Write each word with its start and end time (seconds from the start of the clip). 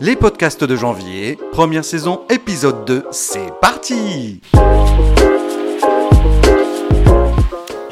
Les 0.00 0.16
podcasts 0.16 0.64
de 0.64 0.76
janvier, 0.76 1.38
première 1.52 1.84
saison, 1.84 2.22
épisode 2.30 2.84
2, 2.84 3.06
c'est 3.10 3.52
parti 3.60 4.40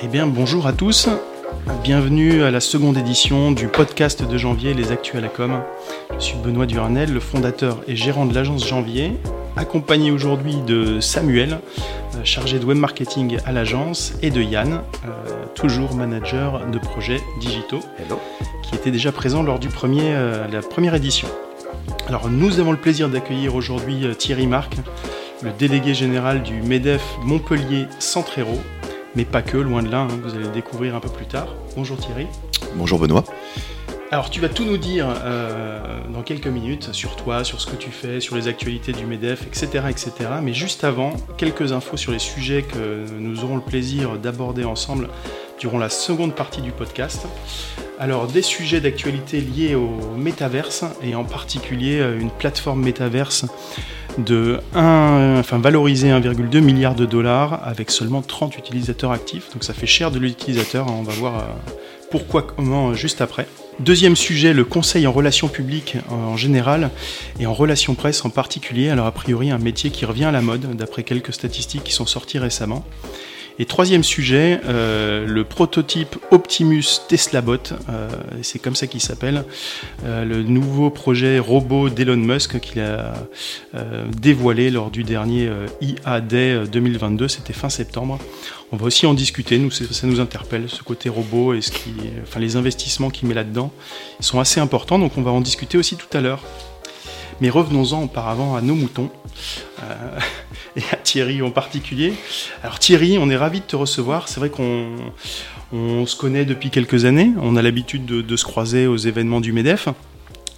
Eh 0.02 0.06
bien, 0.08 0.26
bonjour 0.26 0.66
à 0.66 0.72
tous. 0.72 1.08
Bienvenue 1.84 2.42
à 2.42 2.50
la 2.50 2.60
seconde 2.60 2.96
édition 2.96 3.52
du 3.52 3.68
podcast 3.68 4.22
de 4.24 4.36
janvier 4.38 4.74
Les 4.74 4.90
Actus 4.90 5.14
à 5.16 5.20
la 5.20 5.28
Com. 5.28 5.60
Je 6.18 6.24
suis 6.24 6.38
Benoît 6.38 6.66
Duranel, 6.66 7.12
le 7.12 7.20
fondateur 7.20 7.78
et 7.86 7.94
gérant 7.94 8.26
de 8.26 8.34
l'agence 8.34 8.66
Janvier, 8.66 9.12
accompagné 9.56 10.10
aujourd'hui 10.10 10.56
de 10.66 10.98
Samuel, 11.00 11.60
euh, 12.16 12.24
chargé 12.24 12.58
de 12.58 12.64
web 12.64 12.78
marketing 12.78 13.38
à 13.44 13.52
l'agence, 13.52 14.14
et 14.22 14.30
de 14.30 14.40
Yann, 14.42 14.72
euh, 15.04 15.44
toujours 15.54 15.94
manager 15.94 16.66
de 16.66 16.78
projets 16.78 17.20
digitaux, 17.40 17.80
Hello. 17.98 18.18
qui 18.62 18.74
était 18.74 18.90
déjà 18.90 19.12
présent 19.12 19.42
lors 19.42 19.58
du 19.58 19.68
premier, 19.68 20.14
euh, 20.14 20.48
la 20.48 20.60
première 20.62 20.94
édition. 20.94 21.28
Alors 22.12 22.28
nous 22.28 22.60
avons 22.60 22.72
le 22.72 22.76
plaisir 22.76 23.08
d'accueillir 23.08 23.54
aujourd'hui 23.54 24.04
euh, 24.04 24.12
Thierry 24.12 24.46
Marc, 24.46 24.76
le 25.40 25.50
délégué 25.50 25.94
général 25.94 26.42
du 26.42 26.60
MEDEF 26.60 27.02
Montpellier 27.22 27.86
Centre 28.00 28.38
mais 29.16 29.24
pas 29.24 29.40
que, 29.40 29.56
loin 29.56 29.82
de 29.82 29.90
là, 29.90 30.00
hein, 30.00 30.20
vous 30.22 30.34
allez 30.34 30.44
le 30.44 30.50
découvrir 30.50 30.94
un 30.94 31.00
peu 31.00 31.08
plus 31.08 31.24
tard. 31.24 31.46
Bonjour 31.74 31.96
Thierry. 31.96 32.26
Bonjour 32.74 32.98
Benoît. 32.98 33.24
Alors 34.12 34.28
tu 34.28 34.40
vas 34.40 34.50
tout 34.50 34.66
nous 34.66 34.76
dire 34.76 35.06
euh, 35.24 35.80
dans 36.12 36.20
quelques 36.20 36.46
minutes 36.46 36.92
sur 36.92 37.16
toi, 37.16 37.44
sur 37.44 37.62
ce 37.62 37.66
que 37.66 37.76
tu 37.76 37.88
fais, 37.88 38.20
sur 38.20 38.36
les 38.36 38.46
actualités 38.46 38.92
du 38.92 39.06
MEDEF, 39.06 39.46
etc., 39.46 39.86
etc. 39.88 40.12
Mais 40.42 40.52
juste 40.52 40.84
avant, 40.84 41.14
quelques 41.38 41.72
infos 41.72 41.96
sur 41.96 42.12
les 42.12 42.18
sujets 42.18 42.60
que 42.60 43.06
nous 43.18 43.42
aurons 43.42 43.56
le 43.56 43.62
plaisir 43.62 44.18
d'aborder 44.18 44.64
ensemble 44.64 45.08
durant 45.58 45.78
la 45.78 45.88
seconde 45.88 46.34
partie 46.34 46.60
du 46.60 46.72
podcast. 46.72 47.26
Alors 47.98 48.26
des 48.26 48.42
sujets 48.42 48.82
d'actualité 48.82 49.40
liés 49.40 49.74
au 49.74 50.14
métaverse 50.14 50.84
et 51.02 51.14
en 51.14 51.24
particulier 51.24 51.98
euh, 52.00 52.20
une 52.20 52.30
plateforme 52.30 52.82
métaverse 52.82 53.46
de 54.18 54.60
1, 54.74 55.36
enfin 55.38 55.56
valorisée 55.56 56.10
1,2 56.10 56.60
milliard 56.60 56.94
de 56.94 57.06
dollars 57.06 57.66
avec 57.66 57.90
seulement 57.90 58.20
30 58.20 58.58
utilisateurs 58.58 59.12
actifs. 59.12 59.50
Donc 59.54 59.64
ça 59.64 59.72
fait 59.72 59.86
cher 59.86 60.10
de 60.10 60.18
l'utilisateur, 60.18 60.86
hein, 60.88 60.96
on 60.98 61.02
va 61.02 61.14
voir 61.14 61.38
euh, 61.38 61.72
pourquoi, 62.10 62.42
comment 62.42 62.92
juste 62.92 63.22
après. 63.22 63.46
Deuxième 63.84 64.14
sujet, 64.14 64.52
le 64.52 64.64
conseil 64.64 65.08
en 65.08 65.12
relations 65.12 65.48
publiques 65.48 65.96
en 66.08 66.36
général 66.36 66.90
et 67.40 67.46
en 67.46 67.52
relations 67.52 67.96
presse 67.96 68.24
en 68.24 68.30
particulier. 68.30 68.90
Alors 68.90 69.06
a 69.06 69.10
priori 69.10 69.50
un 69.50 69.58
métier 69.58 69.90
qui 69.90 70.04
revient 70.04 70.26
à 70.26 70.30
la 70.30 70.40
mode 70.40 70.76
d'après 70.76 71.02
quelques 71.02 71.32
statistiques 71.32 71.82
qui 71.82 71.92
sont 71.92 72.06
sorties 72.06 72.38
récemment. 72.38 72.84
Et 73.58 73.66
troisième 73.66 74.04
sujet, 74.04 74.60
euh, 74.66 75.26
le 75.26 75.44
prototype 75.44 76.16
Optimus 76.30 76.84
Tesla 77.08 77.40
Bot, 77.42 77.72
euh, 77.88 78.08
c'est 78.40 78.58
comme 78.60 78.76
ça 78.76 78.86
qu'il 78.86 79.00
s'appelle, 79.00 79.44
euh, 80.04 80.24
le 80.24 80.42
nouveau 80.42 80.88
projet 80.88 81.38
robot 81.38 81.90
d'Elon 81.90 82.16
Musk 82.16 82.60
qu'il 82.60 82.80
a 82.80 83.12
euh, 83.74 84.04
dévoilé 84.16 84.70
lors 84.70 84.90
du 84.90 85.02
dernier 85.04 85.48
euh, 85.48 85.66
IA 85.80 86.20
Day 86.20 86.62
2022, 86.70 87.28
c'était 87.28 87.52
fin 87.52 87.68
septembre. 87.68 88.18
On 88.72 88.76
va 88.76 88.86
aussi 88.86 89.04
en 89.04 89.12
discuter, 89.12 89.58
nous, 89.58 89.70
ça 89.70 90.06
nous 90.06 90.18
interpelle, 90.18 90.68
ce 90.68 90.82
côté 90.82 91.10
robot 91.10 91.52
et 91.52 91.60
ce 91.60 91.70
qui, 91.70 91.92
enfin, 92.22 92.40
les 92.40 92.56
investissements 92.56 93.10
qu'il 93.10 93.28
met 93.28 93.34
là-dedans, 93.34 93.70
sont 94.20 94.40
assez 94.40 94.60
importants, 94.60 94.98
donc 94.98 95.18
on 95.18 95.22
va 95.22 95.30
en 95.30 95.42
discuter 95.42 95.76
aussi 95.76 95.96
tout 95.96 96.16
à 96.16 96.22
l'heure. 96.22 96.42
Mais 97.42 97.50
revenons-en 97.50 98.04
auparavant 98.04 98.54
à 98.54 98.62
nos 98.62 98.74
moutons, 98.74 99.10
euh, 99.82 100.18
et 100.76 100.82
à 100.90 100.96
Thierry 100.96 101.42
en 101.42 101.50
particulier. 101.50 102.14
Alors 102.62 102.78
Thierry, 102.78 103.18
on 103.18 103.28
est 103.28 103.36
ravi 103.36 103.60
de 103.60 103.66
te 103.66 103.76
recevoir. 103.76 104.28
C'est 104.28 104.40
vrai 104.40 104.48
qu'on 104.48 104.96
on 105.72 106.06
se 106.06 106.16
connaît 106.16 106.46
depuis 106.46 106.70
quelques 106.70 107.04
années. 107.04 107.30
On 107.42 107.56
a 107.56 107.62
l'habitude 107.62 108.06
de, 108.06 108.22
de 108.22 108.36
se 108.36 108.44
croiser 108.44 108.86
aux 108.86 108.96
événements 108.96 109.42
du 109.42 109.52
MEDEF. 109.52 109.88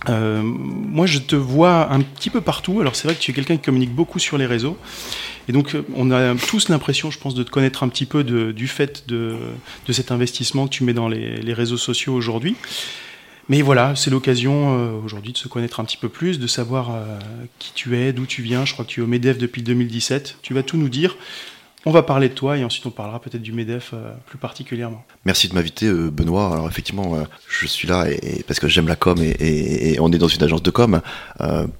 Euh, 0.08 0.42
moi, 0.42 1.06
je 1.06 1.18
te 1.18 1.36
vois 1.36 1.90
un 1.90 2.00
petit 2.00 2.30
peu 2.30 2.40
partout. 2.40 2.80
Alors, 2.80 2.94
c'est 2.94 3.08
vrai 3.08 3.14
que 3.14 3.20
tu 3.20 3.30
es 3.30 3.34
quelqu'un 3.34 3.56
qui 3.56 3.62
communique 3.62 3.94
beaucoup 3.94 4.18
sur 4.18 4.38
les 4.38 4.46
réseaux. 4.46 4.76
Et 5.48 5.52
donc, 5.52 5.74
euh, 5.74 5.84
on 5.94 6.10
a 6.10 6.34
tous 6.34 6.68
l'impression, 6.68 7.10
je 7.10 7.18
pense, 7.18 7.34
de 7.34 7.42
te 7.42 7.50
connaître 7.50 7.82
un 7.82 7.88
petit 7.88 8.06
peu 8.06 8.24
du 8.24 8.68
fait 8.68 9.08
de, 9.08 9.36
cet 9.90 10.10
investissement 10.10 10.66
que 10.66 10.72
tu 10.72 10.84
mets 10.84 10.94
dans 10.94 11.08
les, 11.08 11.36
les 11.36 11.52
réseaux 11.52 11.76
sociaux 11.76 12.14
aujourd'hui. 12.14 12.56
Mais 13.48 13.60
voilà, 13.60 13.94
c'est 13.94 14.10
l'occasion 14.10 14.74
euh, 14.74 14.92
aujourd'hui 15.04 15.32
de 15.32 15.38
se 15.38 15.48
connaître 15.48 15.80
un 15.80 15.84
petit 15.84 15.98
peu 15.98 16.08
plus, 16.08 16.38
de 16.38 16.46
savoir 16.46 16.90
euh, 16.90 17.18
qui 17.58 17.72
tu 17.74 17.96
es, 17.96 18.12
d'où 18.12 18.24
tu 18.24 18.42
viens. 18.42 18.64
Je 18.64 18.72
crois 18.72 18.84
que 18.84 18.90
tu 18.90 19.00
es 19.00 19.02
au 19.02 19.06
MEDEF 19.06 19.36
depuis 19.36 19.62
2017. 19.62 20.38
Tu 20.40 20.54
vas 20.54 20.62
tout 20.62 20.78
nous 20.78 20.88
dire. 20.88 21.16
On 21.86 21.90
va 21.90 22.02
parler 22.02 22.30
de 22.30 22.34
toi 22.34 22.56
et 22.56 22.64
ensuite 22.64 22.86
on 22.86 22.90
parlera 22.90 23.20
peut-être 23.20 23.42
du 23.42 23.52
MEDEF 23.52 23.90
euh, 23.92 24.12
plus 24.26 24.38
particulièrement. 24.38 25.04
Merci 25.26 25.48
de 25.48 25.54
m'inviter 25.54 25.86
euh, 25.86 26.10
Benoît. 26.10 26.50
Alors 26.54 26.66
effectivement, 26.66 27.14
euh, 27.14 27.24
je 27.46 27.66
suis 27.66 27.86
là 27.86 28.06
parce 28.46 28.58
que 28.58 28.68
j'aime 28.68 28.88
la 28.88 28.96
com 28.96 29.18
et, 29.22 29.96
on 30.00 30.10
est 30.10 30.18
dans 30.18 30.28
une 30.28 30.42
agence 30.42 30.62
de 30.62 30.70
com 30.70 31.00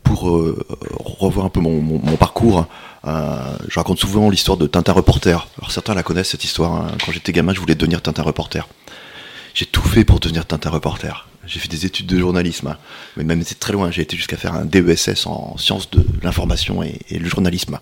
pour 0.03 0.22
revoir 0.22 1.47
un 1.47 1.48
peu 1.48 1.60
mon, 1.60 1.98
parcours. 2.16 2.66
Je 3.04 3.75
raconte 3.75 3.98
souvent 3.98 4.31
l'histoire 4.31 4.56
de 4.56 4.66
Tintin 4.66 4.93
reporter. 4.93 5.48
Alors 5.59 5.72
certains 5.72 5.94
la 5.94 6.03
connaissent 6.03 6.31
cette 6.31 6.44
histoire. 6.44 6.72
hein. 6.72 6.93
Quand 7.04 7.12
j'étais 7.12 7.32
gamin, 7.32 7.53
je 7.54 7.60
voulais 7.60 7.75
devenir 7.75 8.03
Tintin 8.03 8.22
reporter. 8.22 8.69
J'ai 9.54 9.66
tout 9.66 9.82
fait 9.82 10.04
pour 10.04 10.20
devenir 10.20 10.47
Tintin 10.47 10.70
reporter. 10.70 11.28
J'ai 11.47 11.60
fait 11.60 11.69
des 11.69 11.84
études 11.84 12.06
de 12.06 12.19
journalisme, 12.19 12.69
hein. 12.69 12.78
mais 13.16 13.25
même 13.25 13.43
c'est 13.43 13.59
très 13.59 13.72
loin. 13.72 13.91
J'ai 13.91 14.03
été 14.03 14.16
jusqu'à 14.16 14.37
faire 14.37 14.54
un 14.54 14.64
DESS 14.64 15.26
en 15.26 15.56
sciences 15.59 15.91
de 15.91 16.04
l'information 16.22 16.82
et 16.82 17.19
le 17.19 17.28
journalisme. 17.28 17.78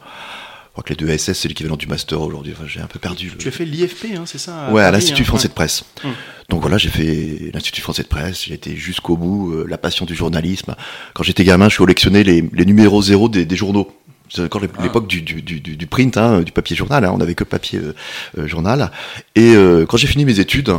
Je 0.72 0.80
crois 0.80 0.84
que 0.84 0.88
les 0.88 0.96
deux 0.96 1.10
ESS, 1.10 1.34
c'est 1.34 1.48
l'équivalent 1.48 1.76
du 1.76 1.86
master 1.86 2.18
aujourd'hui. 2.22 2.54
Enfin, 2.56 2.66
j'ai 2.66 2.80
un 2.80 2.86
peu 2.86 2.98
perdu. 2.98 3.28
le- 3.30 3.36
Tu 3.36 3.46
as 3.46 3.50
fait 3.50 3.66
l'IFP, 3.66 4.16
hein, 4.16 4.22
c'est 4.24 4.38
ça 4.38 4.70
Ouais, 4.72 4.82
à 4.82 4.90
l'Institut 4.90 5.20
hein 5.20 5.24
français 5.26 5.44
Ouais. 5.44 5.48
de 5.50 5.54
presse. 5.54 5.84
Hum. 6.02 6.12
Donc 6.48 6.62
voilà, 6.62 6.78
j'ai 6.78 6.88
fait 6.88 7.50
l'Institut 7.52 7.82
français 7.82 8.02
de 8.02 8.08
presse, 8.08 8.44
j'ai 8.46 8.54
été 8.54 8.74
jusqu'au 8.74 9.18
bout, 9.18 9.52
euh, 9.52 9.66
la 9.68 9.76
passion 9.76 10.06
du 10.06 10.14
journalisme. 10.14 10.74
Quand 11.12 11.22
j'étais 11.24 11.44
gamin, 11.44 11.68
je 11.68 11.76
collectionnais 11.76 12.24
les, 12.24 12.42
les 12.54 12.64
numéros 12.64 13.02
zéro 13.02 13.28
des, 13.28 13.44
des 13.44 13.56
journaux. 13.56 13.90
C'est 14.30 14.44
encore 14.44 14.62
Ah. 14.78 14.82
l'époque 14.82 15.06
du, 15.08 15.20
du, 15.20 15.42
du, 15.42 15.60
du 15.60 15.86
print, 15.86 16.16
hein, 16.16 16.40
du 16.40 16.52
papier 16.52 16.74
journal, 16.74 17.04
hein, 17.04 17.10
on 17.14 17.18
n'avait 17.18 17.34
que 17.34 17.44
papier 17.44 17.78
euh, 17.78 17.94
euh, 18.38 18.48
journal. 18.48 18.90
Et 19.34 19.54
euh, 19.54 19.84
quand 19.84 19.98
j'ai 19.98 20.06
fini 20.06 20.24
mes 20.24 20.40
études, 20.40 20.72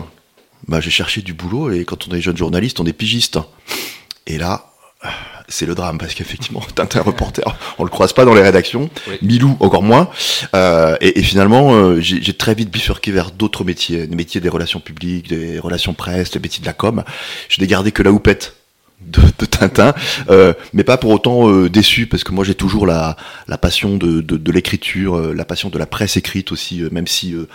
bah, 0.67 0.81
j'ai 0.81 0.89
cherché 0.89 1.21
du 1.21 1.35
boulot, 1.35 1.69
et 1.71 1.85
quand 1.85 2.07
on 2.07 2.15
est 2.15 2.21
jeune 2.21 2.35
journaliste, 2.37 2.79
on 2.79 2.85
est 2.87 2.93
pigiste. 2.93 3.37
Et 4.25 4.39
là, 4.39 4.71
c'est 5.47 5.65
le 5.65 5.75
drame, 5.75 5.97
parce 5.97 6.13
qu'effectivement, 6.13 6.61
Tintin 6.75 7.01
reporter, 7.01 7.43
on 7.77 7.83
le 7.83 7.89
croise 7.89 8.13
pas 8.13 8.25
dans 8.25 8.33
les 8.33 8.41
rédactions, 8.41 8.89
Oui. 9.07 9.17
Milou 9.21 9.57
encore 9.59 9.83
moins. 9.83 10.09
Euh, 10.55 10.95
et, 11.01 11.19
et 11.19 11.23
finalement, 11.23 11.73
euh, 11.73 11.99
j'ai 11.99 12.21
j'ai 12.21 12.33
très 12.33 12.55
vite 12.55 12.69
bifurqué 12.71 13.11
vers 13.11 13.31
d'autres 13.31 13.63
métiers, 13.63 14.07
des 14.07 14.15
métiers 14.15 14.41
des 14.41 14.49
relations 14.49 14.79
publiques, 14.79 15.29
des 15.29 15.59
relations 15.59 15.93
presse, 15.93 16.33
les 16.33 16.39
métiers 16.39 16.61
de 16.61 16.65
la 16.65 16.73
com. 16.73 17.03
Je 17.49 17.61
n'ai 17.61 17.67
gardé 17.67 17.91
que 17.91 18.03
la 18.03 18.11
houppette 18.11 18.55
de, 19.01 19.21
de 19.39 19.45
Tintin, 19.45 19.93
euh, 20.29 20.53
mais 20.73 20.83
pas 20.83 20.97
pour 20.97 21.11
autant 21.11 21.49
euh, 21.49 21.69
déçu, 21.69 22.07
parce 22.07 22.23
que 22.23 22.31
moi 22.31 22.45
j'ai 22.45 22.55
toujours 22.55 22.85
la, 22.87 23.17
la 23.47 23.57
passion 23.57 23.97
de, 23.97 24.21
de, 24.21 24.37
de 24.37 24.51
l'écriture, 24.51 25.15
euh, 25.17 25.33
la 25.33 25.45
passion 25.45 25.69
de 25.69 25.77
la 25.77 25.85
presse 25.85 26.17
écrite 26.17 26.51
aussi, 26.51 26.81
euh, 26.81 26.89
même 26.91 27.07
si 27.07 27.33
euh, 27.33 27.47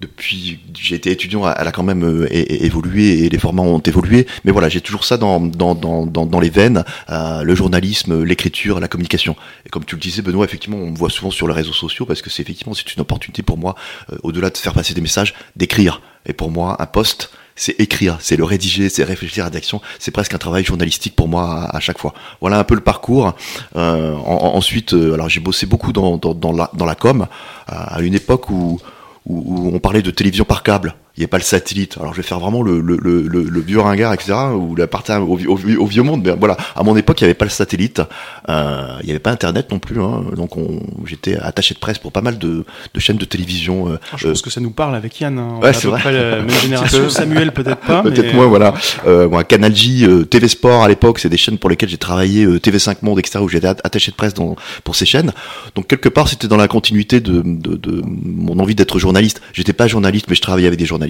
depuis 0.00 0.58
j'ai 0.76 0.96
été 0.96 1.10
étudiant, 1.10 1.50
elle 1.50 1.66
a 1.66 1.72
quand 1.72 1.82
même 1.82 2.04
euh, 2.04 2.26
évolué 2.30 3.24
et 3.24 3.28
les 3.28 3.38
formats 3.38 3.62
ont 3.62 3.78
évolué. 3.78 4.26
Mais 4.44 4.52
voilà, 4.52 4.68
j'ai 4.68 4.80
toujours 4.80 5.04
ça 5.04 5.16
dans, 5.16 5.40
dans, 5.40 5.74
dans, 5.74 6.04
dans, 6.06 6.40
les 6.40 6.50
veines, 6.50 6.84
euh, 7.10 7.42
le 7.42 7.54
journalisme, 7.54 8.22
l'écriture, 8.24 8.80
la 8.80 8.88
communication. 8.88 9.36
Et 9.64 9.68
comme 9.70 9.84
tu 9.84 9.94
le 9.94 10.00
disais, 10.00 10.20
Benoît, 10.22 10.44
effectivement, 10.44 10.78
on 10.78 10.90
me 10.90 10.96
voit 10.96 11.10
souvent 11.10 11.30
sur 11.30 11.46
les 11.46 11.54
réseaux 11.54 11.72
sociaux 11.72 12.06
parce 12.06 12.22
que 12.22 12.30
c'est 12.30 12.42
effectivement 12.42 12.74
c'est 12.74 12.94
une 12.94 13.00
opportunité 13.02 13.42
pour 13.42 13.56
moi, 13.56 13.76
euh, 14.12 14.16
au-delà 14.22 14.50
de 14.50 14.56
faire 14.58 14.74
passer 14.74 14.94
des 14.94 15.00
messages, 15.00 15.34
d'écrire. 15.56 16.02
Et 16.26 16.32
pour 16.32 16.50
moi, 16.50 16.76
un 16.80 16.86
poste, 16.86 17.30
c'est 17.54 17.78
écrire, 17.80 18.16
c'est 18.20 18.36
le 18.36 18.44
rédiger, 18.44 18.88
c'est 18.88 19.04
réfléchir 19.04 19.44
à 19.46 19.50
l'action. 19.50 19.80
C'est 20.00 20.10
presque 20.10 20.34
un 20.34 20.38
travail 20.38 20.64
journalistique 20.64 21.14
pour 21.14 21.28
moi 21.28 21.68
à, 21.72 21.78
chaque 21.78 21.98
fois. 21.98 22.12
Voilà 22.40 22.58
un 22.58 22.64
peu 22.64 22.74
le 22.74 22.80
parcours. 22.80 23.34
En- 23.74 23.80
en- 23.80 24.56
ensuite, 24.56 24.92
alors 24.92 25.28
j'ai 25.28 25.38
bossé 25.38 25.64
beaucoup 25.66 25.92
dans, 25.92 26.16
dans, 26.16 26.52
la, 26.52 26.70
dans 26.74 26.84
la 26.84 26.96
com, 26.96 27.28
à 27.68 28.00
une 28.00 28.14
époque 28.14 28.50
où, 28.50 28.80
où, 29.26 29.36
où 29.36 29.74
on 29.74 29.78
parlait 29.78 30.02
de 30.02 30.10
télévision 30.10 30.44
par 30.44 30.62
câble. 30.62 30.94
Il 31.16 31.20
n'y 31.20 31.24
a 31.26 31.28
pas 31.28 31.38
le 31.38 31.44
satellite. 31.44 31.96
Alors 32.00 32.12
je 32.12 32.16
vais 32.20 32.26
faire 32.26 32.40
vraiment 32.40 32.62
le, 32.62 32.80
le, 32.80 32.96
le, 33.00 33.22
le, 33.22 33.44
le 33.44 33.60
vieux 33.60 33.78
ringard, 33.78 34.12
etc. 34.12 34.32
Ou 34.56 34.74
la 34.74 34.88
partie 34.88 35.12
au, 35.12 35.38
au, 35.38 35.58
au 35.78 35.86
vieux 35.86 36.02
monde. 36.02 36.22
Mais 36.24 36.32
voilà, 36.36 36.56
à 36.74 36.82
mon 36.82 36.96
époque, 36.96 37.20
il 37.20 37.24
n'y 37.24 37.26
avait 37.26 37.34
pas 37.34 37.44
le 37.44 37.52
satellite. 37.52 38.02
Euh, 38.48 38.96
il 39.02 39.06
n'y 39.06 39.12
avait 39.12 39.20
pas 39.20 39.30
Internet 39.30 39.70
non 39.70 39.78
plus. 39.78 40.00
Hein. 40.02 40.24
Donc 40.36 40.56
on, 40.56 40.80
j'étais 41.06 41.36
attaché 41.36 41.72
de 41.74 41.78
presse 41.78 41.98
pour 41.98 42.10
pas 42.10 42.20
mal 42.20 42.36
de, 42.38 42.64
de 42.92 43.00
chaînes 43.00 43.16
de 43.16 43.24
télévision. 43.24 43.88
euh, 43.92 43.98
Ah, 44.12 44.16
Je 44.18 44.26
pense 44.28 44.42
que 44.42 44.50
ça 44.50 44.60
nous 44.60 44.72
parle 44.72 44.96
avec 44.96 45.20
Yann. 45.20 45.38
hein. 45.38 45.60
Ouais, 45.62 45.72
c'est 45.72 45.86
vrai. 45.86 46.00
près 46.00 46.12
la 46.12 46.36
même 46.42 46.50
génération. 46.62 47.08
Samuel 47.08 47.52
peut-être 47.52 47.80
pas. 47.80 48.02
Peut-être 48.02 48.26
mais- 48.26 48.32
moins, 48.32 48.46
voilà. 48.48 48.74
Euh, 49.06 49.28
moi, 49.28 49.44
Canal 49.44 49.74
J, 49.74 50.04
euh, 50.06 50.24
TV 50.24 50.48
Sport 50.48 50.82
à 50.82 50.88
l'époque, 50.88 51.20
c'est 51.20 51.28
des 51.28 51.36
chaînes 51.36 51.58
pour 51.58 51.70
lesquelles 51.70 51.88
j'ai 51.90 51.96
travaillé, 51.96 52.44
euh, 52.44 52.58
TV5 52.58 52.96
Monde, 53.02 53.20
etc., 53.20 53.38
où 53.40 53.48
j'étais 53.48 53.68
at- 53.68 53.76
attaché 53.84 54.10
de 54.10 54.16
presse 54.16 54.34
dans, 54.34 54.56
pour 54.82 54.96
ces 54.96 55.06
chaînes. 55.06 55.32
Donc 55.76 55.86
quelque 55.86 56.08
part, 56.08 56.26
c'était 56.28 56.48
dans 56.48 56.56
la 56.56 56.66
continuité 56.66 57.20
de, 57.20 57.40
de, 57.44 57.76
de 57.76 58.02
mon 58.04 58.58
envie 58.58 58.74
d'être 58.74 58.98
journaliste. 58.98 59.40
J'étais 59.52 59.72
pas 59.72 59.86
journaliste, 59.86 60.26
mais 60.28 60.34
je 60.34 60.42
travaillais 60.42 60.66
avec 60.66 60.78
des 60.80 60.84
journalistes. 60.86 61.03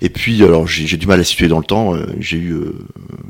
Et 0.00 0.08
puis, 0.10 0.42
alors, 0.42 0.66
j'ai 0.66 0.96
du 0.96 1.06
mal 1.06 1.20
à 1.20 1.24
situer 1.24 1.48
dans 1.48 1.58
le 1.58 1.64
temps. 1.64 1.94
euh, 1.94 2.06
j'ai 2.18 2.36
eu 2.36 2.52
euh, 2.52 2.74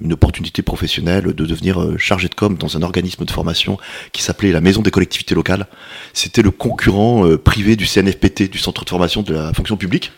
une 0.03 0.13
opportunité 0.13 0.63
professionnelle 0.63 1.25
de 1.25 1.47
devenir 1.47 1.81
euh, 1.81 1.97
chargé 1.99 2.29
de 2.29 2.35
com 2.35 2.57
dans 2.57 2.77
un 2.77 2.83
organisme 2.83 3.25
de 3.25 3.31
formation 3.31 3.79
qui 4.13 4.23
s'appelait 4.23 4.53
la 4.53 4.61
Maison 4.61 4.83
des 4.83 4.91
collectivités 4.91 5.35
locales. 5.35 5.67
C'était 6.13 6.43
le 6.43 6.51
concurrent 6.51 7.25
privé 7.43 7.77
du 7.77 7.87
CNFPT, 7.87 8.51
du 8.51 8.59
Centre 8.59 8.85
de 8.85 8.91
formation 8.91 9.23
de 9.23 9.35
la 9.35 9.53
fonction 9.53 9.77
publique. 9.77 10.13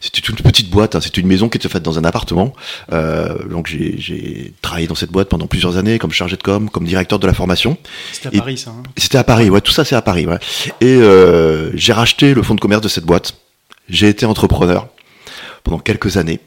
c'était 0.00 0.20
une 0.20 0.36
petite 0.36 0.68
boîte, 0.70 0.94
hein, 0.94 1.00
c'était 1.00 1.20
une 1.20 1.26
maison 1.26 1.48
qui 1.48 1.56
était 1.56 1.68
faite 1.68 1.82
dans 1.82 1.98
un 1.98 2.04
appartement. 2.04 2.52
Euh, 2.92 3.48
donc 3.48 3.66
j'ai 3.66 4.52
travaillé 4.60 4.86
dans 4.86 4.94
cette 4.94 5.10
boîte 5.10 5.28
pendant 5.28 5.46
plusieurs 5.46 5.76
années 5.76 5.98
comme 5.98 6.12
chargé 6.12 6.36
de 6.36 6.42
com, 6.42 6.68
comme 6.68 6.84
directeur 6.84 7.18
de 7.18 7.26
la 7.26 7.32
formation. 7.34 7.78
C'était 8.12 8.28
à 8.28 8.40
Paris 8.40 8.58
ça 8.58 8.70
hein 8.70 8.82
C'était 8.96 9.18
à 9.18 9.24
Paris, 9.24 9.50
ouais, 9.50 9.60
tout 9.60 9.72
ça 9.72 9.84
c'est 9.84 9.96
à 9.96 10.02
Paris. 10.02 10.26
Ouais. 10.26 10.38
Et 10.80 10.96
euh, 10.96 11.70
j'ai 11.74 11.92
racheté 11.92 12.34
le 12.34 12.42
fonds 12.42 12.54
de 12.54 12.60
commerce 12.60 12.82
de 12.82 12.88
cette 12.88 13.04
boîte. 13.04 13.36
J'ai 13.88 14.08
été 14.08 14.26
entrepreneur 14.26 14.88
pendant 15.62 15.78
quelques 15.78 16.16
années. 16.16 16.40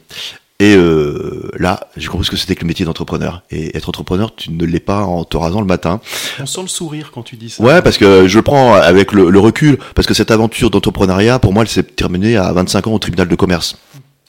Et 0.60 0.74
euh, 0.74 1.50
là, 1.56 1.86
j'ai 1.96 2.08
compris 2.08 2.26
ce 2.26 2.32
que 2.32 2.36
c'était 2.36 2.56
que 2.56 2.62
le 2.62 2.66
métier 2.66 2.84
d'entrepreneur. 2.84 3.42
Et 3.50 3.76
être 3.76 3.88
entrepreneur, 3.88 4.34
tu 4.34 4.50
ne 4.50 4.64
l'es 4.64 4.80
pas 4.80 5.02
en 5.02 5.22
te 5.22 5.36
rasant 5.36 5.60
le 5.60 5.66
matin. 5.66 6.00
On 6.40 6.46
sent 6.46 6.62
le 6.62 6.68
sourire 6.68 7.12
quand 7.14 7.22
tu 7.22 7.36
dis 7.36 7.48
ça. 7.48 7.62
Ouais, 7.62 7.80
parce 7.80 7.96
que 7.96 8.26
je 8.26 8.36
le 8.36 8.42
prends 8.42 8.74
avec 8.74 9.12
le, 9.12 9.30
le 9.30 9.38
recul, 9.38 9.78
parce 9.94 10.08
que 10.08 10.14
cette 10.14 10.32
aventure 10.32 10.70
d'entrepreneuriat, 10.70 11.38
pour 11.38 11.52
moi, 11.52 11.62
elle 11.62 11.68
s'est 11.68 11.84
terminée 11.84 12.36
à 12.36 12.52
25 12.52 12.88
ans 12.88 12.92
au 12.94 12.98
tribunal 12.98 13.28
de 13.28 13.34
commerce. 13.36 13.76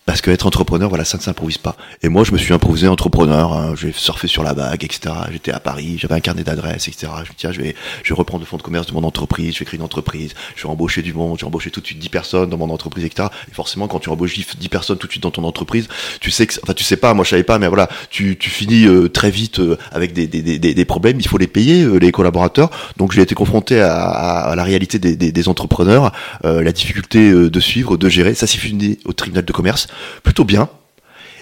Parce 0.10 0.22
qu'être 0.22 0.48
entrepreneur, 0.48 0.90
voilà, 0.90 1.06
ça 1.06 1.20
ne 1.20 1.22
s'improvise 1.22 1.60
pas. 1.60 1.76
Et 2.02 2.10
moi, 2.10 2.24
je 2.24 2.32
me 2.32 2.40
suis 2.40 2.52
improvisé 2.52 2.88
entrepreneur. 2.88 3.54
Hein, 3.54 3.76
j'ai 3.80 3.92
surfé 3.92 4.28
sur 4.28 4.42
la 4.42 4.54
vague, 4.54 4.84
etc. 4.84 5.14
J'étais 5.32 5.52
à 5.52 5.60
Paris, 5.60 6.00
j'avais 6.00 6.16
un 6.16 6.20
carnet 6.20 6.44
d'adresses, 6.44 6.88
etc. 6.88 7.12
Je 7.18 7.20
me 7.20 7.28
dis, 7.28 7.36
tiens, 7.38 7.52
je 7.52 7.62
vais, 7.62 7.76
je 8.02 8.12
vais 8.12 8.18
reprendre 8.18 8.42
le 8.42 8.48
fonds 8.48 8.58
de 8.58 8.64
commerce 8.64 8.88
de 8.88 8.94
mon 8.94 9.04
entreprise, 9.04 9.54
je 9.54 9.60
vais 9.60 9.66
créer 9.66 9.78
une 9.78 9.86
entreprise, 9.86 10.34
je 10.56 10.64
vais 10.64 10.70
embaucher 10.70 11.04
du 11.04 11.14
monde, 11.14 11.38
j'ai 11.40 11.46
embauché 11.46 11.70
tout 11.70 11.80
de 11.80 11.86
suite 11.86 12.00
10 12.00 12.10
personnes 12.10 12.50
dans 12.50 12.58
mon 12.58 12.72
entreprise, 12.72 13.06
etc. 13.06 13.28
Et 13.52 13.54
forcément, 13.54 13.88
quand 13.88 14.00
tu 14.00 14.10
embauches 14.10 14.34
10 14.34 14.68
personnes 14.70 14.98
tout 14.98 15.06
de 15.06 15.12
suite 15.12 15.22
dans 15.22 15.30
ton 15.30 15.44
entreprise, 15.44 15.88
tu 16.22 16.32
sais 16.32 16.48
que, 16.48 16.56
enfin, 16.64 16.74
tu 16.74 16.84
sais 16.84 16.98
pas, 16.98 17.14
moi 17.14 17.24
je 17.24 17.30
savais 17.30 17.44
pas, 17.44 17.60
mais 17.60 17.68
voilà, 17.68 17.88
tu, 18.10 18.36
tu 18.36 18.50
finis 18.50 18.86
euh, 18.86 19.10
très 19.10 19.30
vite 19.30 19.60
euh, 19.60 19.78
avec 19.92 20.14
des, 20.14 20.26
des, 20.26 20.42
des, 20.42 20.74
des, 20.74 20.86
problèmes. 20.86 21.20
Il 21.20 21.28
faut 21.28 21.38
les 21.38 21.46
payer, 21.46 21.84
euh, 21.84 21.98
les 21.98 22.12
collaborateurs. 22.12 22.72
Donc 22.98 23.12
j'ai 23.12 23.22
été 23.22 23.36
confronté 23.36 23.80
à, 23.80 23.94
à, 23.94 24.56
la 24.56 24.64
réalité 24.64 24.98
des, 24.98 25.16
des 25.16 25.50
entrepreneurs, 25.50 26.12
la 26.44 26.72
difficulté 26.72 27.32
de 27.32 27.60
suivre, 27.60 27.96
de 27.96 28.10
gérer. 28.10 28.34
Ça 28.34 28.48
s'est 28.48 28.58
fini 28.58 28.98
au 29.06 29.14
tribunal 29.14 29.46
de 29.46 29.52
commerce, 29.52 29.88
plutôt 30.24 30.44
bien 30.44 30.70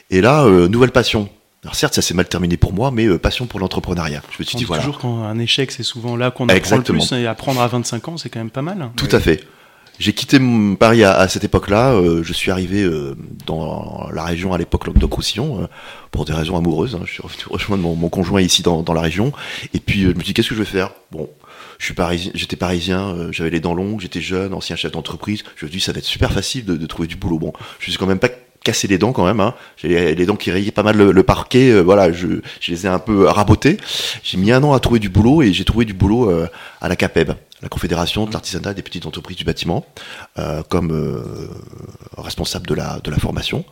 et 0.10 0.22
là, 0.22 0.46
euh, 0.46 0.68
nouvelle 0.68 0.92
passion. 0.92 1.30
Alors 1.64 1.76
certes, 1.76 1.94
ça 1.96 2.02
s'est 2.02 2.14
mal 2.14 2.28
terminé 2.28 2.56
pour 2.56 2.72
moi, 2.72 2.92
mais 2.92 3.06
euh, 3.06 3.18
passion 3.18 3.46
pour 3.46 3.60
l'entrepreneuriat. 3.60 4.22
Je 4.32 4.42
me 4.42 4.46
suis 4.46 4.58
dit, 4.58 4.64
voilà. 4.64 4.84
Toujours 4.84 5.00
quand 5.00 5.24
un 5.24 5.40
échec, 5.40 5.72
c'est 5.72 5.84
souvent 5.84 6.16
là 6.16 6.32
qu'on 6.32 6.48
apprend 6.48 6.78
le 6.78 6.84
plus, 6.84 7.12
et 7.12 7.28
apprendre 7.28 7.62
à 7.62 7.68
25 7.68 8.08
ans, 8.08 8.18
c'est 8.18 8.30
quand 8.30 8.40
même 8.40 8.50
pas 8.50 8.62
mal. 8.62 8.90
Tout 8.96 9.10
à 9.12 9.20
fait. 9.20 9.44
J'ai 10.00 10.14
quitté 10.14 10.40
Paris 10.80 11.04
à, 11.04 11.28
cette 11.28 11.44
époque-là. 11.44 11.94
Euh, 11.94 12.22
je 12.24 12.32
suis 12.32 12.52
arrivé 12.52 12.88
dans 13.48 14.08
la 14.14 14.24
région 14.24 14.54
à 14.54 14.58
l'époque 14.60 14.86
Languedoc-Roussillon 14.86 15.68
pour 16.12 16.24
des 16.24 16.34
raisons 16.34 16.56
amoureuses. 16.56 16.96
Hein. 16.96 17.02
Je 17.06 17.14
suis 17.14 17.24
revenu 17.24 17.44
rejoindre 17.50 17.96
mon, 17.96 18.10
conjoint 18.10 18.42
ici 18.42 18.62
dans, 18.62 18.84
dans, 18.84 18.94
la 18.94 19.02
région. 19.02 19.34
Et 19.74 19.80
puis 19.80 20.04
je 20.04 20.10
me 20.10 20.22
dis 20.22 20.36
qu'est-ce 20.36 20.50
que 20.50 20.56
je 20.56 20.60
vais 20.60 20.66
faire? 20.66 20.92
Bon, 21.12 21.28
je 21.80 21.86
suis 21.86 21.96
parisien, 21.96 22.32
j'étais 22.36 22.56
parisien, 22.56 23.32
j'avais 23.32 23.50
les 23.50 23.60
dents 23.60 23.74
longues, 23.74 24.00
j'étais 24.00 24.22
jeune, 24.22 24.54
ancien 24.54 24.76
chef 24.76 24.92
d'entreprise. 24.92 25.44
Je 25.56 25.66
me 25.66 25.72
dis 25.72 25.80
ça 25.80 25.92
va 25.94 25.98
être 25.98 26.06
super 26.06 26.32
facile 26.32 26.66
de, 26.66 26.78
de, 26.78 26.86
trouver 26.86 27.08
du 27.08 27.16
boulot. 27.16 27.40
Bon, 27.40 27.54
je 27.80 27.90
suis 27.90 27.98
quand 27.98 28.06
même 28.06 28.20
pas 28.20 28.30
cassé 28.68 28.88
les 28.90 28.98
dents 28.98 29.14
quand 29.14 29.26
même. 29.26 29.40
Hein. 29.40 29.54
J'ai 29.78 30.14
les, 30.14 30.26
dents 30.26 30.36
qui 30.36 30.52
rayaient 30.52 30.72
pas 30.72 30.84
mal 30.84 30.98
le, 30.98 31.24
parquet. 31.24 31.72
Euh, 31.72 31.82
voilà, 31.82 32.12
je, 32.12 32.28
je, 32.60 32.72
les 32.72 32.86
ai 32.86 32.90
un 32.90 33.00
peu 33.00 33.26
rabotés. 33.26 33.78
J'ai 34.24 34.38
mis 34.38 34.52
un 34.52 34.62
an 34.62 34.74
à 34.74 34.80
trouver 34.82 35.00
du 35.00 35.08
boulot 35.08 35.42
et 35.42 35.54
j'ai 35.54 35.64
trouvé 35.64 35.86
du 35.86 35.94
boulot 35.94 36.30
euh, 36.30 36.50
à 36.82 36.90
la 36.90 36.98
CAPEB, 36.98 37.32
la 37.62 37.70
Confédération 37.70 38.26
de 38.26 38.34
l'artisanat 38.34 38.74
des 38.74 38.82
petites 38.82 39.06
entreprises 39.06 39.38
du 39.38 39.46
bâtiment, 39.46 39.86
euh, 40.38 40.64
comme 40.68 40.92
responsable 42.18 42.68
de 42.68 42.76
la, 42.76 43.00
de 43.02 43.10
la 43.10 43.18
formation. 43.18 43.64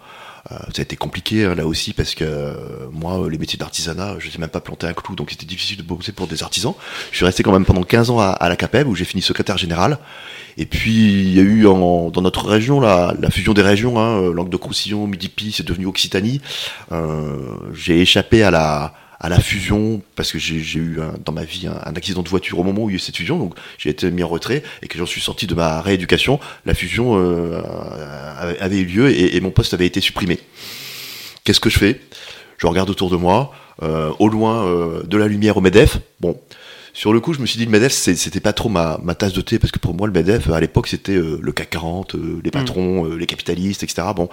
Ça 0.50 0.80
a 0.80 0.82
été 0.82 0.96
compliqué 0.96 1.46
hein, 1.46 1.56
là 1.56 1.66
aussi 1.66 1.94
parce 1.94 2.14
que 2.14 2.56
moi, 2.92 3.28
les 3.30 3.38
métiers 3.38 3.58
d'artisanat, 3.58 4.18
je 4.20 4.30
sais 4.30 4.38
même 4.38 4.50
pas 4.50 4.60
planter 4.62 4.88
un 4.88 4.94
clou, 4.94 5.16
donc 5.16 5.32
c'était 5.32 5.46
difficile 5.46 5.78
de 5.78 5.84
bosser 5.84 6.12
pour 6.12 6.28
des 6.28 6.44
artisans. 6.44 6.74
Je 7.12 7.18
suis 7.18 7.26
resté 7.26 7.44
quand 7.44 7.52
même 7.52 7.66
pendant 7.66 7.84
15 7.84 8.12
ans 8.12 8.20
à, 8.20 8.28
à 8.28 8.50
la 8.50 8.56
CAPEB 8.56 8.88
où 8.88 8.96
j'ai 8.96 9.06
fini 9.06 9.22
secrétaire 9.22 9.58
général 9.58 10.00
et 10.58 10.66
puis 10.66 10.94
il 10.94 11.34
y 11.34 11.40
a 11.40 11.44
eu 11.44 11.68
en, 11.68 12.10
dans 12.10 12.22
notre 12.22 12.46
région 12.46 12.80
la, 12.80 13.14
la 13.20 13.30
fusion 13.30 13.54
des 13.54 13.62
régions, 13.62 14.00
hein, 14.00 14.22
euh, 14.22 14.34
Languedoc-Roussillon, 14.34 15.08
Midi-Pi, 15.08 15.52
c'est 15.52 15.66
devenu 15.66 15.86
Occitanie. 15.86 16.42
Euh, 16.92 17.38
j'ai 17.74 18.02
échappé 18.02 18.44
à 18.44 18.52
la 18.52 18.94
à 19.20 19.30
la 19.30 19.40
fusion 19.40 20.02
parce 20.16 20.32
que 20.32 20.40
j'ai 20.40 20.80
eu 20.80 21.00
dans 21.24 21.32
ma 21.32 21.44
vie 21.44 21.68
un, 21.68 21.96
accident 21.96 22.22
de 22.22 22.30
voiture 22.30 22.60
au 22.60 22.64
moment 22.64 22.84
où 22.84 22.90
il 22.90 22.94
y 22.94 22.96
a 22.96 22.98
eu 22.98 23.00
cette 23.00 23.18
fusion, 23.18 23.38
donc 23.38 23.56
j'ai 23.78 23.90
été 23.90 24.12
mis 24.12 24.24
en 24.24 24.28
retrait 24.28 24.64
et 24.82 24.88
que 24.88 24.98
j'en 24.98 25.06
suis 25.06 25.22
sorti 25.22 25.48
de 25.48 25.56
ma 25.56 25.82
rééducation. 25.82 26.40
La 26.66 26.74
fusion 26.74 27.18
euh, 27.18 27.62
avait 28.60 28.80
eu 28.80 28.86
lieu 28.86 29.10
et, 29.10 29.36
et, 29.36 29.42
mon 29.42 29.52
poste 29.52 29.74
avait 29.74 29.88
été 29.88 30.02
supprimé. 30.02 30.40
Qu'est-ce 31.44 31.60
que 31.60 31.70
je 31.70 31.78
fais? 31.78 32.02
Je 32.58 32.68
regarde 32.68 32.90
autour 32.90 33.10
de 33.10 33.16
moi, 33.16 33.52
euh, 33.84 34.12
au 34.20 34.30
loin 34.30 34.66
euh, 34.66 35.04
de 35.04 35.18
la 35.18 35.28
lumière 35.28 35.58
au 35.58 35.62
Medef. 35.62 36.00
Bon, 36.20 36.40
sur 36.96 37.12
le 37.12 37.20
coup, 37.20 37.34
je 37.34 37.42
me 37.42 37.46
suis 37.46 37.58
dit 37.58 37.66
le 37.66 37.72
Medef, 37.72 37.92
c'était 37.92 38.40
pas 38.40 38.54
trop 38.54 38.70
ma, 38.70 38.98
ma, 39.04 39.16
tasse 39.16 39.34
de 39.34 39.42
thé 39.42 39.60
parce 39.60 39.70
que 39.74 39.80
pour 39.80 39.94
moi, 39.94 40.08
le 40.08 40.14
Medef, 40.14 40.50
à 40.50 40.62
l'époque, 40.62 40.88
c'était 40.88 41.12
euh, 41.12 41.38
le 41.42 41.52
CAC 41.52 41.72
40, 41.72 42.16
euh, 42.16 42.40
les 42.42 42.48
mm. 42.48 42.52
patrons, 42.52 43.06
euh, 43.06 43.18
les 43.18 43.26
capitalistes, 43.26 43.84
etc. 43.84 44.08
Bon, 44.16 44.30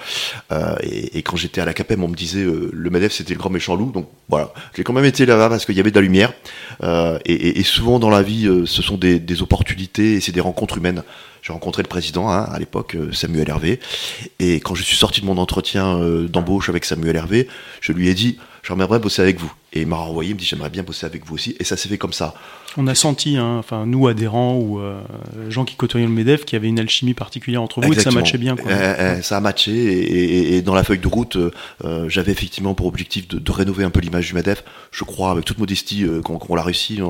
et, 0.81 1.19
et, 1.19 1.23
quand 1.23 1.37
j'étais 1.37 1.61
à 1.61 1.65
la 1.65 1.75
CAPEM, 1.75 2.05
on 2.05 2.09
me 2.09 2.15
disait 2.15 2.45
le 2.45 2.91
Medef, 2.91 3.13
c'était 3.13 3.35
le 3.35 3.41
grand 3.41 3.51
méchant 3.51 3.75
loup. 3.75 3.91
Donc 3.91 4.09
voilà, 4.29 4.55
j'ai 4.77 4.85
quand 4.85 4.93
même 4.93 5.05
été 5.05 5.27
là-bas 5.27 5.49
parce 5.49 5.67
qu'il 5.67 5.75
y 5.75 5.81
avait 5.81 5.91
de 5.91 5.97
la 5.97 6.03
lumière. 6.03 6.33
Et, 7.25 7.59
et, 7.59 7.63
souvent 7.65 7.99
dans 7.99 8.11
la 8.11 8.23
vie, 8.23 8.49
ce 8.65 8.81
sont 8.81 8.97
des, 8.97 9.19
des 9.19 9.43
opportunités 9.43 10.15
et 10.15 10.21
c'est 10.21 10.33
des 10.33 10.41
rencontres 10.41 10.79
humaines. 10.79 11.03
J'ai 11.43 11.53
rencontré 11.53 11.83
le 11.83 11.89
président 11.89 12.31
hein, 12.31 12.45
à 12.45 12.61
l'époque, 12.61 12.97
Samuel 13.11 13.49
Hervé, 13.49 13.81
et 14.39 14.61
quand 14.61 14.77
je 14.77 14.85
suis 14.85 14.97
sorti 14.97 15.21
de 15.21 15.27
mon 15.27 15.39
entretien 15.39 15.99
d'embauche 16.29 16.69
avec 16.69 16.85
Samuel 16.85 17.17
Hervé, 17.17 17.49
je 17.81 17.91
lui 17.91 18.09
ai 18.09 18.15
dit 18.15 18.39
j'aimerais 18.63 19.01
bosser 19.01 19.23
avec 19.23 19.41
vous. 19.41 19.53
Et 19.73 19.83
il 19.83 19.87
m'a 19.87 19.97
renvoyé, 19.97 20.31
il 20.31 20.35
me 20.35 20.39
dit 20.39 20.45
j'aimerais 20.45 20.71
bien 20.71 20.83
bosser 20.83 21.07
avec 21.07 21.25
vous 21.25 21.35
aussi. 21.35 21.57
Et 21.59 21.65
ça 21.65 21.77
s'est 21.77 21.89
fait 21.89 21.99
comme 21.99 22.13
ça. 22.13 22.35
On 22.79 22.87
a 22.87 22.95
senti, 22.95 23.37
hein, 23.37 23.57
enfin 23.59 23.85
nous 23.87 24.09
adhérents 24.09 24.57
ou 24.57 24.81
euh, 24.81 25.01
gens 25.49 25.65
qui 25.65 25.77
côtoyaient 25.77 26.07
le 26.07 26.13
Medef, 26.13 26.45
qu'il 26.45 26.57
y 26.57 26.61
avait 26.61 26.69
une 26.69 26.79
alchimie 26.79 27.13
particulière 27.13 27.61
entre 27.61 27.81
vous 27.81 27.93
et 27.93 27.97
que 27.97 28.03
ça 28.03 28.11
matchait 28.11 28.39
bien. 28.39 28.57
Quoi. 28.57 28.71
Eh, 28.73 29.19
eh, 29.19 29.23
ça 29.23 29.37
a 29.37 29.41
matché 29.41 29.73
et, 29.73 30.57
et, 30.57 30.63
dans 30.63 30.75
la 30.75 30.83
feuille 30.83 30.99
de 30.99 31.09
route, 31.09 31.37
euh, 31.37 32.09
j'avais 32.09 32.33
effectivement 32.33 32.75
pour 32.75 32.87
objectif 32.87 33.29
de, 33.29 33.39
de 33.39 33.53
rénover 33.53 33.85
un 33.85 33.91
peu 33.91 34.01
l'image 34.01 34.27
du 34.29 34.35
Medef. 34.35 34.65
Je 34.91 35.05
crois 35.05 35.31
avec 35.31 35.45
toute 35.45 35.59
modestie 35.59 36.05
euh, 36.05 36.23
qu'on 36.23 36.55
l'a 36.55 36.63
réussi, 36.63 37.01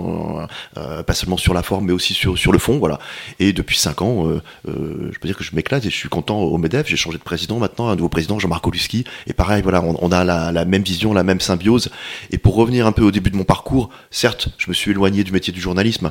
pas 0.74 1.14
seulement 1.14 1.36
sur 1.36 1.54
la 1.54 1.62
forme 1.62 1.86
mais 1.86 1.92
aussi 1.92 2.14
sur, 2.14 2.36
sur 2.36 2.52
le 2.52 2.58
fond. 2.58 2.78
Voilà. 2.78 2.98
Et 3.38 3.52
depuis 3.52 3.78
cinq 3.78 4.02
ans, 4.02 4.26
je 4.66 5.18
peux 5.18 5.28
dire 5.28 5.36
que 5.36 5.44
je 5.44 5.54
m'éclate 5.54 5.84
et 5.84 5.90
je 5.90 5.96
suis 5.96 6.08
content 6.08 6.40
au 6.40 6.58
Medef. 6.58 6.88
J'ai 6.88 6.96
changé 6.96 7.18
de 7.18 7.22
président 7.22 7.58
maintenant, 7.58 7.88
un 7.88 7.96
nouveau 7.96 8.08
président, 8.08 8.38
Jean-Marc 8.38 8.66
Oluski. 8.66 9.04
Et 9.26 9.32
pareil, 9.32 9.62
voilà, 9.62 9.82
on, 9.82 9.96
on 10.00 10.10
a 10.12 10.24
la, 10.24 10.50
la, 10.50 10.64
même 10.64 10.82
vision, 10.82 11.12
la 11.12 11.22
même 11.22 11.40
symbiose. 11.40 11.90
Et 12.30 12.38
pour 12.38 12.56
revenir 12.56 12.86
un 12.86 12.92
peu 12.92 13.02
au 13.02 13.10
début 13.10 13.30
de 13.30 13.36
mon 13.36 13.44
parcours, 13.44 13.90
certes, 14.10 14.48
je 14.58 14.68
me 14.68 14.74
suis 14.74 14.90
éloigné 14.90 15.24
du 15.24 15.32
métier 15.32 15.51
du 15.52 15.60
journalisme, 15.60 16.10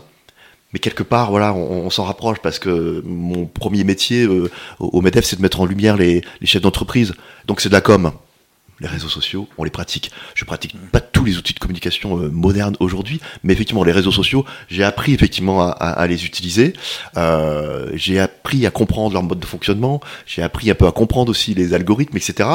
mais 0.74 0.80
quelque 0.80 1.04
part, 1.04 1.32
voilà, 1.32 1.54
on, 1.54 1.90
s'en 1.90 2.06
rapproche 2.06 2.40
parce 2.42 2.58
que 2.58 3.02
mon 3.06 3.46
premier 3.46 3.84
métier 3.84 4.24
euh, 4.24 4.50
au 4.80 5.02
MEDEF, 5.02 5.26
c'est 5.26 5.36
de 5.36 5.42
mettre 5.42 5.60
en 5.60 5.66
lumière 5.66 5.98
les, 5.98 6.22
les 6.40 6.48
chefs 6.48 6.62
d'entreprise. 6.62 7.14
Donc 7.46 7.60
c'est 7.60 7.70
de 7.70 7.74
la 7.74 7.82
com 7.82 8.12
les 8.82 8.88
réseaux 8.88 9.10
sociaux, 9.10 9.48
on 9.58 9.64
les 9.64 9.70
pratique. 9.70 10.12
Je 10.36 10.44
pratique 10.44 10.76
pas 10.92 11.00
tous 11.00 11.24
les 11.24 11.38
outils 11.38 11.54
de 11.54 11.60
communication 11.60 12.20
euh, 12.20 12.30
modernes 12.30 12.76
aujourd'hui, 12.80 13.22
mais 13.44 13.54
effectivement 13.54 13.84
les 13.84 13.92
réseaux 13.92 14.12
sociaux, 14.12 14.44
j'ai 14.70 14.84
appris 14.84 15.14
effectivement 15.14 15.62
à, 15.62 15.70
à, 15.70 16.08
les 16.08 16.26
utiliser. 16.26 16.74
Euh, 17.16 17.92
j'ai 17.94 18.20
appris 18.20 18.66
à 18.66 18.72
comprendre 18.72 19.14
leur 19.14 19.24
mode 19.24 19.40
de 19.40 19.46
fonctionnement. 19.46 20.02
J'ai 20.26 20.42
appris 20.42 20.70
un 20.72 20.76
peu 20.76 20.88
à 20.88 20.92
comprendre 20.92 21.30
aussi 21.30 21.54
les 21.54 21.74
algorithmes, 21.74 22.18
etc. 22.18 22.50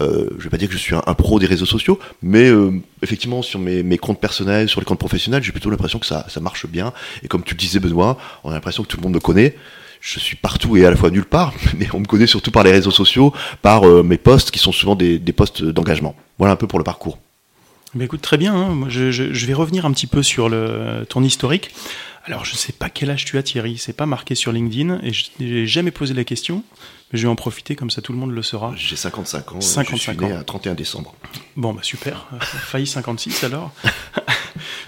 Euh, 0.00 0.30
je 0.38 0.44
vais 0.44 0.50
pas 0.50 0.56
dire 0.56 0.68
que 0.68 0.74
je 0.74 0.78
suis 0.78 0.94
un, 0.94 1.14
pro 1.14 1.38
des 1.40 1.46
réseaux 1.46 1.66
sociaux, 1.66 1.98
mais 2.22 2.48
euh, 2.48 2.80
effectivement 3.02 3.42
sur 3.42 3.58
mes, 3.58 3.82
mes, 3.82 3.98
comptes 3.98 4.20
personnels, 4.20 4.68
sur 4.68 4.80
les 4.80 4.84
comptes 4.84 4.98
professionnels, 4.98 5.42
j'ai 5.42 5.52
plutôt 5.52 5.70
l'impression 5.70 5.98
que 5.98 6.06
ça, 6.06 6.26
ça 6.28 6.40
marche 6.40 6.66
bien. 6.66 6.92
Et 7.22 7.28
comme 7.28 7.42
tu 7.42 7.54
le 7.54 7.58
disais 7.58 7.80
Benoît, 7.80 8.18
on 8.44 8.50
a 8.50 8.54
l'impression 8.54 8.82
que 8.82 8.88
tout 8.88 8.96
le 8.96 9.02
monde 9.02 9.14
me 9.14 9.20
connaît 9.20 9.56
je 10.02 10.18
suis 10.18 10.36
partout 10.36 10.76
et 10.76 10.84
à 10.84 10.90
la 10.90 10.96
fois 10.96 11.10
nulle 11.10 11.24
part, 11.24 11.54
mais 11.78 11.88
on 11.94 12.00
me 12.00 12.06
connaît 12.06 12.26
surtout 12.26 12.50
par 12.50 12.64
les 12.64 12.72
réseaux 12.72 12.90
sociaux, 12.90 13.32
par 13.62 13.84
euh, 13.84 14.02
mes 14.02 14.18
posts 14.18 14.50
qui 14.50 14.58
sont 14.58 14.72
souvent 14.72 14.96
des, 14.96 15.18
des 15.18 15.32
posts 15.32 15.62
d'engagement. 15.62 16.14
Voilà 16.38 16.52
un 16.52 16.56
peu 16.56 16.66
pour 16.66 16.78
le 16.78 16.84
parcours. 16.84 17.18
Mais 17.94 18.06
écoute, 18.06 18.20
très 18.20 18.36
bien. 18.36 18.54
Hein. 18.54 18.68
Moi, 18.70 18.88
je, 18.90 19.10
je, 19.10 19.32
je, 19.32 19.46
vais 19.46 19.52
revenir 19.52 19.86
un 19.86 19.92
petit 19.92 20.06
peu 20.06 20.22
sur 20.22 20.48
le, 20.48 21.06
ton 21.08 21.22
historique. 21.22 21.70
Alors, 22.24 22.44
je 22.44 22.52
ne 22.52 22.56
sais 22.56 22.72
pas 22.72 22.88
quel 22.88 23.10
âge 23.10 23.24
tu 23.24 23.36
as, 23.38 23.42
Thierry. 23.42 23.78
C'est 23.78 23.92
pas 23.92 24.06
marqué 24.06 24.34
sur 24.34 24.50
LinkedIn 24.50 25.00
et 25.02 25.12
je 25.12 25.26
n'ai 25.38 25.66
jamais 25.66 25.90
posé 25.90 26.14
la 26.14 26.24
question. 26.24 26.64
Mais 27.12 27.18
je 27.18 27.26
vais 27.26 27.30
en 27.30 27.36
profiter, 27.36 27.76
comme 27.76 27.90
ça 27.90 28.00
tout 28.00 28.12
le 28.12 28.18
monde 28.18 28.30
le 28.30 28.42
saura. 28.42 28.72
J'ai 28.76 28.96
55 28.96 29.52
ans. 29.52 29.60
55 29.60 29.96
je 29.96 30.02
suis 30.02 30.16
né 30.16 30.32
à 30.32 30.42
31 30.42 30.74
décembre. 30.74 31.14
Bon, 31.56 31.74
bah 31.74 31.82
super. 31.82 32.28
Failli 32.40 32.86
56 32.86 33.44
alors. 33.44 33.72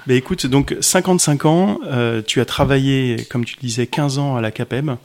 Bah 0.07 0.15
écoute, 0.15 0.47
donc 0.47 0.77
55 0.81 1.47
ans, 1.47 1.81
euh, 1.87 2.21
tu 2.21 2.41
as 2.41 2.45
travaillé, 2.45 3.27
comme 3.31 3.45
tu 3.47 3.57
disais, 3.57 3.87
15 3.87 4.19
ans 4.19 4.37
à 4.37 4.43
la 4.43 4.51
CAPEM. 4.51 4.99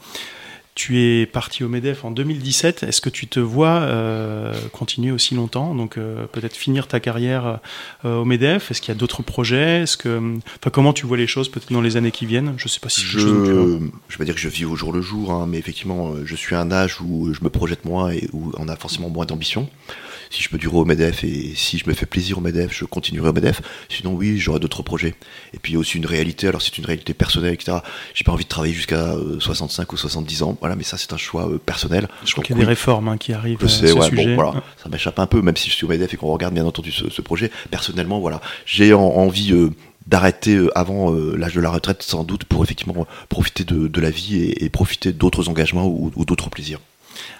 Tu 0.74 1.00
es 1.00 1.26
parti 1.26 1.64
au 1.64 1.68
MEDEF 1.68 2.04
en 2.04 2.10
2017. 2.10 2.84
Est-ce 2.84 3.00
que 3.00 3.08
tu 3.10 3.26
te 3.26 3.40
vois 3.40 3.80
euh, 3.80 4.54
continuer 4.72 5.10
aussi 5.10 5.34
longtemps 5.34 5.74
Donc 5.74 5.98
euh, 5.98 6.26
peut-être 6.26 6.56
finir 6.56 6.86
ta 6.86 7.00
carrière 7.00 7.58
au 8.04 8.24
MEDEF 8.24 8.70
Est-ce 8.70 8.80
qu'il 8.80 8.94
y 8.94 8.96
a 8.96 8.98
d'autres 8.98 9.22
projets? 9.22 9.82
Est-ce 9.82 9.96
que, 9.96 10.18
enfin, 10.18 10.70
comment 10.70 10.92
tu 10.92 11.06
vois 11.06 11.16
les 11.16 11.26
choses 11.26 11.50
peut-être 11.50 11.72
dans 11.72 11.82
les 11.82 11.96
années 11.96 12.12
qui 12.12 12.24
viennent? 12.24 12.54
Je 12.56 12.68
sais 12.68 12.80
pas 12.80 12.88
si 12.88 13.02
je. 13.02 13.18
Je 13.18 14.14
vais 14.14 14.18
pas 14.18 14.24
dire 14.24 14.34
que 14.34 14.40
je 14.40 14.48
vis 14.48 14.64
au 14.64 14.76
jour 14.76 14.92
le 14.92 15.00
jour, 15.00 15.32
hein, 15.32 15.46
mais 15.48 15.58
effectivement, 15.58 16.14
je 16.24 16.36
suis 16.36 16.54
à 16.54 16.60
un 16.60 16.70
âge 16.70 17.00
où 17.00 17.32
je 17.32 17.42
me 17.42 17.50
projette 17.50 17.84
moins 17.84 18.10
et 18.10 18.28
où 18.32 18.52
on 18.56 18.68
a 18.68 18.76
forcément 18.76 19.08
moins 19.10 19.26
d'ambition 19.26 19.68
si 20.30 20.42
je 20.42 20.48
peux 20.48 20.58
durer 20.58 20.76
au 20.76 20.84
MEDEF 20.84 21.24
et 21.24 21.52
si 21.54 21.78
je 21.78 21.88
me 21.88 21.94
fais 21.94 22.06
plaisir 22.06 22.38
au 22.38 22.40
MEDEF, 22.40 22.72
je 22.72 22.84
continuerai 22.84 23.28
au 23.28 23.32
MEDEF. 23.32 23.60
Sinon, 23.88 24.14
oui, 24.14 24.38
j'aurai 24.38 24.60
d'autres 24.60 24.82
projets. 24.82 25.14
Et 25.54 25.58
puis 25.58 25.76
aussi 25.76 25.98
une 25.98 26.06
réalité, 26.06 26.48
alors 26.48 26.62
c'est 26.62 26.78
une 26.78 26.86
réalité 26.86 27.14
personnelle, 27.14 27.54
etc. 27.54 27.78
J'ai 28.14 28.24
pas 28.24 28.32
envie 28.32 28.44
de 28.44 28.48
travailler 28.48 28.74
jusqu'à 28.74 29.14
65 29.38 29.92
ou 29.92 29.96
70 29.96 30.42
ans. 30.42 30.56
Voilà, 30.60 30.76
mais 30.76 30.84
ça, 30.84 30.96
c'est 30.96 31.12
un 31.12 31.18
choix 31.18 31.50
personnel. 31.66 32.08
Je 32.24 32.32
crois 32.32 32.44
qu'il 32.44 32.56
y 32.56 32.58
a 32.58 32.62
des 32.62 32.68
réformes 32.68 33.08
hein, 33.08 33.18
qui 33.18 33.32
arrivent 33.32 33.58
je 33.60 33.66
sais, 33.66 33.88
ce 33.88 34.00
sujet. 34.02 34.36
Bon, 34.36 34.42
voilà, 34.42 34.62
ça 34.82 34.88
m'échappe 34.88 35.18
un 35.18 35.26
peu, 35.26 35.42
même 35.42 35.56
si 35.56 35.68
je 35.68 35.74
suis 35.74 35.84
au 35.84 35.88
MEDEF 35.88 36.14
et 36.14 36.16
qu'on 36.16 36.32
regarde 36.32 36.54
bien 36.54 36.64
entendu 36.64 36.92
ce, 36.92 37.10
ce 37.10 37.22
projet. 37.22 37.50
Personnellement, 37.70 38.20
voilà, 38.20 38.40
j'ai 38.66 38.94
envie 38.94 39.52
d'arrêter 40.06 40.56
euh, 40.56 40.76
avant 40.76 41.14
euh, 41.14 41.36
l'âge 41.36 41.54
de 41.54 41.60
la 41.60 41.70
retraite 41.70 42.02
sans 42.02 42.24
doute 42.24 42.44
pour 42.44 42.62
effectivement 42.64 43.06
profiter 43.28 43.64
de, 43.64 44.00
la 44.00 44.10
vie 44.10 44.52
et, 44.56 44.68
profiter 44.68 45.12
d'autres 45.12 45.48
engagements 45.48 45.86
ou, 45.86 46.24
d'autres 46.24 46.50
plaisirs. 46.50 46.80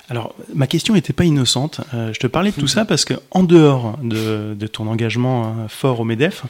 Alors, 0.09 0.35
ma 0.55 0.67
question 0.67 0.95
n'était 0.95 1.13
pas 1.13 1.25
innocente. 1.25 1.81
Euh, 1.95 2.13
je 2.13 2.19
te 2.19 2.27
parlais 2.27 2.51
de 2.51 2.57
tout 2.57 2.67
ça 2.67 2.85
parce 2.85 3.05
que, 3.05 3.15
en 3.31 3.45
dehors 3.45 3.97
de, 4.03 4.67
ton 4.67 4.89
engagement 4.89 5.47
hein, 5.47 5.69
fort 5.69 6.01
au 6.01 6.05
Medef, 6.05 6.45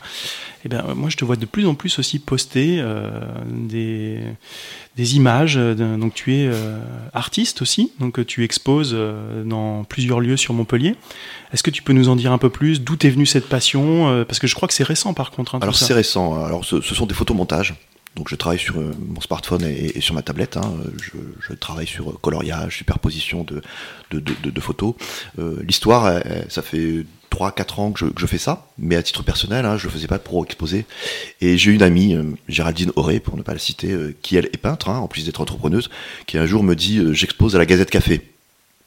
eh 0.64 0.68
ben, 0.68 0.82
moi, 0.94 1.10
je 1.10 1.16
te 1.16 1.24
vois 1.24 1.36
de 1.36 1.46
plus 1.46 1.66
en 1.66 1.74
plus 1.74 1.98
aussi 1.98 2.18
poster 2.18 2.82
des, 3.46 4.20
des 4.96 5.16
images. 5.16 5.56
donc, 5.56 6.14
tu 6.14 6.34
es 6.34 6.50
artiste 7.12 7.62
aussi, 7.62 7.92
donc 7.98 8.24
tu 8.26 8.44
exposes 8.44 8.96
dans 9.44 9.84
plusieurs 9.84 10.20
lieux 10.20 10.36
sur 10.36 10.54
Montpellier. 10.54 10.96
Est-ce 11.52 11.62
que 11.62 11.70
tu 11.70 11.82
peux 11.82 11.92
nous 11.92 12.08
en 12.08 12.16
dire 12.16 12.32
un 12.32 12.38
peu 12.38 12.50
plus? 12.50 12.80
D'où 12.80 12.96
est 13.02 13.10
venue 13.10 13.26
cette 13.26 13.48
passion? 13.48 14.08
Euh, 14.08 14.24
Parce 14.24 14.38
que 14.38 14.46
je 14.46 14.54
crois 14.54 14.68
que 14.68 14.74
c'est 14.74 14.84
récent 14.84 15.14
par 15.14 15.30
contre. 15.30 15.54
Hein, 15.54 15.58
Alors 15.62 15.74
c'est 15.74 15.94
récent. 15.94 16.44
Alors 16.44 16.64
ce, 16.64 16.80
sont 16.80 17.06
des 17.06 17.14
photomontages. 17.14 17.74
Donc 18.20 18.28
je 18.28 18.36
travaille 18.36 18.58
sur 18.58 18.78
euh, 18.78 18.92
mon 19.08 19.22
smartphone 19.22 19.64
et, 19.64 19.98
sur 20.02 20.14
ma 20.14 20.20
tablette. 20.20 20.58
Hein. 20.58 20.74
Je, 21.00 21.54
travaille 21.54 21.86
sur 21.86 22.10
euh, 22.10 22.18
coloriage, 22.20 22.76
superposition 22.76 23.44
de, 23.44 24.60
photos. 24.60 24.94
L'histoire, 25.62 26.20
ça 26.50 26.60
fait 26.60 27.06
3-4 27.30 27.80
ans 27.80 27.92
que 27.92 28.04
je, 28.14 28.26
fais 28.26 28.36
ça, 28.36 28.66
mais 28.76 28.96
à 28.96 29.02
titre 29.02 29.22
personnel, 29.22 29.64
hein, 29.64 29.78
je 29.78 29.84
le 29.84 29.90
faisais 29.90 30.06
pas 30.06 30.18
pour 30.18 30.44
exposer. 30.44 30.84
Et 31.40 31.56
j'ai 31.56 31.70
une 31.70 31.82
amie, 31.82 32.14
Géraldine 32.46 32.92
Auré, 32.96 33.20
pour 33.20 33.38
ne 33.38 33.42
pas 33.42 33.54
la 33.54 33.58
citer, 33.58 33.96
qui 34.20 34.36
elle 34.36 34.46
est 34.46 34.58
peintre, 34.58 34.90
en 34.90 35.08
plus 35.08 35.24
d'être 35.24 35.40
entrepreneuse, 35.40 35.88
qui 36.26 36.36
un 36.36 36.46
jour 36.46 36.62
me 36.62 36.76
dit 36.76 37.00
j'expose 37.14 37.56
à 37.56 37.58
la 37.58 37.66
Gazette 37.66 37.90
Café 37.90 38.20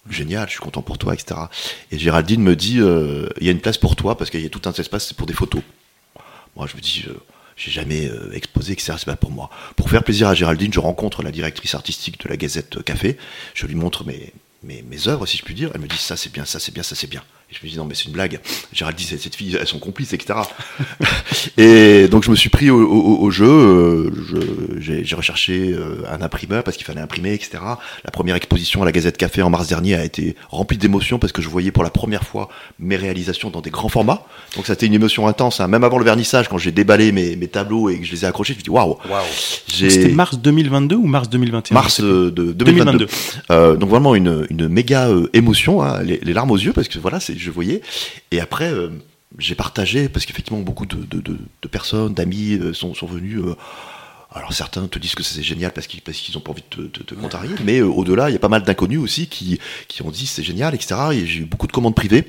génial, 0.09 0.47
je 0.47 0.51
suis 0.51 0.59
content 0.59 0.81
pour 0.81 0.97
toi, 0.97 1.13
etc. 1.13 1.39
Et 1.91 1.97
Géraldine 1.97 2.41
me 2.41 2.55
dit, 2.55 2.79
euh, 2.79 3.27
il 3.39 3.45
y 3.45 3.49
a 3.49 3.51
une 3.51 3.61
place 3.61 3.77
pour 3.77 3.95
toi 3.95 4.17
parce 4.17 4.29
qu'il 4.29 4.41
y 4.41 4.45
a 4.45 4.49
tout 4.49 4.61
un 4.65 4.73
espace 4.73 5.13
pour 5.13 5.27
des 5.27 5.33
photos. 5.33 5.61
Moi, 6.55 6.67
je 6.67 6.75
me 6.75 6.81
dis, 6.81 7.05
euh, 7.07 7.13
j'ai 7.55 7.71
jamais 7.71 8.07
euh, 8.07 8.31
exposé, 8.33 8.73
etc. 8.73 8.93
C'est 8.97 9.05
pas 9.05 9.15
pour 9.15 9.31
moi. 9.31 9.49
Pour 9.75 9.89
faire 9.89 10.03
plaisir 10.03 10.27
à 10.27 10.33
Géraldine, 10.33 10.73
je 10.73 10.79
rencontre 10.79 11.23
la 11.23 11.31
directrice 11.31 11.75
artistique 11.75 12.19
de 12.23 12.29
la 12.29 12.37
Gazette 12.37 12.83
Café. 12.83 13.17
Je 13.53 13.65
lui 13.67 13.75
montre 13.75 14.05
mes, 14.05 14.33
mes, 14.63 14.81
mes 14.81 15.07
œuvres, 15.07 15.25
si 15.25 15.37
je 15.37 15.43
puis 15.43 15.53
dire. 15.53 15.71
Elle 15.73 15.81
me 15.81 15.87
dit, 15.87 15.97
ça 15.97 16.17
c'est 16.17 16.31
bien, 16.31 16.45
ça 16.45 16.59
c'est 16.59 16.73
bien, 16.73 16.83
ça 16.83 16.95
c'est 16.95 17.09
bien 17.09 17.23
je 17.53 17.65
me 17.65 17.69
dis 17.69 17.77
non 17.77 17.85
mais 17.85 17.95
c'est 17.95 18.05
une 18.05 18.11
blague. 18.11 18.39
Géraldine 18.73 19.05
dit 19.07 19.17
cette 19.17 19.35
fille, 19.35 19.57
elles 19.59 19.67
sont 19.67 19.79
complices, 19.79 20.13
etc. 20.13 20.39
et 21.57 22.07
donc 22.07 22.23
je 22.23 22.31
me 22.31 22.35
suis 22.35 22.49
pris 22.49 22.69
au, 22.69 23.31
jeu. 23.31 23.45
Euh, 23.45 24.09
j'ai 24.79 25.15
recherché 25.15 25.71
euh, 25.71 26.03
un 26.09 26.21
imprimeur 26.21 26.63
parce 26.63 26.77
qu'il 26.77 26.85
fallait 26.85 27.01
imprimer, 27.01 27.33
etc. 27.33 27.59
La 28.03 28.11
première 28.11 28.35
exposition 28.35 28.81
à 28.81 28.85
la 28.85 28.91
Gazette 28.91 29.17
Café 29.17 29.41
en 29.41 29.49
mars 29.49 29.67
dernier 29.67 29.95
a 29.95 30.03
été 30.03 30.35
remplie 30.49 30.77
d'émotions 30.77 31.19
parce 31.19 31.33
que 31.33 31.41
je 31.41 31.49
voyais 31.49 31.71
pour 31.71 31.83
la 31.83 31.89
première 31.89 32.23
fois 32.23 32.49
mes 32.79 32.95
réalisations 32.95 33.49
dans 33.49 33.61
des 33.61 33.69
grands 33.69 33.89
formats. 33.89 34.25
Donc 34.55 34.65
ça 34.65 34.73
a 34.73 34.75
été 34.75 34.85
une 34.85 34.93
émotion 34.93 35.27
intense. 35.27 35.59
Hein. 35.59 35.67
Même 35.67 35.83
avant 35.83 35.99
le 35.99 36.05
vernissage, 36.05 36.49
quand 36.49 36.57
j'ai 36.57 36.71
déballé 36.71 37.11
mes, 37.11 37.37
tableaux 37.47 37.89
et 37.89 37.99
que 37.99 38.05
je 38.05 38.11
les 38.11 38.23
ai 38.23 38.27
accrochés, 38.27 38.53
je 38.53 38.59
me 38.59 38.63
dis 38.63 38.69
waouh. 38.69 38.97
C'était 39.67 40.09
mars 40.09 40.37
2022 40.37 40.95
ou 40.95 41.05
mars 41.05 41.29
2021 41.29 41.73
Mars 41.73 42.01
euh, 42.01 42.31
de 42.31 42.51
2022. 42.51 43.07
donc 43.77 43.89
vraiment 43.89 44.15
une, 44.15 44.47
méga 44.67 45.09
émotion, 45.33 45.83
hein. 45.83 46.01
les, 46.01 46.19
les 46.23 46.33
larmes 46.33 46.51
aux 46.51 46.57
yeux 46.57 46.73
parce 46.73 46.87
que 46.87 46.97
voilà 46.97 47.19
c'est 47.19 47.37
je 47.43 47.51
voyais. 47.51 47.81
Et 48.31 48.39
après, 48.39 48.71
euh, 48.71 48.89
j'ai 49.37 49.55
partagé, 49.55 50.09
parce 50.09 50.25
qu'effectivement, 50.25 50.59
beaucoup 50.59 50.85
de, 50.85 51.67
personnes, 51.67 52.13
d'amis 52.13 52.53
euh, 52.53 52.73
sont, 52.73 52.93
venus. 53.05 53.39
Euh, 53.39 53.55
alors 54.31 54.51
certains 54.53 54.87
te 54.87 54.97
disent 54.97 55.13
que 55.13 55.21
c'est 55.21 55.43
génial 55.43 55.71
parce 55.71 55.85
qu'ils 55.85 56.01
parce 56.01 56.35
ont 56.35 56.39
pas 56.39 56.51
envie 56.51 56.63
de 56.75 56.87
te, 56.87 57.13
contrarier, 57.13 57.53
mais 57.63 57.81
au-delà, 57.81 58.31
il 58.31 58.33
y 58.33 58.35
a 58.35 58.39
pas 58.39 58.49
mal 58.49 58.63
d'inconnus 58.63 58.99
aussi 58.99 59.27
qui, 59.27 59.59
qui 59.87 60.01
ont 60.01 60.09
dit 60.09 60.25
c'est 60.25 60.41
génial, 60.41 60.73
etc. 60.73 60.95
Et 61.11 61.27
j'ai 61.27 61.41
eu 61.41 61.45
beaucoup 61.45 61.67
de 61.67 61.71
commandes 61.71 61.95
privées. 61.95 62.25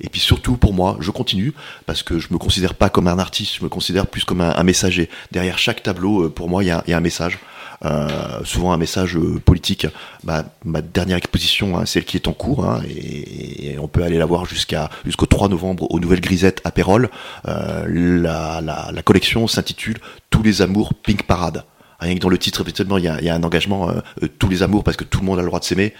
Et 0.00 0.08
puis 0.08 0.20
surtout 0.20 0.56
pour 0.56 0.74
moi, 0.74 0.96
je 0.98 1.12
continue 1.12 1.52
parce 1.86 2.02
que 2.02 2.18
je 2.18 2.32
me 2.32 2.38
considère 2.38 2.74
pas 2.74 2.90
comme 2.90 3.06
un 3.06 3.20
artiste, 3.20 3.54
je 3.58 3.62
me 3.62 3.68
considère 3.68 4.08
plus 4.08 4.24
comme 4.24 4.40
un, 4.40 4.62
messager. 4.64 5.08
Derrière 5.30 5.56
chaque 5.56 5.84
tableau, 5.84 6.28
pour 6.28 6.48
moi, 6.48 6.64
il 6.64 6.66
y 6.66 6.70
a, 6.72 6.82
un 6.88 7.00
message. 7.00 7.38
Euh, 7.84 8.40
souvent 8.44 8.72
un 8.72 8.76
message 8.76 9.16
euh, 9.16 9.40
politique. 9.44 9.86
ma 10.24 10.82
dernière 10.82 11.16
exposition, 11.16 11.76
hein, 11.76 11.86
celle 11.86 12.04
qui 12.04 12.16
est 12.16 12.28
en 12.28 12.32
cours, 12.32 12.64
hein, 12.64 12.82
et, 12.88 13.76
on 13.78 13.88
peut 13.88 14.02
aller 14.02 14.18
la 14.18 14.26
voir 14.26 14.46
jusqu'à 14.46 14.90
jusqu'au 15.04 15.26
3 15.26 15.48
novembre 15.48 15.90
aux 15.90 16.00
Nouvelles 16.00 16.20
Grisettes 16.20 16.60
à 16.64 16.70
Pérol. 16.70 17.10
Euh, 17.48 17.84
la, 17.86 19.02
collection 19.02 19.46
s'intitule 19.46 19.98
Tous 20.30 20.42
les 20.42 20.62
amours 20.62 20.94
Pink 20.94 21.24
Parade. 21.24 21.64
Rien 22.00 22.14
que 22.14 22.20
dans 22.20 22.28
le 22.28 22.38
titre, 22.38 22.62
effectivement, 22.62 22.98
il 22.98 23.04
y 23.04 23.08
a, 23.08 23.14
a, 23.14 23.34
un 23.34 23.42
engagement 23.42 23.90
tous 24.38 24.48
les 24.48 24.62
amours 24.62 24.84
parce 24.84 24.96
que 24.96 25.04
tout 25.04 25.20
le 25.20 25.26
monde 25.26 25.38
a 25.38 25.42
le 25.42 25.48
droit 25.48 25.60
de 25.60 25.64
s'aimer 25.64 25.94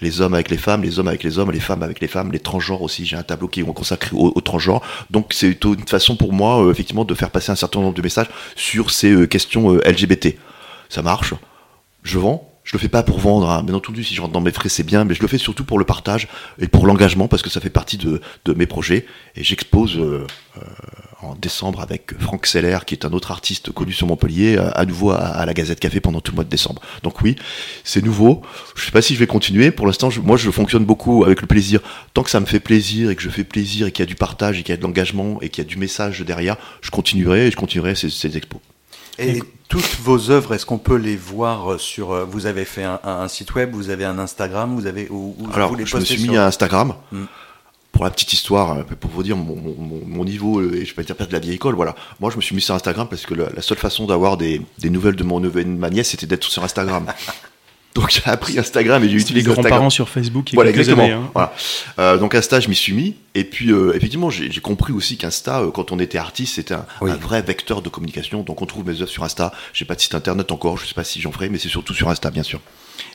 les 0.00 0.20
hommes 0.20 0.34
avec 0.34 0.50
les 0.50 0.56
femmes, 0.56 0.82
les 0.82 0.98
hommes 0.98 1.08
avec 1.08 1.22
les 1.22 1.38
hommes, 1.38 1.50
les 1.50 1.60
femmes 1.60 1.82
avec 1.82 2.00
les 2.00 2.08
femmes, 2.08 2.32
les 2.32 2.38
transgenres 2.38 2.82
aussi. 2.82 3.04
J'ai 3.04 3.16
un 3.16 3.22
tableau 3.22 3.48
qui 3.48 3.60
est 3.60 3.64
consacré 3.64 4.10
aux 4.14 4.40
transgenres. 4.40 4.82
Donc 5.10 5.32
c'est 5.32 5.62
une 5.64 5.86
façon 5.86 6.16
pour 6.16 6.32
moi, 6.32 6.66
effectivement, 6.70 7.04
de 7.04 7.14
faire 7.14 7.30
passer 7.30 7.52
un 7.52 7.56
certain 7.56 7.80
nombre 7.80 7.94
de 7.94 8.02
messages 8.02 8.30
sur 8.56 8.90
ces 8.90 9.28
questions 9.28 9.74
LGBT 9.74 10.36
ça 10.90 11.00
marche, 11.02 11.34
je 12.02 12.18
vends. 12.18 12.46
Je 12.62 12.76
le 12.76 12.78
fais 12.78 12.88
pas 12.88 13.02
pour 13.02 13.18
vendre, 13.18 13.50
hein. 13.50 13.62
bien 13.62 13.74
entendu, 13.74 14.04
si 14.04 14.14
je 14.14 14.20
rentre 14.20 14.34
dans 14.34 14.40
mes 14.40 14.52
frais, 14.52 14.68
c'est 14.68 14.84
bien, 14.84 15.04
mais 15.04 15.14
je 15.14 15.22
le 15.22 15.28
fais 15.28 15.38
surtout 15.38 15.64
pour 15.64 15.78
le 15.78 15.84
partage 15.84 16.28
et 16.60 16.68
pour 16.68 16.86
l'engagement, 16.86 17.26
parce 17.26 17.42
que 17.42 17.48
ça 17.50 17.58
fait 17.58 17.70
partie 17.70 17.96
de, 17.96 18.20
mes 18.54 18.66
projets. 18.66 19.06
Et 19.34 19.42
j'expose 19.42 19.96
euh, 19.98 20.26
euh, 20.56 20.60
en 21.22 21.34
décembre 21.34 21.80
avec 21.80 22.12
Franck 22.20 22.46
Seller, 22.46 22.78
qui 22.86 22.94
est 22.94 23.04
un 23.04 23.12
autre 23.12 23.32
artiste 23.32 23.72
connu 23.72 23.92
sur 23.92 24.06
Montpellier, 24.06 24.58
à, 24.58 24.84
nouveau 24.84 25.10
à, 25.10 25.44
la 25.46 25.54
Gazette 25.54 25.80
Café 25.80 26.00
pendant 26.00 26.20
tout 26.20 26.32
le 26.32 26.36
mois 26.36 26.44
de 26.44 26.50
décembre. 26.50 26.82
Donc 27.02 27.22
oui, 27.22 27.34
c'est 27.82 28.04
nouveau. 28.04 28.42
Je 28.76 28.84
sais 28.84 28.92
pas 28.92 29.02
si 29.02 29.14
je 29.14 29.18
vais 29.18 29.26
continuer. 29.26 29.70
Pour 29.70 29.86
l'instant, 29.86 30.10
moi, 30.22 30.36
je 30.36 30.50
fonctionne 30.50 30.84
beaucoup 30.84 31.24
avec 31.24 31.40
le 31.40 31.46
plaisir. 31.46 31.80
Tant 32.14 32.22
que 32.22 32.30
ça 32.30 32.40
me 32.40 32.46
fait 32.46 32.60
plaisir 32.60 33.10
et 33.10 33.16
que 33.16 33.22
je 33.22 33.30
fais 33.30 33.42
plaisir 33.44 33.86
et 33.88 33.90
qu'il 33.90 34.02
y 34.02 34.06
a 34.06 34.06
du 34.06 34.16
partage 34.16 34.60
et 34.60 34.62
qu'il 34.62 34.72
y 34.72 34.74
a 34.74 34.76
de 34.76 34.82
l'engagement 34.82 35.40
et 35.40 35.48
qu'il 35.48 35.64
y 35.64 35.66
a 35.66 35.68
du 35.68 35.78
message 35.78 36.20
derrière, 36.20 36.56
je 36.82 36.90
continuerai 36.90 37.48
et 37.48 37.50
je 37.50 37.56
continuerai 37.56 37.96
ces, 37.96 38.10
ces 38.10 38.36
expos. 38.36 38.60
Et 39.20 39.42
toutes 39.68 39.98
vos 40.02 40.30
œuvres, 40.30 40.54
est-ce 40.54 40.66
qu'on 40.66 40.78
peut 40.78 40.96
les 40.96 41.16
voir 41.16 41.78
sur 41.78 42.12
euh, 42.12 42.24
Vous 42.24 42.46
avez 42.46 42.64
fait 42.64 42.84
un, 42.84 43.28
site 43.28 43.54
web, 43.54 43.72
vous 43.72 43.90
avez 43.90 44.04
un 44.04 44.18
Instagram, 44.18 44.74
vous 44.74 44.86
avez 44.86 45.08
où, 45.10 45.36
Alors, 45.52 45.76
je 45.84 45.96
me 45.96 46.04
suis 46.04 46.28
mis 46.28 46.36
à 46.36 46.46
Instagram. 46.46 46.94
Hmm. 47.12 47.24
Pour 47.92 48.04
la 48.04 48.10
petite 48.10 48.32
histoire, 48.32 48.78
euh, 48.78 48.82
pour 48.98 49.10
vous 49.10 49.22
dire 49.22 49.36
mon, 49.36 50.24
niveau, 50.24 50.60
euh, 50.60 50.74
et 50.74 50.84
je 50.84 50.94
vais 50.94 51.02
pas 51.02 51.14
dire 51.14 51.26
de 51.26 51.32
la 51.32 51.38
vieille 51.38 51.54
école, 51.54 51.74
voilà. 51.74 51.94
Moi, 52.18 52.30
je 52.30 52.36
me 52.36 52.40
suis 52.40 52.54
mis 52.54 52.62
sur 52.62 52.74
Instagram 52.74 53.06
parce 53.08 53.26
que 53.26 53.34
la, 53.34 53.62
seule 53.62 53.78
façon 53.78 54.06
d'avoir 54.06 54.36
des, 54.36 54.62
des, 54.78 54.90
nouvelles 54.90 55.16
de 55.16 55.24
mon 55.24 55.40
neveu 55.40 55.60
et 55.60 55.64
de 55.64 55.68
ma 55.68 55.90
nièce, 55.90 56.10
c'était 56.10 56.26
d'être 56.26 56.44
sur 56.44 56.64
Instagram. 56.64 57.06
Donc 58.00 58.10
j'ai 58.10 58.30
appris 58.30 58.58
Instagram 58.58 59.04
et 59.04 59.08
j'ai 59.08 59.16
utilisé 59.16 59.46
les 59.46 59.54
grands-parents 59.54 59.90
sur 59.90 60.08
Facebook. 60.08 60.52
Il 60.52 60.54
voilà, 60.54 60.70
exactement. 60.70 61.04
Années, 61.04 61.12
hein. 61.12 61.30
voilà. 61.34 61.52
Euh, 61.98 62.16
donc 62.16 62.34
Insta, 62.34 62.58
je 62.60 62.68
m'y 62.68 62.74
suis 62.74 62.94
mis. 62.94 63.16
Et 63.34 63.44
puis 63.44 63.70
euh, 63.70 63.94
effectivement, 63.94 64.30
j'ai 64.30 64.60
compris 64.60 64.92
aussi 64.92 65.18
qu'Insta, 65.18 65.60
euh, 65.60 65.70
quand 65.70 65.92
on 65.92 65.98
était 65.98 66.18
artiste, 66.18 66.54
c'était 66.54 66.74
un, 66.74 66.86
un, 67.02 67.16
vrai 67.16 67.42
vecteur 67.42 67.82
de 67.82 67.88
communication. 67.88 68.42
Donc 68.42 68.62
on 68.62 68.66
trouve 68.66 68.86
mes 68.86 69.02
œuvres 69.02 69.10
sur 69.10 69.22
Insta. 69.22 69.52
J'ai 69.74 69.84
pas 69.84 69.94
de 69.94 70.00
site 70.00 70.14
internet 70.14 70.50
encore, 70.50 70.78
je 70.78 70.86
sais 70.86 70.94
pas 70.94 71.04
si 71.04 71.20
j'en 71.20 71.30
ferai, 71.30 71.48
mais 71.50 71.58
c'est 71.58 71.68
surtout 71.68 71.94
sur 71.94 72.08
Insta, 72.08 72.30
bien 72.30 72.42
sûr. 72.42 72.60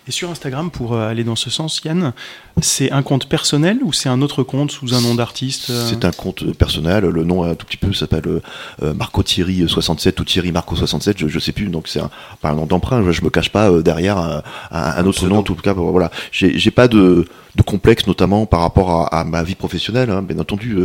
Et 0.07 0.11
sur 0.11 0.29
Instagram, 0.29 0.69
pour 0.71 0.93
euh, 0.93 1.09
aller 1.09 1.23
dans 1.23 1.35
ce 1.35 1.49
sens, 1.49 1.81
Yann, 1.83 2.13
c'est 2.61 2.91
un 2.91 3.01
compte 3.01 3.27
personnel 3.27 3.79
ou 3.83 3.91
c'est 3.91 4.09
un 4.09 4.21
autre 4.21 4.43
compte 4.43 4.71
sous 4.71 4.93
un 4.93 5.01
nom 5.01 5.15
d'artiste 5.15 5.69
euh 5.69 5.87
C'est 5.89 6.05
un 6.05 6.11
compte 6.11 6.53
personnel. 6.53 7.05
Le 7.05 7.23
nom 7.23 7.43
un 7.43 7.55
tout 7.55 7.65
petit 7.65 7.77
peu 7.77 7.91
s'appelle 7.93 8.41
euh, 8.83 8.93
Marco 8.93 9.23
Thierry 9.23 9.67
67 9.67 10.19
ou 10.19 10.23
Thierry 10.23 10.51
Marco 10.51 10.75
67, 10.75 11.17
je, 11.17 11.25
ne 11.25 11.39
sais 11.39 11.51
plus. 11.51 11.67
Donc 11.67 11.87
c'est 11.87 11.99
un, 11.99 12.09
un 12.43 12.53
nom 12.53 12.65
d'emprunt. 12.65 13.11
Je, 13.11 13.21
me 13.23 13.29
cache 13.29 13.49
pas 13.49 13.71
derrière 13.81 14.43
un, 14.71 15.05
autre 15.05 15.27
nom. 15.27 15.39
En 15.39 15.43
tout 15.43 15.55
cas, 15.55 15.73
voilà. 15.73 16.11
J'ai 16.31 16.71
pas 16.71 16.87
de, 16.87 17.27
complexe, 17.65 18.05
notamment 18.07 18.45
par 18.45 18.61
rapport 18.61 19.13
à, 19.13 19.23
ma 19.23 19.43
vie 19.43 19.55
professionnelle. 19.55 20.09
Hein. 20.09 20.21
Bien 20.21 20.39
entendu, 20.39 20.77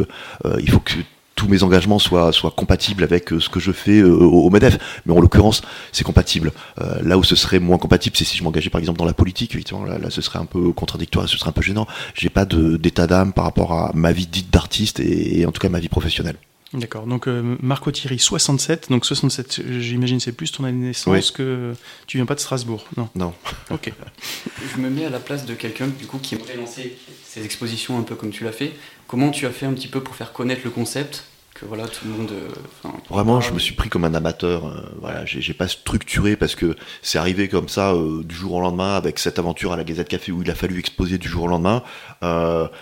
il 0.59 0.71
faut 0.71 0.80
que 0.80 0.95
tous 1.40 1.49
mes 1.49 1.62
engagements 1.62 1.99
soient, 1.99 2.35
soient 2.35 2.50
compatibles 2.50 3.02
avec 3.02 3.32
euh, 3.32 3.40
ce 3.40 3.49
que 3.49 3.61
je 3.61 3.73
fais 3.73 4.00
euh, 4.00 4.12
au, 4.12 4.50
MEDEF. 4.50 4.76
Mais 5.06 5.14
en 5.14 5.20
l'occurrence, 5.20 5.62
c'est 5.90 6.04
compatible. 6.04 6.52
Euh, 6.82 7.00
là 7.02 7.16
où 7.16 7.25
ce 7.25 7.35
serait 7.35 7.61
moins 7.61 7.78
compatible, 7.78 8.14
c'est 8.14 8.26
si 8.26 8.37
je 8.37 8.44
m'engageais 8.44 8.68
par 8.68 8.78
exemple 8.78 8.99
dans 8.99 9.06
la 9.06 9.14
politique, 9.14 9.52
effectivement, 9.52 9.82
là, 9.82 9.97
là, 9.97 10.11
ce 10.11 10.20
serait 10.20 10.38
un 10.38 10.44
peu 10.44 10.70
contradictoire, 10.73 11.26
ce 11.30 11.38
serait 11.38 11.49
un 11.49 11.52
peu 11.52 11.62
gênant. 11.62 11.87
J'ai 12.12 12.28
pas 12.28 12.44
d'état 12.44 13.06
d'âme 13.06 13.32
par 13.32 13.44
rapport 13.44 13.73
à 13.73 13.90
ma 13.94 14.12
vie 14.12 14.26
dite 14.26 14.50
d'artiste 14.52 15.00
et, 15.00 15.47
en 15.47 15.50
tout 15.50 15.62
cas 15.62 15.70
ma 15.70 15.80
vie 15.80 15.88
professionnelle. 15.88 16.37
D'accord, 16.75 17.06
donc 17.06 17.26
Marco 17.26 17.90
Thierry, 17.90 18.18
67, 18.18 18.90
donc 18.90 19.04
67, 19.04 19.62
j'imagine 19.80 20.20
c'est 20.20 20.30
plus 20.30 20.52
ton 20.52 20.64
année 20.64 20.78
de 20.78 20.85
naissance 20.85 21.30
que 21.30 21.73
tu 22.06 22.18
viens 22.18 22.26
pas 22.26 22.37
de 22.37 22.40
Strasbourg, 22.40 22.85
non? 22.97 23.09
Non. 23.16 23.32
ok. 23.70 23.92
Je 24.76 24.80
me 24.80 24.90
mets 24.90 25.06
à 25.06 25.11
la 25.11 25.18
place 25.18 25.47
de 25.47 25.54
quelqu'un 25.54 25.88
du 25.88 26.06
coup 26.06 26.18
qui 26.18 26.35
aimerait 26.35 26.56
lancer 26.56 26.97
ses 27.25 27.44
expositions 27.44 27.99
un 27.99 28.02
peu 28.02 28.14
comme 28.14 28.30
tu 28.30 28.44
l'as 28.44 28.52
fait. 28.52 28.73
Comment 29.09 29.30
tu 29.30 29.47
as 29.47 29.50
fait 29.50 29.66
un 29.66 29.73
petit 29.73 29.88
peu 29.88 30.00
pour 30.00 30.14
faire 30.14 30.32
connaître 30.32 30.61
le 30.62 30.70
concept? 30.70 31.25
Voilà 31.67 31.87
tout 31.87 32.07
le 32.07 32.11
monde. 32.12 32.31
Euh, 32.33 32.88
Vraiment, 33.09 33.40
je 33.40 33.52
me 33.52 33.59
suis 33.59 33.75
pris 33.75 33.88
comme 33.88 34.05
un 34.05 34.14
amateur. 34.14 34.67
Euh, 34.67 34.81
voilà, 35.00 35.25
j'ai 35.25 35.55
pas 35.55 35.69
structuré 35.69 36.37
parce 36.37 36.55
que 36.55 36.76
c'est 37.02 37.19
arrivé 37.19 37.49
comme 37.49 37.69
ça 37.69 37.93
euh, 37.93 38.23
du 38.25 38.35
jour 38.35 38.55
au 38.55 38.61
lendemain 38.61 38.97
avec 38.97 39.19
cette 39.19 39.38
aventure 39.38 39.73
à 39.73 39.76
la 39.76 39.85
Gazette 39.85 40.09
Café 40.09 40.33
où 40.33 40.43
il 40.43 40.50
a 40.50 40.55
fallu 40.55 40.79
exposer 40.79 41.19
du 41.19 41.29
jour 41.29 41.45
au 41.45 41.49
lendemain. 41.49 41.83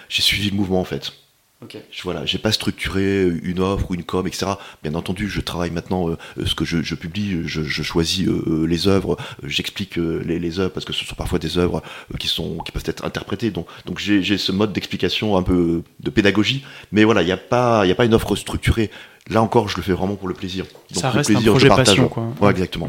j'ai 0.08 0.23
suivi 0.23 0.50
le 0.50 0.56
mouvement 0.56 0.80
en 0.80 0.85
fait. 0.85 1.12
Ok. 1.60 1.76
Je, 1.90 2.02
voilà, 2.04 2.24
j'ai 2.24 2.38
pas 2.38 2.52
structuré 2.52 3.26
une 3.42 3.58
offre 3.58 3.90
ou 3.90 3.94
une 3.94 4.04
com, 4.04 4.24
etc. 4.28 4.52
Bien 4.84 4.94
entendu, 4.94 5.28
je 5.28 5.40
travaille 5.40 5.72
maintenant 5.72 6.08
euh, 6.08 6.16
ce 6.46 6.54
que 6.54 6.64
je, 6.64 6.82
je 6.82 6.94
publie, 6.94 7.42
je, 7.48 7.62
je 7.62 7.82
choisis 7.82 8.28
euh, 8.28 8.64
les 8.68 8.86
œuvres, 8.86 9.16
euh, 9.42 9.48
j'explique 9.48 9.98
euh, 9.98 10.22
les, 10.24 10.38
les 10.38 10.60
œuvres 10.60 10.70
parce 10.72 10.86
que 10.86 10.92
ce 10.92 11.04
sont 11.04 11.16
parfois 11.16 11.40
des 11.40 11.58
œuvres 11.58 11.82
euh, 12.14 12.16
qui 12.16 12.28
sont 12.28 12.58
qui 12.58 12.70
peuvent 12.70 12.84
être 12.86 13.04
interprétées. 13.04 13.50
Donc, 13.50 13.66
donc 13.86 13.98
j'ai 13.98 14.22
j'ai 14.22 14.38
ce 14.38 14.52
mode 14.52 14.72
d'explication 14.72 15.36
un 15.36 15.42
peu 15.42 15.82
de 15.98 16.10
pédagogie, 16.10 16.64
mais 16.92 17.02
voilà, 17.02 17.22
il 17.22 17.26
n'y 17.26 17.32
a 17.32 17.36
pas 17.36 17.84
il 17.84 17.88
y 17.88 17.92
a 17.92 17.96
pas 17.96 18.04
une 18.04 18.14
offre 18.14 18.36
structurée. 18.36 18.90
Là 19.28 19.42
encore, 19.42 19.68
je 19.68 19.76
le 19.76 19.82
fais 19.82 19.92
vraiment 19.92 20.14
pour 20.14 20.28
le 20.28 20.34
plaisir. 20.34 20.64
Donc, 20.92 21.02
Ça 21.02 21.08
le 21.10 21.16
reste 21.16 21.30
un 21.30 21.34
plaisir, 21.34 21.46
je 21.46 21.50
projet 21.50 21.68
partage. 21.68 21.86
passion, 21.86 22.08
quoi. 22.08 22.28
Ouais, 22.40 22.50
exactement. 22.52 22.88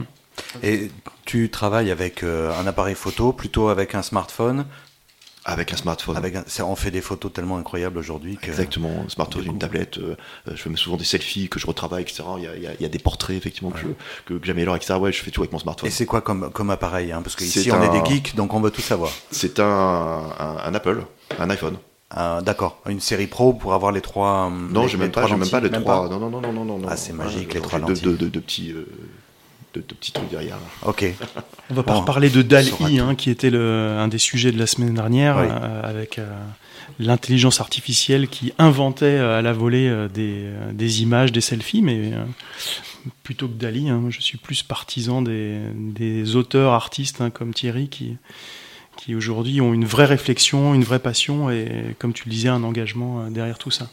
Et 0.63 0.89
tu 1.25 1.49
travailles 1.49 1.91
avec 1.91 2.23
euh, 2.23 2.53
un 2.61 2.65
appareil 2.67 2.95
photo, 2.95 3.33
plutôt 3.33 3.67
avec 3.69 3.93
un 3.95 4.01
smartphone. 4.03 4.65
Avec 5.46 5.74
un 5.74 5.77
smartphone. 5.77 6.17
Avec 6.17 6.36
un- 6.36 6.43
ça, 6.48 6.65
on 6.65 6.75
fait 6.75 6.91
des 6.91 7.01
photos 7.01 7.31
tellement 7.31 7.58
incroyables 7.58 7.98
aujourd'hui 7.98 8.38
que. 8.38 8.48
Exactement, 8.48 9.03
un 9.05 9.10
smartphone, 9.10 9.46
une 9.46 9.58
tablette. 9.58 9.98
euh, 9.98 10.15
euh, 10.48 10.51
je 10.55 10.62
fais 10.62 10.75
souvent 10.75 10.98
des 10.98 11.05
selfies 11.05 11.48
que 11.50 11.60
je 11.60 11.65
retravaille, 11.65 12.01
etc. 12.03 12.24
Il 12.38 12.43
y 12.43 12.48
a, 12.48 12.55
il 12.55 12.63
y 12.63 12.67
a- 12.67 12.74
il 12.74 12.81
y 12.81 12.86
a 12.86 12.89
des 12.89 13.00
portraits, 13.00 13.38
effectivement, 13.38 13.72
que, 13.72 13.79
que, 14.25 14.34
que 14.38 14.46
j'améliore, 14.46 14.75
etc. 14.75 14.96
Ouais, 15.00 15.12
je 15.12 15.22
fais 15.24 15.31
tout 15.31 15.41
avec 15.41 15.51
mon 15.53 15.60
smartphone. 15.60 15.88
Et 15.88 15.91
c'est 15.91 16.05
quoi 16.05 16.22
comme, 16.22 16.51
comme 16.51 16.69
appareil 16.69 17.12
hein? 17.12 17.22
Parce 17.22 17.36
qu'ici, 17.36 17.63
C'est 17.63 17.72
on 17.72 17.81
est 17.81 18.01
des 18.01 18.05
geeks, 18.10 18.36
donc 18.36 18.53
on 18.53 18.60
veut 18.60 18.72
tout 18.72 18.81
savoir. 18.81 19.12
C'est 19.31 19.60
un, 19.60 19.65
un, 19.65 20.58
un 20.65 20.74
Apple, 20.75 21.03
un 21.39 21.50
iPhone. 21.50 21.77
Un- 22.12 22.41
D'accord, 22.41 22.81
une 22.88 23.00
série 23.00 23.27
pro 23.27 23.53
pour 23.53 23.74
avoir 23.74 23.91
les 23.91 24.01
trois. 24.01 24.50
Non, 24.51 24.88
j'ai 24.88 24.98
même 24.98 25.12
pas, 25.12 25.27
même 25.27 25.48
pas 25.48 25.60
les 25.62 25.69
trois. 25.72 26.10
Non, 26.10 26.19
non, 26.19 26.29
non, 26.29 26.41
non, 26.41 26.51
non, 26.65 26.79
non. 26.79 26.88
Ah, 26.89 26.98
c'est 26.98 27.13
magique, 27.13 27.53
les 27.53 27.62
trois 27.62 27.79
deux- 27.79 27.88
lentilles. 27.88 28.03
deux- 28.03 28.17
deux- 28.17 28.29
deux 28.29 28.41
petits, 28.41 28.72
euh, 28.72 28.86
deux- 29.73 29.81
deux 29.88 29.95
petits 29.95 30.11
trucs 30.11 30.29
derrière. 30.29 30.55
là. 30.57 30.89
Ok. 30.89 31.05
On 31.69 31.73
va 31.75 31.83
pas 31.83 31.93
Bon, 31.93 31.99
reparler 32.01 32.29
de 32.29 32.41
DALI, 32.41 32.99
hein, 32.99 33.15
qui 33.15 33.29
était 33.29 33.49
le, 33.49 33.95
un 33.97 34.07
des 34.07 34.17
sujets 34.17 34.51
de 34.51 34.57
la 34.59 34.67
semaine 34.67 34.93
dernière, 34.93 35.38
Oui. 35.38 35.47
euh, 35.49 35.81
avec 35.83 36.17
euh, 36.19 36.27
l'intelligence 36.99 37.61
artificielle 37.61 38.27
qui 38.27 38.51
inventait 38.57 39.05
euh, 39.05 39.38
à 39.39 39.41
la 39.41 39.53
volée 39.53 39.88
euh, 39.88 40.07
des, 40.07 40.33
euh, 40.45 40.71
des 40.73 41.01
images, 41.03 41.31
des 41.31 41.41
selfies, 41.41 41.81
mais 41.83 42.11
euh, 42.13 42.23
plutôt 43.23 43.47
que 43.47 43.53
DALI, 43.53 43.89
hein, 43.89 44.03
je 44.09 44.19
suis 44.21 44.38
plus 44.38 44.63
partisan 44.63 45.21
des, 45.21 45.59
des 45.75 46.35
auteurs, 46.35 46.73
artistes 46.73 47.21
hein, 47.21 47.29
comme 47.29 47.53
Thierry, 47.53 47.88
qui, 47.89 48.17
qui 48.97 49.13
aujourd'hui 49.15 49.61
ont 49.61 49.73
une 49.73 49.85
vraie 49.85 50.05
réflexion, 50.05 50.73
une 50.73 50.83
vraie 50.83 50.99
passion 50.99 51.49
et, 51.51 51.95
comme 51.99 52.13
tu 52.13 52.23
le 52.25 52.31
disais, 52.31 52.49
un 52.49 52.63
engagement 52.63 53.21
euh, 53.21 53.29
derrière 53.29 53.57
tout 53.59 53.71
ça. 53.71 53.88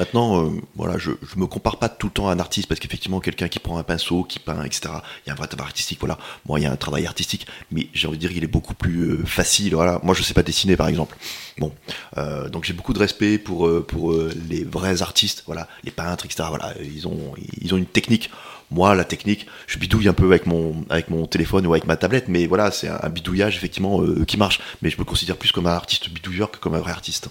Maintenant, 0.00 0.44
euh, 0.44 0.50
voilà, 0.74 0.98
je, 0.98 1.10
je 1.22 1.38
me 1.38 1.46
compare 1.46 1.78
pas 1.78 1.88
tout 1.88 2.06
le 2.06 2.12
temps 2.12 2.28
à 2.28 2.32
un 2.32 2.38
artiste 2.38 2.68
parce 2.68 2.80
qu'effectivement, 2.80 3.20
quelqu'un 3.20 3.48
qui 3.48 3.58
prend 3.58 3.78
un 3.78 3.82
pinceau, 3.82 4.24
qui 4.24 4.38
peint, 4.38 4.62
etc. 4.64 4.94
Il 5.24 5.28
y 5.28 5.30
a 5.30 5.32
un 5.32 5.36
vrai 5.36 5.46
travail 5.46 5.66
artistique, 5.66 5.98
voilà. 6.00 6.18
Moi, 6.46 6.60
il 6.60 6.62
y 6.62 6.66
a 6.66 6.72
un 6.72 6.76
travail 6.76 7.06
artistique, 7.06 7.46
mais 7.70 7.88
j'ai 7.92 8.08
envie 8.08 8.16
de 8.16 8.26
dire, 8.26 8.36
il 8.36 8.42
est 8.44 8.48
beaucoup 8.48 8.74
plus 8.74 9.10
euh, 9.10 9.24
facile. 9.24 9.74
Voilà. 9.74 10.00
Moi, 10.02 10.14
je 10.14 10.22
sais 10.22 10.34
pas 10.34 10.42
dessiner, 10.42 10.76
par 10.76 10.88
exemple. 10.88 11.16
Bon, 11.58 11.72
euh, 12.16 12.48
donc 12.48 12.64
j'ai 12.64 12.72
beaucoup 12.72 12.94
de 12.94 12.98
respect 12.98 13.38
pour 13.38 13.68
pour 13.86 14.14
les 14.48 14.64
vrais 14.64 15.02
artistes, 15.02 15.42
voilà, 15.46 15.68
les 15.84 15.90
peintres, 15.90 16.24
etc. 16.24 16.44
Voilà, 16.48 16.74
ils 16.82 17.06
ont 17.06 17.34
ils 17.60 17.74
ont 17.74 17.76
une 17.76 17.86
technique. 17.86 18.30
Moi, 18.70 18.94
la 18.94 19.04
technique, 19.04 19.46
je 19.66 19.78
bidouille 19.78 20.08
un 20.08 20.14
peu 20.14 20.24
avec 20.24 20.46
mon 20.46 20.84
avec 20.88 21.10
mon 21.10 21.26
téléphone 21.26 21.66
ou 21.66 21.72
avec 21.72 21.86
ma 21.86 21.96
tablette, 21.96 22.28
mais 22.28 22.46
voilà, 22.46 22.70
c'est 22.70 22.88
un, 22.88 23.08
bidouillage 23.10 23.56
effectivement 23.56 24.00
qui 24.26 24.38
marche. 24.38 24.60
Mais 24.80 24.88
je 24.88 24.98
me 24.98 25.04
considère 25.04 25.36
plus 25.36 25.52
comme 25.52 25.66
un 25.66 25.74
artiste 25.74 26.08
bidouilleur 26.08 26.50
que 26.50 26.56
comme 26.58 26.74
un 26.74 26.80
vrai 26.80 26.92
artiste. 26.92 27.28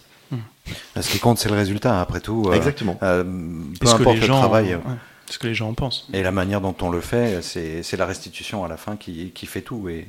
Ce 0.99 1.09
qui 1.09 1.19
compte, 1.19 1.37
c'est 1.37 1.49
le 1.49 1.55
résultat, 1.55 1.99
après 2.01 2.19
tout. 2.21 2.45
euh, 2.49 2.53
Exactement. 2.53 2.97
euh, 3.03 3.23
peu 3.79 3.85
ce 3.87 3.95
que 3.95 4.01
importe 4.01 4.15
les 4.15 4.21
le 4.21 4.27
gens, 4.27 4.39
travail. 4.39 4.75
ouais, 4.75 4.81
ce 5.29 5.37
que 5.39 5.47
les 5.47 5.53
gens 5.55 5.69
en 5.69 5.73
pensent? 5.73 6.07
Et 6.13 6.23
la 6.23 6.31
manière 6.31 6.61
dont 6.61 6.75
on 6.81 6.89
le 6.89 7.01
fait, 7.01 7.41
c'est 7.41 7.83
c'est 7.83 7.97
la 7.97 8.05
restitution 8.05 8.63
à 8.63 8.67
la 8.67 8.77
fin 8.77 8.95
qui, 8.95 9.31
qui 9.31 9.45
fait 9.45 9.61
tout. 9.61 9.89
Et 9.89 10.05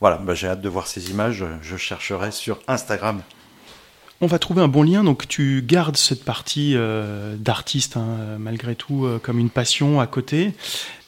voilà, 0.00 0.18
bah, 0.18 0.34
j'ai 0.34 0.48
hâte 0.48 0.60
de 0.60 0.68
voir 0.68 0.86
ces 0.86 1.10
images. 1.10 1.44
Je 1.62 1.76
chercherai 1.76 2.30
sur 2.30 2.58
Instagram. 2.68 3.20
On 4.22 4.26
va 4.26 4.38
trouver 4.38 4.62
un 4.62 4.68
bon 4.68 4.82
lien. 4.82 5.04
Donc, 5.04 5.28
tu 5.28 5.62
gardes 5.66 5.96
cette 5.98 6.24
partie 6.24 6.72
euh, 6.74 7.36
d'artiste, 7.38 7.98
hein, 7.98 8.16
malgré 8.38 8.74
tout, 8.74 9.04
euh, 9.04 9.18
comme 9.22 9.38
une 9.38 9.50
passion 9.50 10.00
à 10.00 10.06
côté. 10.06 10.52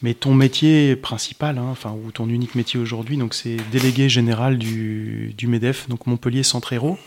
Mais 0.02 0.12
ton 0.12 0.34
métier 0.34 0.94
principal, 0.94 1.56
hein, 1.58 1.68
enfin, 1.70 1.92
ou 2.04 2.12
ton 2.12 2.28
unique 2.28 2.54
métier 2.54 2.78
aujourd'hui, 2.78 3.16
donc 3.16 3.32
c'est 3.34 3.56
délégué 3.72 4.08
général 4.10 4.58
du, 4.58 5.32
du 5.36 5.46
MEDEF, 5.46 5.88
donc 5.88 6.06
Montpellier 6.06 6.42
Centre 6.42 6.72
Héros. 6.72 6.98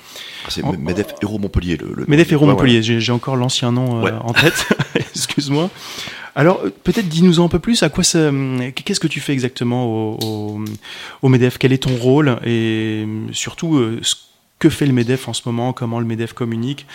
C'est 0.50 0.64
En- 0.64 0.74
Medef 0.74 1.14
Héros 1.22 1.38
Montpellier. 1.38 1.78
Le, 1.78 1.94
le 1.96 2.06
MEDEF 2.08 2.32
Héros 2.32 2.46
Ouais, 2.48 2.52
Montpellier, 2.54 2.82
j'ai 2.84 3.00
j'ai 3.00 3.12
encore 3.12 3.36
l'ancien 3.36 3.72
nom 3.72 4.00
euh, 4.00 4.04
Ouais. 4.06 4.12
en 4.24 4.34
tête. 4.34 4.68
Excuse-moi. 4.96 5.70
Alors, 6.36 6.62
peut-être 6.84 7.08
dis-nous 7.10 7.40
un 7.42 7.48
peu 7.48 7.60
plus, 7.60 7.84
à 7.84 7.90
quoi 7.90 8.04
ça. 8.04 8.32
Qu'est-ce 8.76 9.00
que 9.00 9.08
tu 9.08 9.20
fais 9.20 9.34
exactement 9.34 9.86
au, 9.86 10.18
au, 10.24 10.66
au 11.22 11.30
MEDEF? 11.30 11.58
Quel 11.60 11.74
est 11.74 11.84
ton 11.84 11.96
rôle? 11.96 12.40
Et 12.46 13.06
surtout, 13.34 13.80
ce 14.02 14.16
que 14.62 14.70
fait 14.70 14.86
le 14.86 14.94
MEDEF 14.94 15.28
en 15.28 15.34
ce 15.34 15.42
moment 15.46 15.74
Comment 15.74 16.00
le 16.00 16.06
MEDEF 16.06 16.32
communique 16.34 16.86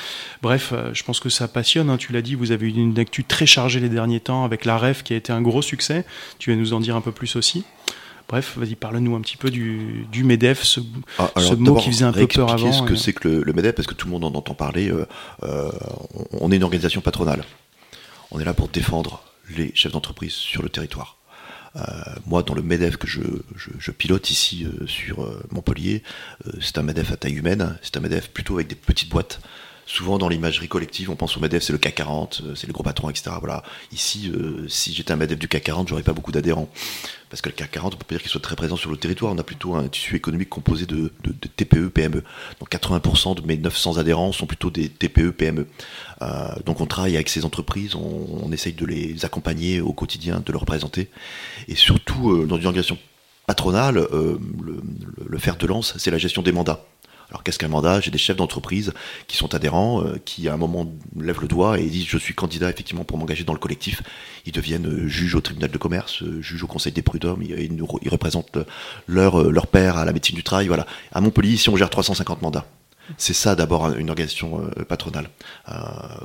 Bref, 0.41 0.71
euh, 0.73 0.91
je 0.95 1.03
pense 1.05 1.21
que 1.21 1.29
ça 1.29 1.49
passionne. 1.49 1.91
hein, 1.91 1.99
tu 1.99 2.13
l'as 2.13 2.23
dit, 2.23 2.35
vous 2.35 2.53
avez 2.53 2.67
eu 2.67 2.71
une 2.71 2.99
actu 2.99 3.25
très 3.25 3.45
chargée 3.45 3.81
les 3.81 3.89
derniers 3.91 4.21
temps 4.21 4.45
avec 4.45 4.65
la 4.65 4.79
REF 4.79 5.03
qui 5.03 5.13
a 5.13 5.17
été 5.17 5.33
un 5.33 5.43
gros 5.43 5.61
succès. 5.63 6.05
Tu 6.39 6.51
vas 6.51 6.57
nous 6.57 6.73
en 6.73 6.81
dire 6.81 6.97
un 6.97 7.01
peu 7.03 7.13
plus 7.13 7.37
aussi. 7.37 7.65
Bref, 8.29 8.55
vas-y, 8.57 8.75
parle-nous 8.75 9.15
un 9.15 9.21
petit 9.21 9.37
peu 9.37 9.51
du, 9.51 10.07
du 10.11 10.25
MEDEF, 10.25 10.63
ce, 10.65 10.81
Ah, 11.19 11.31
ce 11.37 11.55
mot 11.55 11.77
qui 11.77 11.91
faisait 11.91 12.05
un 12.05 12.13
peu 12.13 12.27
peur 12.27 12.51
avant. 12.51 12.73
ce 12.73 12.83
que 12.83 12.95
et- 12.95 12.97
c'est 12.97 13.13
que 13.13 13.29
le, 13.29 13.43
le 13.43 13.53
MEDEF, 13.53 13.75
parce 13.77 13.87
que 13.87 13.95
tout 13.95 14.07
le 14.09 14.13
monde 14.13 14.25
en 14.25 14.35
entend 14.35 14.55
parler. 14.55 14.89
euh, 14.91 15.07
euh, 15.45 15.71
on- 16.33 16.47
on 16.47 16.51
est 16.53 16.57
une 16.57 16.65
organisation 16.65 17.01
patronale. 17.01 17.45
On 18.33 18.41
est 18.41 18.45
là 18.45 18.55
pour 18.55 18.69
défendre 18.69 19.23
les 19.57 19.71
chefs 19.77 19.93
d'entreprise 19.93 20.33
sur 20.33 20.63
le 20.63 20.69
territoire. 20.69 21.16
Euh, 21.77 21.83
moi, 22.27 22.43
dans 22.43 22.55
le 22.55 22.63
MEDEF 22.63 22.97
que 22.97 23.07
je, 23.07 23.91
pilote 23.91 24.31
ici 24.31 24.65
euh, 24.65 24.87
sur 24.87 25.25
euh, 25.25 25.43
Montpellier, 25.51 26.03
c'est 26.61 26.79
un 26.79 26.83
MEDEF 26.83 27.13
à 27.13 27.17
taille 27.17 27.35
humaine, 27.35 27.79
c'est 27.83 27.97
un 27.97 28.01
MEDEF 28.01 28.31
plutôt 28.31 28.55
avec 28.55 28.69
des 28.69 28.75
petites 28.75 29.11
boîtes. 29.11 29.41
Souvent 29.89 30.19
dans 30.19 30.29
l'imagerie 30.29 30.67
collective, 30.67 31.11
on 31.11 31.15
pense 31.17 31.37
au 31.37 31.41
MEDEF, 31.41 31.63
c'est 31.63 31.73
le 31.73 31.79
CAC 31.79 31.95
40, 31.95 32.43
euh, 32.45 32.55
c'est 32.57 32.67
le 32.67 32.73
gros 32.73 32.83
patron, 32.83 33.09
etc. 33.09 33.31
Voilà. 33.39 33.63
Ici, 33.93 34.33
euh, 34.35 34.67
si 34.69 34.93
j'étais 34.93 35.13
un 35.13 35.17
MEDEF 35.17 35.39
du 35.39 35.47
CAC 35.47 35.63
40, 35.63 35.87
j'aurais 35.89 36.03
pas 36.03 36.13
beaucoup 36.13 36.33
d'adhérents. 36.33 36.69
Parce 37.31 37.41
que 37.41 37.49
le 37.49 37.55
CAC 37.55 37.71
40, 37.71 37.95
on 37.95 37.97
peut 37.97 38.05
pas 38.05 38.15
dire 38.17 38.23
qu'il 38.23 38.31
soit 38.31 38.41
très 38.41 38.57
présent 38.57 38.75
sur 38.75 38.91
le 38.91 38.97
territoire. 38.97 39.33
On 39.33 39.39
a 39.39 39.45
plutôt 39.45 39.77
un 39.77 39.87
tissu 39.87 40.17
économique 40.17 40.49
composé 40.49 40.87
de, 40.87 41.13
TPE, 41.57 41.89
PME. 41.89 42.25
Donc 42.59 42.69
80% 42.71 43.41
de 43.41 43.47
mes 43.47 43.57
900 43.57 43.99
adhérents 43.99 44.33
sont 44.33 44.47
plutôt 44.47 44.71
des 44.71 44.89
TPE, 44.89 45.31
PME. 45.31 45.67
Euh, 46.21 46.49
donc 46.65 46.81
on 46.81 46.87
travaille 46.87 47.15
avec 47.15 47.29
ces 47.29 47.45
entreprises, 47.45 47.95
on, 47.95 48.51
essaye 48.51 48.73
de 48.73 48.87
les 48.87 49.25
accompagner 49.25 49.81
au 49.81 49.93
quotidien, 49.93 50.43
de 50.45 50.51
leur 50.51 50.63
représenter. 50.63 51.11
Et 51.69 51.77
surtout, 51.77 52.45
dans 52.47 52.57
une 52.57 52.67
organisation 52.67 52.99
patronale, 53.47 53.95
le, 53.95 54.41
le- 54.65 54.83
le 55.29 55.39
fer 55.39 55.57
de 55.57 55.67
lance, 55.67 55.95
c'est 55.99 56.11
la 56.11 56.19
gestion 56.19 56.43
des 56.43 56.51
mandats. 56.53 56.85
Alors 57.31 57.43
qu'est-ce 57.43 57.59
qu'un 57.59 57.69
mandat? 57.69 58.01
J'ai 58.01 58.11
des 58.11 58.19
chefs 58.19 58.37
d'entreprise 58.37 58.93
qui 59.27 59.37
sont 59.37 59.55
adhérents, 59.55 60.03
euh, 60.03 60.21
qui 60.25 60.49
à 60.49 60.55
un 60.55 60.57
moment 60.57 60.87
lèvent 61.19 61.41
le 61.41 61.49
doigt 61.49 61.79
et 61.79 61.85
disent 61.85 62.07
je 62.07 62.19
suis 62.19 62.35
candidat 62.35 62.71
effectivement 62.71 63.05
pour 63.05 63.19
m'engager 63.19 63.45
dans 63.45 63.53
le 63.53 63.59
collectif. 63.59 64.03
Ils 64.45 64.53
deviennent 64.53 64.87
euh, 64.87 65.09
juges 65.09 65.35
au 65.35 65.41
tribunal 65.41 65.71
de 65.71 65.79
commerce, 65.79 66.23
euh, 66.23 66.41
juges 66.41 66.63
au 66.63 66.67
conseil 66.69 66.93
des 66.93 67.03
prud'hommes, 67.03 67.43
ils, 67.43 67.83
représentent 68.11 68.59
leur, 69.07 69.51
leur 69.51 69.67
père 69.67 69.97
à 69.97 70.05
la 70.05 70.13
médecine 70.13 70.37
du 70.37 70.45
travail. 70.45 70.69
Voilà. 70.69 70.87
À 71.13 71.21
Montpellier, 71.21 71.55
ici 71.55 71.69
on 71.69 71.77
gère 71.77 71.91
350 71.91 72.43
mandats. 72.43 72.67
C'est 73.19 73.35
ça 73.35 73.55
d'abord 73.55 73.93
une 73.97 74.11
organisation 74.11 74.69
patronale. 74.89 75.31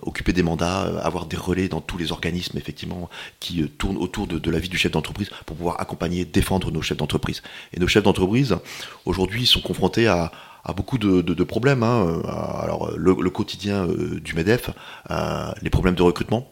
Occuper 0.01 0.33
des 0.33 0.41
mandats, 0.41 0.81
avoir 1.03 1.27
des 1.27 1.37
relais 1.37 1.67
dans 1.67 1.79
tous 1.79 1.99
les 1.99 2.11
organismes 2.11 2.57
effectivement 2.57 3.07
qui 3.39 3.69
tournent 3.77 3.97
autour 3.97 4.25
de, 4.25 4.39
de 4.39 4.49
la 4.49 4.57
vie 4.57 4.69
du 4.69 4.79
chef 4.79 4.91
d'entreprise 4.91 5.29
pour 5.45 5.57
pouvoir 5.57 5.79
accompagner, 5.79 6.25
défendre 6.25 6.71
nos 6.71 6.81
chefs 6.81 6.97
d'entreprise. 6.97 7.43
Et 7.75 7.79
nos 7.79 7.87
chefs 7.87 8.03
d'entreprise 8.03 8.57
aujourd'hui 9.05 9.45
sont 9.45 9.61
confrontés 9.61 10.07
à, 10.07 10.31
à 10.63 10.73
beaucoup 10.73 10.97
de, 10.97 11.21
de- 11.21 11.33
de 11.33 11.43
problèmes. 11.43 11.83
hein. 11.83 12.05
Euh, 12.07 12.61
Alors 12.63 12.89
euh, 12.89 12.95
le, 12.97 13.15
le 13.19 13.29
quotidien 13.29 13.85
euh, 13.87 14.19
du 14.19 14.33
Medef, 14.35 14.69
euh, 15.09 15.51
les 15.61 15.69
problèmes 15.69 15.95
de 15.95 16.03
recrutement. 16.03 16.47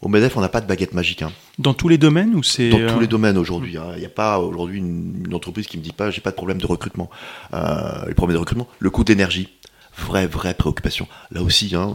Au 0.00 0.08
Medef, 0.08 0.36
on 0.36 0.40
n'a 0.40 0.48
pas 0.48 0.60
de 0.60 0.66
baguette 0.66 0.94
magique. 0.94 1.22
hein. 1.22 1.30
Dans 1.60 1.74
tous 1.74 1.86
les 1.88 1.98
domaines 1.98 2.34
ou 2.34 2.42
c'est 2.42 2.70
Dans 2.70 2.78
euh, 2.80 2.92
tous 2.92 2.98
les 3.00 3.06
domaines 3.06 3.38
aujourd'hui. 3.38 3.76
hein. 3.76 3.92
Il 3.94 4.00
n'y 4.00 4.06
a 4.06 4.08
pas 4.08 4.40
aujourd'hui 4.40 4.78
une, 4.78 5.22
une 5.26 5.34
entreprise 5.34 5.66
qui 5.68 5.78
me 5.78 5.82
dit 5.82 5.92
pas 5.92 6.10
j'ai 6.10 6.20
pas 6.20 6.30
de 6.30 6.36
problème 6.36 6.58
de 6.58 6.66
recrutement. 6.66 7.08
Les 7.52 8.14
problèmes 8.14 8.34
de 8.36 8.40
recrutement, 8.40 8.66
le 8.80 8.90
coût 8.90 9.04
d'énergie, 9.04 9.48
vraie 9.96 10.26
vraie 10.26 10.54
préoccupation. 10.54 11.06
Là 11.30 11.42
aussi, 11.42 11.74
hein, 11.74 11.94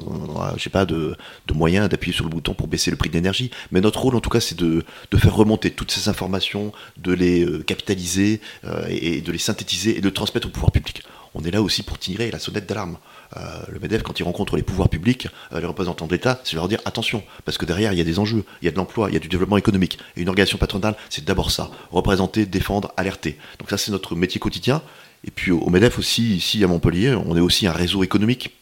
j'ai 0.58 0.70
pas 0.70 0.86
de, 0.86 1.16
de 1.48 1.54
moyen 1.54 1.88
d'appuyer 1.88 2.16
sur 2.16 2.26
le 2.26 2.30
bouton 2.30 2.54
pour 2.54 2.68
baisser 2.68 2.92
le 2.92 2.98
prix 2.98 3.10
de 3.10 3.16
l'énergie, 3.16 3.52
mais 3.72 3.82
notre 3.82 4.02
rôle 4.02 4.16
en 4.16 4.20
tout 4.22 4.30
cas 4.30 4.40
c'est 4.40 4.58
de, 4.58 4.84
de 5.12 5.18
faire 5.18 5.36
remonter 5.36 5.72
toutes 5.72 5.92
ces 5.92 6.10
informations, 6.10 6.72
de 6.98 7.14
les 7.14 7.46
euh, 7.46 7.64
capitaliser 7.64 8.42
euh, 8.66 8.86
et, 8.90 9.22
de 9.22 9.32
les 9.32 9.38
synthétiser 9.38 9.98
et 9.98 10.02
de 10.02 10.10
transmettre 10.10 10.48
au 10.48 10.52
pouvoir 10.52 10.72
public. 10.72 11.04
On 11.34 11.44
est 11.44 11.52
là 11.52 11.62
aussi 11.62 11.84
pour 11.84 12.00
tirer 12.00 12.32
la 12.32 12.40
sonnette 12.40 12.66
d'alarme. 12.68 12.98
Euh, 13.36 13.42
le 13.70 13.80
MEDEF, 13.80 14.02
quand 14.02 14.20
il 14.20 14.24
rencontre 14.24 14.56
les 14.56 14.64
pouvoirs 14.64 14.90
publics, 14.90 15.28
les 15.52 15.66
représentants 15.66 16.08
de 16.08 16.14
l'État, 16.14 16.40
c'est 16.44 16.56
leur 16.56 16.68
dire 16.68 16.80
attention, 16.86 17.22
parce 17.46 17.58
que 17.58 17.66
derrière, 17.66 17.94
il 17.94 18.00
y 18.00 18.02
a 18.02 18.06
des 18.06 18.18
enjeux, 18.18 18.44
il 18.62 18.66
y 18.66 18.68
a 18.70 18.72
de 18.72 18.78
l'emploi, 18.78 19.10
il 19.10 19.14
y 19.14 19.18
a 19.18 19.20
du 19.20 19.28
développement 19.28 19.58
économique. 19.58 20.00
Et 20.16 20.22
une 20.22 20.30
organisation 20.30 20.58
patronale, 20.58 20.96
c'est 21.10 21.26
d'abord 21.26 21.52
ça 21.52 21.70
représenter, 21.92 22.46
défendre, 22.46 22.92
alerter. 22.98 23.38
Donc, 23.60 23.70
ça, 23.70 23.78
c'est 23.78 23.92
notre 23.92 24.16
métier 24.16 24.40
quotidien. 24.40 24.82
Et 25.26 25.32
puis, 25.32 25.52
au 25.52 25.70
MEDEF 25.70 26.00
aussi, 26.00 26.36
ici 26.36 26.64
à 26.64 26.68
Montpellier, 26.68 27.14
on 27.14 27.36
est 27.36 27.42
aussi 27.42 27.68
un 27.68 27.72
réseau 27.72 28.04
économique. 28.04 28.56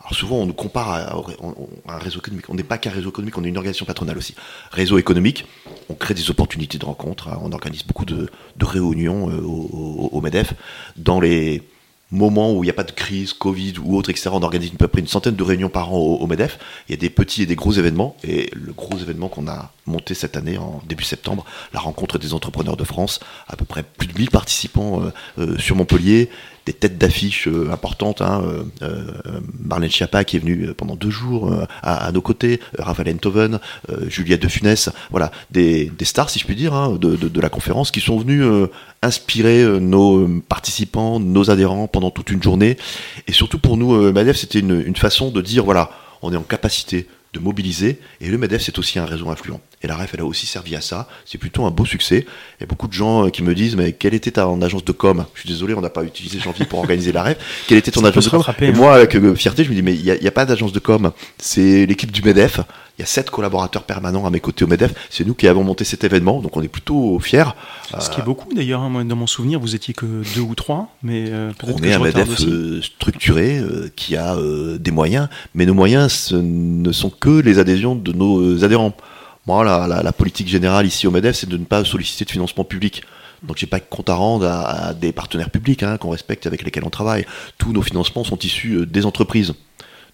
Alors 0.00 0.14
souvent, 0.14 0.36
on 0.36 0.46
nous 0.46 0.54
compare 0.54 0.90
à, 0.90 1.92
un 1.92 1.98
réseau 1.98 2.20
économique. 2.20 2.48
On 2.48 2.54
n'est 2.54 2.62
pas 2.62 2.78
qu'un 2.78 2.90
réseau 2.90 3.10
économique, 3.10 3.36
on 3.36 3.44
est 3.44 3.48
une 3.48 3.56
organisation 3.56 3.84
patronale 3.84 4.16
aussi. 4.16 4.34
Réseau 4.70 4.96
économique, 4.96 5.44
on 5.88 5.94
crée 5.94 6.14
des 6.14 6.30
opportunités 6.30 6.78
de 6.78 6.84
rencontres, 6.84 7.28
hein, 7.28 7.38
on 7.42 7.52
organise 7.52 7.84
beaucoup 7.84 8.04
de, 8.04 8.30
réunions 8.60 9.28
euh, 9.28 9.40
au, 9.42 10.20
MEDEF 10.20 10.54
dans 10.96 11.20
les, 11.20 11.62
moment 12.10 12.52
où 12.52 12.62
il 12.64 12.66
n'y 12.66 12.70
a 12.70 12.74
pas 12.74 12.84
de 12.84 12.92
crise, 12.92 13.32
Covid 13.32 13.74
ou 13.82 13.96
autre, 13.96 14.10
etc., 14.10 14.30
on 14.32 14.42
organise 14.42 14.70
à 14.72 14.78
peu 14.78 14.88
près 14.88 15.00
une 15.00 15.08
centaine 15.08 15.34
de 15.34 15.42
réunions 15.42 15.68
par 15.68 15.92
an 15.92 15.98
au, 15.98 16.26
MEDEF. 16.26 16.58
Il 16.88 16.92
y 16.92 16.94
a 16.94 17.00
des 17.00 17.10
petits 17.10 17.42
et 17.42 17.46
des 17.46 17.56
gros 17.56 17.72
événements. 17.72 18.16
Et 18.24 18.50
le 18.54 18.72
gros 18.72 18.96
événement 18.96 19.28
qu'on 19.28 19.48
a 19.48 19.72
monté 19.88 20.14
cette 20.14 20.36
année, 20.36 20.58
en 20.58 20.80
début 20.88 21.04
septembre, 21.04 21.44
la 21.72 21.80
rencontre 21.80 22.18
des 22.18 22.34
entrepreneurs 22.34 22.76
de 22.76 22.84
France, 22.84 23.20
à 23.48 23.56
peu 23.56 23.64
près 23.64 23.82
plus 23.82 24.06
de 24.06 24.16
1000 24.16 24.30
participants 24.30 25.02
euh, 25.02 25.12
euh, 25.38 25.58
sur 25.58 25.76
Montpellier, 25.76 26.30
des 26.66 26.72
têtes 26.72 26.98
d'affiche 26.98 27.48
euh, 27.48 27.72
importantes. 27.72 28.20
Hein, 28.20 28.42
Marlène 29.58 29.90
Schiappa 29.90 30.24
qui 30.24 30.36
est 30.36 30.40
venue 30.40 30.72
pendant 30.74 30.96
deux 30.96 31.10
jours 31.10 31.52
à, 31.82 32.10
nos 32.12 32.20
côtés, 32.20 32.60
Raphaël 32.78 33.14
Enthoven, 33.14 33.58
Juliette 34.08 34.42
de 34.42 34.48
Funès, 34.48 34.90
voilà, 35.10 35.30
des, 35.50 35.90
stars, 36.02 36.30
si 36.30 36.38
je 36.38 36.44
puis 36.44 36.54
dire, 36.54 36.74
hein, 36.74 36.96
de, 37.00 37.16
de, 37.16 37.40
la 37.40 37.48
conférence 37.48 37.90
qui 37.90 38.00
sont 38.00 38.18
venus 38.18 38.44
inspirer 39.02 39.64
nos 39.80 40.28
participants, 40.48 41.20
nos 41.20 41.50
adhérents 41.50 41.86
pendant 41.86 42.10
toute 42.10 42.30
une 42.30 42.42
journée. 42.42 42.76
Et 43.26 43.32
surtout 43.32 43.58
pour 43.58 43.76
nous, 43.76 44.12
Madef, 44.12 44.36
c'était 44.36 44.60
une 44.60 44.96
façon 44.96 45.30
de 45.30 45.40
dire, 45.40 45.64
voilà, 45.64 45.90
on 46.22 46.32
est 46.32 46.36
en 46.36 46.42
capacité 46.42 47.06
de 47.32 47.40
mobiliser. 47.40 48.00
Et 48.20 48.28
le 48.28 48.38
MEDEF, 48.38 48.62
c'est 48.62 48.78
aussi 48.78 48.98
un 48.98 49.04
réseau 49.04 49.28
influent. 49.30 49.60
Et 49.82 49.86
la 49.86 49.96
REF, 49.96 50.14
elle 50.14 50.20
a 50.20 50.24
aussi 50.24 50.46
servi 50.46 50.74
à 50.74 50.80
ça. 50.80 51.08
C'est 51.24 51.38
plutôt 51.38 51.64
un 51.64 51.70
beau 51.70 51.84
succès. 51.84 52.26
Il 52.58 52.62
y 52.62 52.64
a 52.64 52.66
beaucoup 52.66 52.88
de 52.88 52.92
gens 52.92 53.26
euh, 53.26 53.30
qui 53.30 53.42
me 53.42 53.54
disent, 53.54 53.76
mais 53.76 53.92
quelle 53.92 54.14
était 54.14 54.32
ta 54.32 54.48
agence 54.62 54.84
de 54.84 54.92
com? 54.92 55.24
Je 55.34 55.40
suis 55.40 55.48
désolé, 55.48 55.74
on 55.74 55.80
n'a 55.80 55.90
pas 55.90 56.02
utilisé 56.04 56.40
Jean-Philippe 56.40 56.70
pour 56.70 56.80
organiser 56.80 57.12
la 57.12 57.22
REF. 57.22 57.38
Quelle 57.68 57.78
était 57.78 57.90
ton 57.90 58.04
agence 58.04 58.24
de 58.24 58.30
com? 58.30 58.42
Et 58.60 58.72
moi, 58.72 58.94
avec 58.94 59.14
euh, 59.14 59.34
fierté, 59.34 59.64
je 59.64 59.70
me 59.70 59.74
dis, 59.74 59.82
mais 59.82 59.94
il 59.94 60.02
n'y 60.02 60.26
a, 60.26 60.30
pas 60.32 60.46
d'agence 60.46 60.72
de 60.72 60.80
com. 60.80 61.12
C'est 61.38 61.86
l'équipe 61.86 62.10
du 62.10 62.22
MEDEF. 62.22 62.60
Il 62.98 63.02
y 63.02 63.04
a 63.04 63.06
sept 63.06 63.30
collaborateurs 63.30 63.84
permanents 63.84 64.26
à 64.26 64.30
mes 64.30 64.40
côtés 64.40 64.64
au 64.64 64.66
MEDEF. 64.66 64.92
C'est 65.08 65.24
nous 65.24 65.34
qui 65.34 65.46
avons 65.46 65.62
monté 65.62 65.84
cet 65.84 66.02
événement, 66.02 66.40
donc 66.40 66.56
on 66.56 66.62
est 66.62 66.68
plutôt 66.68 67.18
fiers. 67.20 67.54
Ce 67.98 68.10
qui 68.10 68.20
est 68.20 68.24
beaucoup 68.24 68.52
d'ailleurs, 68.52 68.80
hein. 68.80 69.04
dans 69.04 69.16
mon 69.16 69.28
souvenir, 69.28 69.60
vous 69.60 69.74
étiez 69.74 69.94
que 69.94 70.22
deux 70.34 70.40
ou 70.40 70.54
trois, 70.54 70.88
mais 71.02 71.26
euh, 71.28 71.52
On 71.62 71.82
est 71.82 71.92
un 71.92 72.00
MEDEF 72.00 72.28
structuré 72.82 73.62
qui 73.94 74.16
a 74.16 74.36
des 74.78 74.90
moyens, 74.90 75.28
mais 75.54 75.64
nos 75.64 75.74
moyens 75.74 76.12
ce 76.12 76.34
ne 76.34 76.92
sont 76.92 77.10
que 77.10 77.40
les 77.40 77.58
adhésions 77.58 77.94
de 77.94 78.12
nos 78.12 78.64
adhérents. 78.64 78.94
Moi, 79.46 79.64
la, 79.64 80.12
politique 80.12 80.48
générale 80.48 80.84
ici 80.84 81.06
au 81.06 81.10
MEDEF, 81.10 81.36
c'est 81.36 81.48
de 81.48 81.56
ne 81.56 81.64
pas 81.64 81.82
solliciter 81.84 82.26
de 82.26 82.30
financement 82.30 82.64
public. 82.64 83.02
Donc 83.42 83.56
j'ai 83.56 83.66
pas 83.66 83.78
de 83.78 83.84
compte 83.88 84.10
à 84.10 84.14
rendre 84.14 84.46
à, 84.46 84.94
des 84.94 85.12
partenaires 85.12 85.50
publics 85.50 85.82
hein, 85.82 85.96
qu'on 85.96 86.10
respecte 86.10 86.46
avec 86.46 86.62
lesquels 86.62 86.84
on 86.84 86.90
travaille. 86.90 87.24
Tous 87.56 87.72
nos 87.72 87.82
financements 87.82 88.24
sont 88.24 88.38
issus 88.38 88.74
euh, 88.74 88.86
des 88.86 89.06
entreprises. 89.06 89.54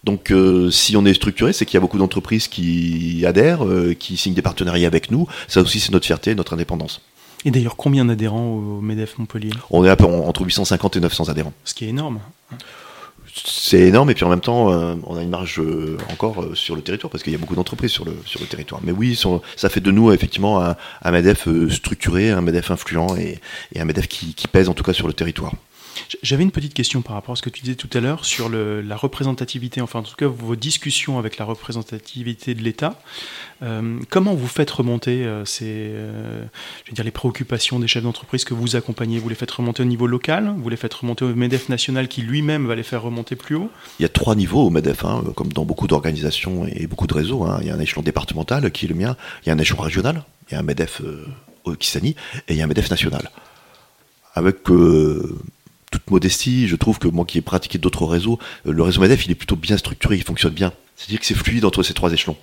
Donc 0.05 0.31
euh, 0.31 0.69
si 0.69 0.95
on 0.95 1.03
est 1.05 1.15
structuré, 1.15 1.51
c'est 1.51 1.65
qu'il 1.65 1.73
y 1.73 1.77
a 1.77 1.81
beaucoup 1.81 1.97
d'entreprises 1.97 2.47
qui 2.47 3.23
adhèrent, 3.25 3.65
euh, 3.65 3.95
qui 3.95 4.17
signent 4.17 4.35
des 4.35 4.43
partenariats 4.43 4.87
avec 4.87 5.09
nous. 5.09 5.27
Ça 5.47 5.61
aussi, 5.61 5.79
c'est 5.79 5.91
notre 5.91 6.05
fierté, 6.05 6.35
notre 6.35 6.53
indépendance. 6.53 7.01
Et 7.43 7.51
d'ailleurs, 7.51 7.75
combien 7.75 8.05
d'adhérents 8.05 8.47
au 8.47 8.81
MEDEF 8.81 9.17
Montpellier? 9.17 9.49
On 9.71 9.83
est 9.83 9.89
à 9.89 9.95
peu, 9.95 10.05
entre 10.05 10.43
850 10.43 10.97
et 10.97 10.99
900 10.99 11.29
adhérents. 11.29 11.53
Ce 11.65 11.73
qui 11.73 11.85
est 11.85 11.89
énorme 11.89 12.19
c'est 13.43 13.81
énorme 13.81 14.09
et 14.09 14.13
puis 14.13 14.23
en 14.23 14.29
même 14.29 14.39
temps 14.39 14.71
euh, 14.71 14.95
on 15.05 15.17
a 15.17 15.21
une 15.21 15.29
marge 15.29 15.61
encore 16.09 16.45
sur 16.53 16.73
le 16.73 16.81
territoire 16.81 17.11
parce 17.11 17.21
qu'il 17.21 17.33
y 17.33 17.35
a 17.35 17.37
beaucoup 17.37 17.55
d'entreprises 17.55 17.91
sur 17.91 18.05
le, 18.05 18.15
sur 18.23 18.39
le 18.39 18.45
territoire. 18.45 18.79
Mais 18.81 18.93
oui, 18.93 19.19
ça 19.57 19.67
fait 19.67 19.81
de 19.81 19.91
nous 19.91 20.13
effectivement 20.13 20.63
un, 20.63 20.77
un 21.01 21.11
MEDEF 21.11 21.49
structuré, 21.69 22.29
un 22.29 22.39
MEDEF 22.39 22.71
influent 22.71 23.17
et, 23.17 23.41
un 23.77 23.83
MEDEF 23.83 24.07
qui, 24.07 24.35
qui 24.35 24.47
pèse 24.47 24.69
en 24.69 24.73
tout 24.73 24.85
cas 24.85 24.93
sur 24.93 25.07
le 25.07 25.13
territoire. 25.13 25.51
J'avais 26.21 26.43
une 26.43 26.51
petite 26.51 26.73
question 26.73 27.01
par 27.01 27.15
rapport 27.15 27.33
à 27.33 27.35
ce 27.35 27.41
que 27.41 27.49
tu 27.49 27.61
disais 27.61 27.75
tout 27.75 27.89
à 27.93 27.99
l'heure 27.99 28.25
sur 28.25 28.49
la 28.49 28.95
représentativité, 28.95 29.81
enfin 29.81 29.99
en 29.99 30.03
tout 30.03 30.15
cas 30.15 30.27
vos 30.27 30.55
discussions 30.55 31.19
avec 31.19 31.37
la 31.37 31.45
représentativité 31.45 32.53
de 32.53 32.61
l'État. 32.61 32.99
Euh, 33.63 33.99
comment 34.09 34.33
vous 34.33 34.47
faites 34.47 34.69
remonter 34.69 35.25
euh, 35.25 35.45
ces, 35.45 35.65
euh, 35.67 36.43
je 36.83 36.91
veux 36.91 36.95
dire, 36.95 37.05
les 37.05 37.11
préoccupations 37.11 37.79
des 37.79 37.87
chefs 37.87 38.03
d'entreprise 38.03 38.43
que 38.43 38.53
vous 38.53 38.75
accompagnez? 38.75 39.19
Vous 39.19 39.29
les 39.29 39.35
faites 39.35 39.51
remonter 39.51 39.83
au 39.83 39.85
niveau 39.85 40.07
local? 40.07 40.53
Vous 40.57 40.69
les 40.69 40.77
faites 40.77 40.93
remonter 40.93 41.25
au 41.25 41.33
MEDEF 41.33 41.69
national 41.69 42.07
qui 42.07 42.21
lui-même 42.21 42.67
va 42.67 42.75
les 42.75 42.83
faire 42.83 43.01
remonter 43.01 43.35
plus 43.35 43.55
haut? 43.55 43.69
Il 43.99 44.03
y 44.03 44.05
a 44.05 44.09
trois 44.09 44.35
niveaux 44.35 44.65
au 44.65 44.69
MEDEF, 44.69 45.05
hein, 45.05 45.23
comme 45.35 45.53
dans 45.53 45.65
beaucoup 45.65 45.87
d'organisations 45.87 46.65
et 46.67 46.87
beaucoup 46.87 47.07
de 47.07 47.13
réseaux. 47.13 47.43
Hein. 47.43 47.59
Il 47.61 47.67
y 47.67 47.69
a 47.69 47.75
un 47.75 47.79
échelon 47.79 48.01
départemental 48.01 48.69
qui 48.71 48.85
est 48.85 48.89
le 48.89 48.95
mien, 48.95 49.15
il 49.43 49.49
y 49.49 49.51
a 49.51 49.53
un 49.53 49.59
échelon 49.59 49.81
régional, 49.81 50.23
il 50.49 50.53
y 50.53 50.57
a 50.57 50.59
un 50.59 50.63
MEDEF 50.63 51.01
Occitanie 51.63 52.15
et 52.47 52.53
il 52.53 52.57
y 52.57 52.61
a 52.61 52.65
un 52.65 52.67
MEDEF 52.67 52.89
national. 52.89 53.29
Avec 54.35 54.57
toute 55.95 56.11
modestie, 56.11 56.67
je 56.67 56.75
trouve 56.75 56.99
que 56.99 57.07
moi 57.07 57.25
qui 57.25 57.37
ai 57.37 57.41
pratiqué 57.41 57.77
d'autres 57.77 58.05
réseaux, 58.05 58.37
euh, 58.67 58.71
le 58.71 58.83
réseau 58.83 59.01
MEDEF, 59.01 59.25
il 59.25 59.31
est 59.31 59.35
plutôt 59.35 59.55
bien 59.55 59.77
structuré, 59.77 60.17
il 60.17 60.23
fonctionne 60.23 60.53
bien. 60.53 60.73
C'est-à-dire 60.95 61.19
que 61.19 61.25
c'est 61.25 61.35
fluide 61.35 61.65
entre 61.65 61.83
ces 61.83 61.93
trois 61.93 62.11
échelons. 62.11 62.37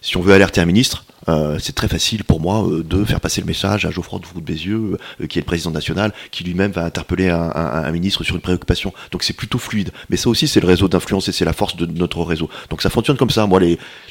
Si 0.00 0.16
on 0.16 0.20
veut 0.20 0.34
alerter 0.34 0.60
un 0.60 0.66
ministre, 0.66 1.04
euh, 1.28 1.58
c'est 1.58 1.74
très 1.74 1.88
facile 1.88 2.24
pour 2.24 2.40
moi 2.40 2.66
euh, 2.66 2.82
de 2.82 3.04
faire 3.04 3.20
passer 3.20 3.40
le 3.40 3.46
message 3.46 3.84
à 3.86 3.90
Geoffroy 3.90 4.20
de 4.20 4.40
Bézieux, 4.40 4.98
euh, 5.20 5.26
qui 5.26 5.38
est 5.38 5.42
le 5.42 5.46
président 5.46 5.70
national, 5.70 6.12
qui 6.30 6.44
lui-même 6.44 6.72
va 6.72 6.84
interpeller 6.84 7.30
un, 7.30 7.90
ministre 7.92 8.24
sur 8.24 8.34
une 8.34 8.42
préoccupation. 8.42 8.92
Donc 9.12 9.22
c'est 9.22 9.32
plutôt 9.32 9.58
fluide. 9.58 9.90
Mais 10.10 10.16
ça 10.16 10.28
aussi, 10.28 10.48
c'est 10.48 10.60
le 10.60 10.66
réseau 10.66 10.88
d'influence 10.88 11.28
et 11.28 11.32
c'est 11.32 11.44
la 11.44 11.52
force 11.52 11.76
de 11.76 11.86
notre 11.86 12.22
réseau. 12.22 12.50
Donc 12.70 12.82
ça 12.82 12.90
fonctionne 12.90 13.16
comme 13.16 13.30
ça. 13.30 13.46
Moi, 13.46 13.60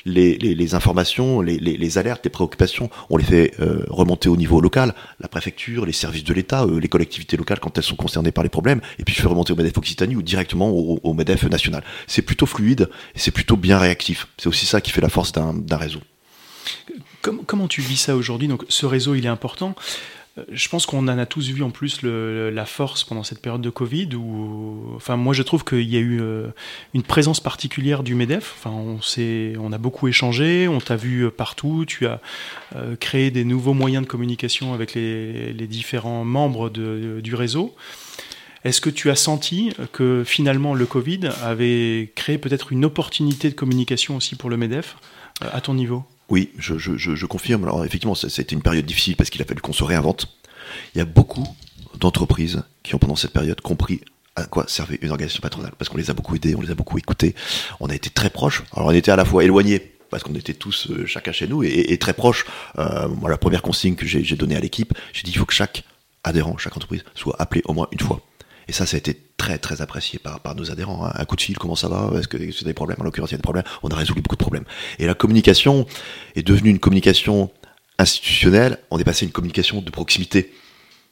les, 0.06 0.76
informations, 0.76 1.42
les, 1.42 1.98
alertes, 1.98 2.22
les 2.24 2.30
préoccupations, 2.30 2.90
on 3.10 3.18
les 3.18 3.24
fait 3.24 3.54
remonter 3.90 4.30
au 4.30 4.38
niveau 4.38 4.62
local, 4.62 4.96
la 5.20 5.28
préfecture, 5.28 5.86
les 5.86 5.92
services 5.92 6.24
de 6.24 6.34
l'État, 6.34 6.66
les 6.66 6.88
collectivités 6.88 7.36
locales 7.36 7.60
quand 7.60 7.78
elles 7.78 7.84
sont 7.84 7.96
concernées 7.96 8.32
par 8.32 8.44
les 8.44 8.50
problèmes, 8.50 8.80
et 9.00 9.04
puis 9.04 9.14
je 9.14 9.22
fais 9.22 9.28
remonter 9.28 9.54
au 9.54 9.56
MEDEF 9.56 9.78
Occitanie 9.78 10.16
ou 10.16 10.22
directement 10.22 10.70
au 10.70 11.14
MEDEF 11.14 11.44
national. 11.44 11.84
C'est 12.08 12.22
plutôt 12.22 12.46
fluide 12.46 12.90
et 13.16 13.20
c'est 13.20 13.32
plutôt 13.32 13.58
bien 13.58 13.78
réactif. 13.78 14.28
C'est 14.38 14.48
aussi 14.48 14.66
ça 14.66 14.80
qui 14.80 14.92
fait 14.92 15.02
la 15.02 15.10
force 15.10 15.33
d'un 15.34 15.78
réseau. 15.78 16.00
Comment, 17.22 17.68
tu 17.68 17.82
vis 17.82 17.98
ça 17.98 18.16
aujourd'hui? 18.16 18.48
Donc, 18.48 18.64
ce 18.68 18.86
réseau, 18.86 19.16
il 19.16 19.26
est 19.26 19.30
important. 19.30 19.76
Euh, 20.38 20.44
je 20.52 20.68
pense 20.68 20.86
qu'on 20.86 21.08
en 21.08 21.18
a 21.18 21.26
tous 21.26 21.50
vu 21.50 21.64
en 21.64 21.70
plus 21.70 22.02
la 22.02 22.66
force 22.66 23.04
pendant 23.04 23.24
cette 23.24 23.42
période 23.42 23.62
de 23.62 23.70
Covid. 23.70 24.10
Enfin, 24.96 25.16
moi, 25.16 25.34
je 25.34 25.44
trouve 25.44 25.64
qu'il 25.64 25.90
y 25.90 25.96
a 25.96 26.00
eu 26.00 26.20
euh, 26.22 26.48
une 26.94 27.04
présence 27.04 27.40
particulière 27.40 28.04
du 28.04 28.16
Medef. 28.16 28.56
Enfin, 28.58 28.72
on 28.72 29.72
a 29.72 29.78
beaucoup 29.78 30.08
échangé. 30.08 30.68
On 30.68 30.80
t'a 30.80 30.96
vu 30.96 31.30
partout. 31.32 31.86
Tu 31.88 32.08
as 32.08 32.20
euh, 32.76 32.96
créé 32.96 33.32
des 33.32 33.46
nouveaux 33.46 33.74
moyens 33.74 34.04
de 34.04 34.10
communication 34.10 34.74
avec 34.74 34.94
les, 34.94 35.54
différents 35.68 36.26
membres 36.26 36.70
du 36.70 37.36
réseau. 37.36 37.74
Est-ce 38.66 38.82
que 38.82 38.90
tu 38.90 39.10
as 39.10 39.16
senti 39.16 39.74
que 39.92 40.24
finalement 40.26 40.74
le 40.74 40.86
Covid 40.86 41.30
avait 41.42 42.12
créé 42.16 42.38
peut-être 42.38 42.72
une 42.72 42.86
opportunité 42.86 43.50
de 43.50 43.56
communication 43.56 44.18
aussi 44.18 44.36
pour 44.36 44.50
le 44.50 44.58
Medef? 44.58 44.98
À 45.52 45.62
ton 45.62 45.74
niveau? 45.74 46.04
Oui, 46.30 46.52
je, 46.58 47.26
confirme. 47.26 47.64
Alors 47.64 47.86
effectivement, 47.86 48.16
c'était 48.16 48.56
une 48.56 48.62
période 48.62 48.86
difficile 48.86 49.16
parce 49.16 49.30
qu'il 49.30 49.42
a 49.42 49.46
fallu 49.46 49.62
qu'on 49.62 49.74
se 49.74 49.84
réinvente. 49.84 50.28
Il 50.96 50.98
y 50.98 51.02
a 51.02 51.06
beaucoup 51.06 51.48
d'entreprises 52.00 52.64
qui 52.82 52.96
ont 52.96 53.00
pendant 53.00 53.16
cette 53.16 53.34
période 53.34 53.62
compris 53.62 54.02
à 54.36 54.46
quoi 54.46 54.66
servait 54.68 54.98
une 55.02 55.12
organisation 55.12 55.42
patronale, 55.42 55.74
parce 55.78 55.90
qu'on 55.90 55.98
les 55.98 56.10
a 56.10 56.14
beaucoup 56.14 56.36
aidés, 56.36 56.56
on 56.56 56.62
les 56.62 56.72
a 56.72 56.76
beaucoup 56.76 56.98
écoutés, 56.98 57.36
on 57.80 57.88
a 57.88 57.96
été 57.96 58.10
très 58.10 58.32
proches. 58.32 58.64
Alors 58.76 58.88
on 58.88 58.92
était 58.92 59.12
à 59.12 59.16
la 59.16 59.26
fois 59.26 59.44
éloignés, 59.44 59.80
parce 60.10 60.24
qu'on 60.24 60.34
était 60.34 60.56
tous 60.56 60.90
euh, 60.90 61.06
chacun 61.06 61.32
chez 61.32 61.48
nous, 61.48 61.64
et, 61.64 61.98
très 62.00 62.14
proches. 62.14 62.46
Euh, 62.80 63.08
moi, 63.08 63.30
la 63.30 63.38
première 63.38 63.62
consigne 63.62 63.96
que 63.96 64.08
j'ai 64.08 64.36
donnée 64.36 64.56
à 64.56 64.60
l'équipe, 64.60 64.94
j'ai 65.12 65.24
dit 65.24 65.32
il 65.32 65.38
faut 65.38 65.46
que 65.46 65.54
chaque 65.54 65.84
adhérent, 66.24 66.58
chaque 66.58 66.76
entreprise 66.76 67.04
soit 67.14 67.36
appelé 67.40 67.62
au 67.66 67.74
moins 67.74 67.88
une 67.92 68.00
fois. 68.00 68.22
Et 68.68 68.72
ça, 68.72 68.86
ça 68.86 68.96
a 68.96 68.98
été 68.98 69.20
très 69.38 69.58
très 69.58 69.82
apprécié 69.82 70.20
par, 70.20 70.56
nos 70.56 70.72
adhérents. 70.72 71.06
Hein. 71.06 71.12
Un 71.16 71.26
coup 71.26 71.36
de 71.36 71.42
fil, 71.42 71.58
comment 71.58 71.76
ça 71.76 71.88
va? 71.88 72.12
Est-ce 72.18 72.28
que 72.28 72.38
c'est 72.52 72.66
des 72.66 72.74
problèmes? 72.74 72.98
En 73.00 73.04
l'occurrence, 73.04 73.32
il 73.32 73.34
y 73.34 73.36
a 73.36 73.38
des 73.38 73.44
problèmes. 73.44 73.66
On 73.84 73.90
a 73.90 73.96
résolu 73.96 74.22
beaucoup 74.22 74.36
de 74.36 74.42
problèmes. 74.42 74.66
Et 75.00 75.06
la 75.06 75.14
communication 75.14 75.86
est 76.36 76.44
devenue 76.44 76.70
une 76.70 76.80
communication 76.80 77.52
institutionnelle. 78.00 78.80
On 78.92 79.00
est 79.00 79.04
passé 79.04 79.26
à 79.26 79.28
une 79.28 79.32
communication 79.32 79.82
de 79.82 79.90
proximité, 79.90 80.54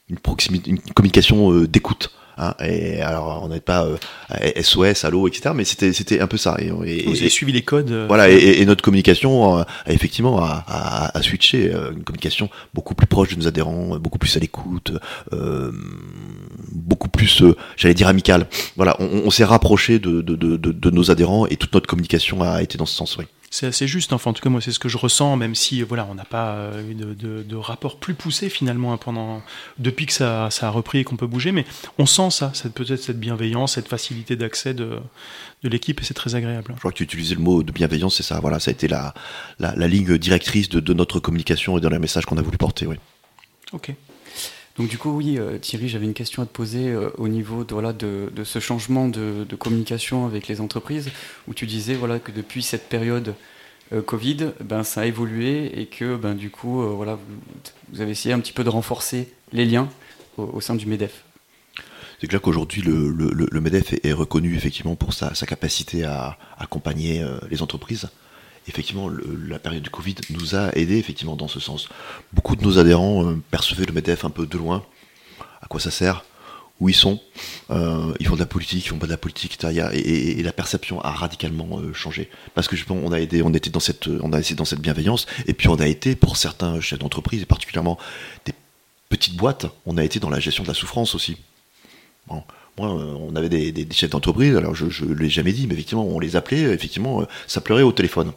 une, 0.09 0.19
proximité, 0.19 0.69
une 0.69 0.79
communication 0.79 1.51
euh, 1.51 1.67
d'écoute. 1.67 2.11
Hein, 2.37 2.53
et 2.63 3.01
alors, 3.01 3.41
on 3.43 3.49
n'est 3.49 3.59
pas 3.59 3.87
SOS, 4.61 5.03
euh, 5.03 5.07
Allo, 5.07 5.27
etc. 5.27 5.51
Mais 5.55 5.65
c'était 5.65 5.93
c'était 5.93 6.19
un 6.19 6.27
peu 6.27 6.37
ça. 6.37 6.57
Et, 6.59 6.67
et 6.67 7.05
Vous 7.05 7.17
avez 7.17 7.29
suivi 7.29 7.51
les 7.51 7.61
codes. 7.61 7.91
Euh, 7.91 8.05
voilà. 8.07 8.29
Et, 8.29 8.65
notre 8.65 8.83
communication 8.83 9.57
a, 9.57 9.65
effectivement 9.87 10.43
a, 10.43 10.63
a, 10.67 11.21
switché 11.21 11.71
une 11.71 12.03
communication 12.03 12.49
beaucoup 12.73 12.95
plus 12.95 13.07
proche 13.07 13.29
de 13.29 13.39
nos 13.39 13.47
adhérents, 13.47 13.97
beaucoup 13.97 14.19
plus 14.19 14.35
à 14.37 14.39
l'écoute, 14.39 14.93
beaucoup 16.71 17.09
plus, 17.09 17.43
j'allais 17.75 17.93
dire 17.93 18.07
amicale. 18.07 18.47
Voilà. 18.75 18.95
On, 18.99 19.29
s'est 19.31 19.45
rapproché 19.45 19.99
de, 19.99 20.21
de, 20.21 20.35
de, 20.35 20.57
de, 20.57 20.89
nos 20.89 21.11
adhérents 21.11 21.47
et 21.47 21.55
toute 21.55 21.73
notre 21.73 21.87
communication 21.87 22.41
a 22.43 22.61
été 22.61 22.77
dans 22.77 22.85
ce 22.85 22.95
sens. 22.95 23.17
Oui 23.17 23.25
c'est 23.51 23.67
assez 23.67 23.85
juste. 23.85 24.13
Enfin, 24.13 24.31
en 24.31 24.33
tout 24.33 24.41
cas, 24.41 24.49
moi, 24.49 24.61
c'est 24.61 24.71
ce 24.71 24.79
que 24.79 24.87
je 24.87 24.97
ressens, 24.97 25.35
même 25.35 25.55
si 25.55 25.81
voilà, 25.83 26.07
on 26.09 26.15
n'a 26.15 26.23
pas 26.23 26.71
eu 26.89 26.95
de, 26.95 27.55
rapport 27.55 27.97
plus 27.97 28.15
poussé 28.15 28.49
finalement 28.49 28.93
hein, 28.93 28.97
pendant 28.97 29.43
depuis 29.77 30.05
que 30.05 30.13
ça, 30.13 30.47
a 30.47 30.69
repris 30.69 30.99
et 30.99 31.03
qu'on 31.03 31.17
peut 31.17 31.27
bouger. 31.27 31.51
Mais 31.51 31.65
on 31.97 32.05
sent 32.05 32.31
ça, 32.31 32.53
peut-être 32.73 33.03
cette 33.03 33.19
bienveillance, 33.19 33.73
cette 33.73 33.89
facilité 33.89 34.37
d'accès 34.37 34.73
de, 34.73 34.99
l'équipe, 35.63 35.99
et 35.99 36.03
c'est 36.03 36.13
très 36.13 36.33
agréable. 36.33 36.71
Je 36.73 36.79
crois 36.79 36.91
que 36.91 36.97
tu 36.97 37.03
utilisais 37.03 37.35
le 37.35 37.41
mot 37.41 37.61
de 37.61 37.71
bienveillance, 37.73 38.15
c'est 38.15 38.23
ça. 38.23 38.39
Voilà, 38.39 38.59
ça 38.59 38.71
a 38.71 38.73
été 38.73 38.87
la, 38.87 39.13
la, 39.59 39.87
ligne 39.87 40.17
directrice 40.17 40.69
de, 40.69 40.93
notre 40.93 41.19
communication 41.19 41.77
et 41.77 41.81
dans 41.81 41.89
les 41.89 41.99
messages 41.99 42.25
qu'on 42.25 42.37
a 42.37 42.41
voulu 42.41 42.57
porter. 42.57 42.87
Oui. 42.87 42.95
Ok. 43.73 43.93
Donc 44.77 44.87
du 44.87 44.97
coup, 44.97 45.11
oui, 45.11 45.37
euh, 45.37 45.57
Thierry, 45.57 45.89
j'avais 45.89 46.05
une 46.05 46.13
question 46.13 46.41
à 46.41 46.45
te 46.45 46.51
poser 46.51 46.89
euh, 46.89 47.09
au 47.17 47.27
niveau 47.27 47.63
de, 47.63 47.73
voilà, 47.73 47.93
de, 47.93 48.29
ce 48.43 48.59
changement 48.59 49.07
de, 49.07 49.45
communication 49.57 50.25
avec 50.25 50.47
les 50.47 50.61
entreprises, 50.61 51.09
où 51.47 51.53
tu 51.53 51.65
disais 51.65 51.93
voilà, 51.93 52.19
que 52.19 52.31
depuis 52.31 52.63
cette 52.63 52.87
période 52.87 53.35
euh, 53.93 54.01
Covid, 54.01 54.51
ben, 54.63 54.83
ça 54.83 55.01
a 55.01 55.05
évolué 55.05 55.79
et 55.79 55.87
que 55.87 56.15
ben, 56.15 56.35
du 56.35 56.49
coup, 56.49 56.81
voilà, 56.95 57.19
vous, 57.91 58.01
avez 58.01 58.11
essayé 58.11 58.33
un 58.33 58.39
petit 58.39 58.53
peu 58.53 58.63
de 58.63 58.69
renforcer 58.69 59.31
les 59.51 59.65
liens 59.65 59.89
au, 60.37 60.61
sein 60.61 60.75
du 60.75 60.85
MEDEF. 60.85 61.23
C'est 62.21 62.27
clair 62.27 62.41
qu'aujourd'hui, 62.41 62.81
le, 62.81 63.59
MEDEF 63.59 63.93
est, 64.03 64.13
reconnu 64.13 64.55
effectivement 64.55 64.95
pour 64.95 65.13
sa, 65.13 65.33
capacité 65.45 66.05
à 66.05 66.37
accompagner 66.57 67.25
les 67.49 67.61
entreprises. 67.61 68.09
Effectivement, 68.67 69.09
la 69.09 69.59
période 69.59 69.83
du 69.83 69.89
Covid 69.89 70.15
nous 70.29 70.55
a 70.55 70.69
aidés 70.75 70.97
effectivement 70.97 71.35
dans 71.35 71.47
ce 71.47 71.59
sens. 71.59 71.89
Beaucoup 72.33 72.55
de 72.55 72.63
nos 72.63 72.77
adhérents 72.77 73.25
euh, 73.25 73.41
percevaient 73.49 73.85
le 73.85 73.93
MEDEF 73.93 74.23
un 74.23 74.29
peu 74.29 74.45
de 74.45 74.57
loin. 74.57 74.83
À 75.61 75.67
quoi 75.67 75.79
ça 75.79 75.91
sert? 75.91 76.23
Où 76.79 76.89
ils 76.89 76.95
sont? 76.95 77.19
Euh, 77.69 78.13
Ils 78.19 78.27
font 78.27 78.35
de 78.35 78.39
la 78.39 78.45
politique, 78.45 78.85
ils 78.85 78.89
font 78.89 78.97
pas 78.97 79.05
de 79.05 79.11
la 79.11 79.17
politique, 79.17 79.55
etc. 79.55 79.89
Et, 79.93 80.41
la 80.41 80.51
perception 80.51 80.99
a 81.01 81.11
radicalement 81.11 81.79
changé. 81.93 82.29
Parce 82.55 82.67
que 82.67 82.75
pense, 82.83 82.97
on 83.03 83.11
a 83.11 83.19
aidé, 83.19 83.43
on 83.43 83.53
était 83.53 83.69
dans 83.69 83.79
cette, 83.79 84.07
on 84.07 84.33
a 84.33 84.39
essayé 84.39 84.55
dans 84.55 84.65
cette 84.65 84.81
bienveillance, 84.81 85.27
et 85.45 85.53
puis 85.53 85.67
on 85.67 85.75
a 85.75 85.87
été 85.87 86.15
pour 86.15 86.37
certains 86.37 86.79
chefs 86.81 86.97
d'entreprise, 86.97 87.43
et 87.43 87.45
particulièrement 87.45 87.99
des 88.45 88.53
petites 89.09 89.35
boîtes, 89.35 89.67
on 89.85 89.97
a 89.97 90.03
été 90.03 90.19
dans 90.19 90.29
la 90.29 90.39
gestion 90.39 90.63
de 90.63 90.69
la 90.69 90.73
souffrance 90.73 91.13
aussi. 91.13 91.37
Moi, 92.77 92.89
euh, 92.89 93.15
on 93.19 93.35
avait 93.35 93.49
des, 93.49 93.87
chefs 93.91 94.09
d'entreprise, 94.09 94.55
alors 94.55 94.73
je 94.73 95.05
ne 95.05 95.13
l'ai 95.13 95.29
jamais 95.29 95.51
dit, 95.51 95.67
mais 95.67 95.73
effectivement, 95.73 96.05
on 96.07 96.19
les 96.19 96.35
appelait, 96.35 96.61
effectivement, 96.61 97.21
euh, 97.21 97.25
ça 97.47 97.61
pleurait 97.61 97.83
au 97.83 97.91
téléphone. 97.91 98.31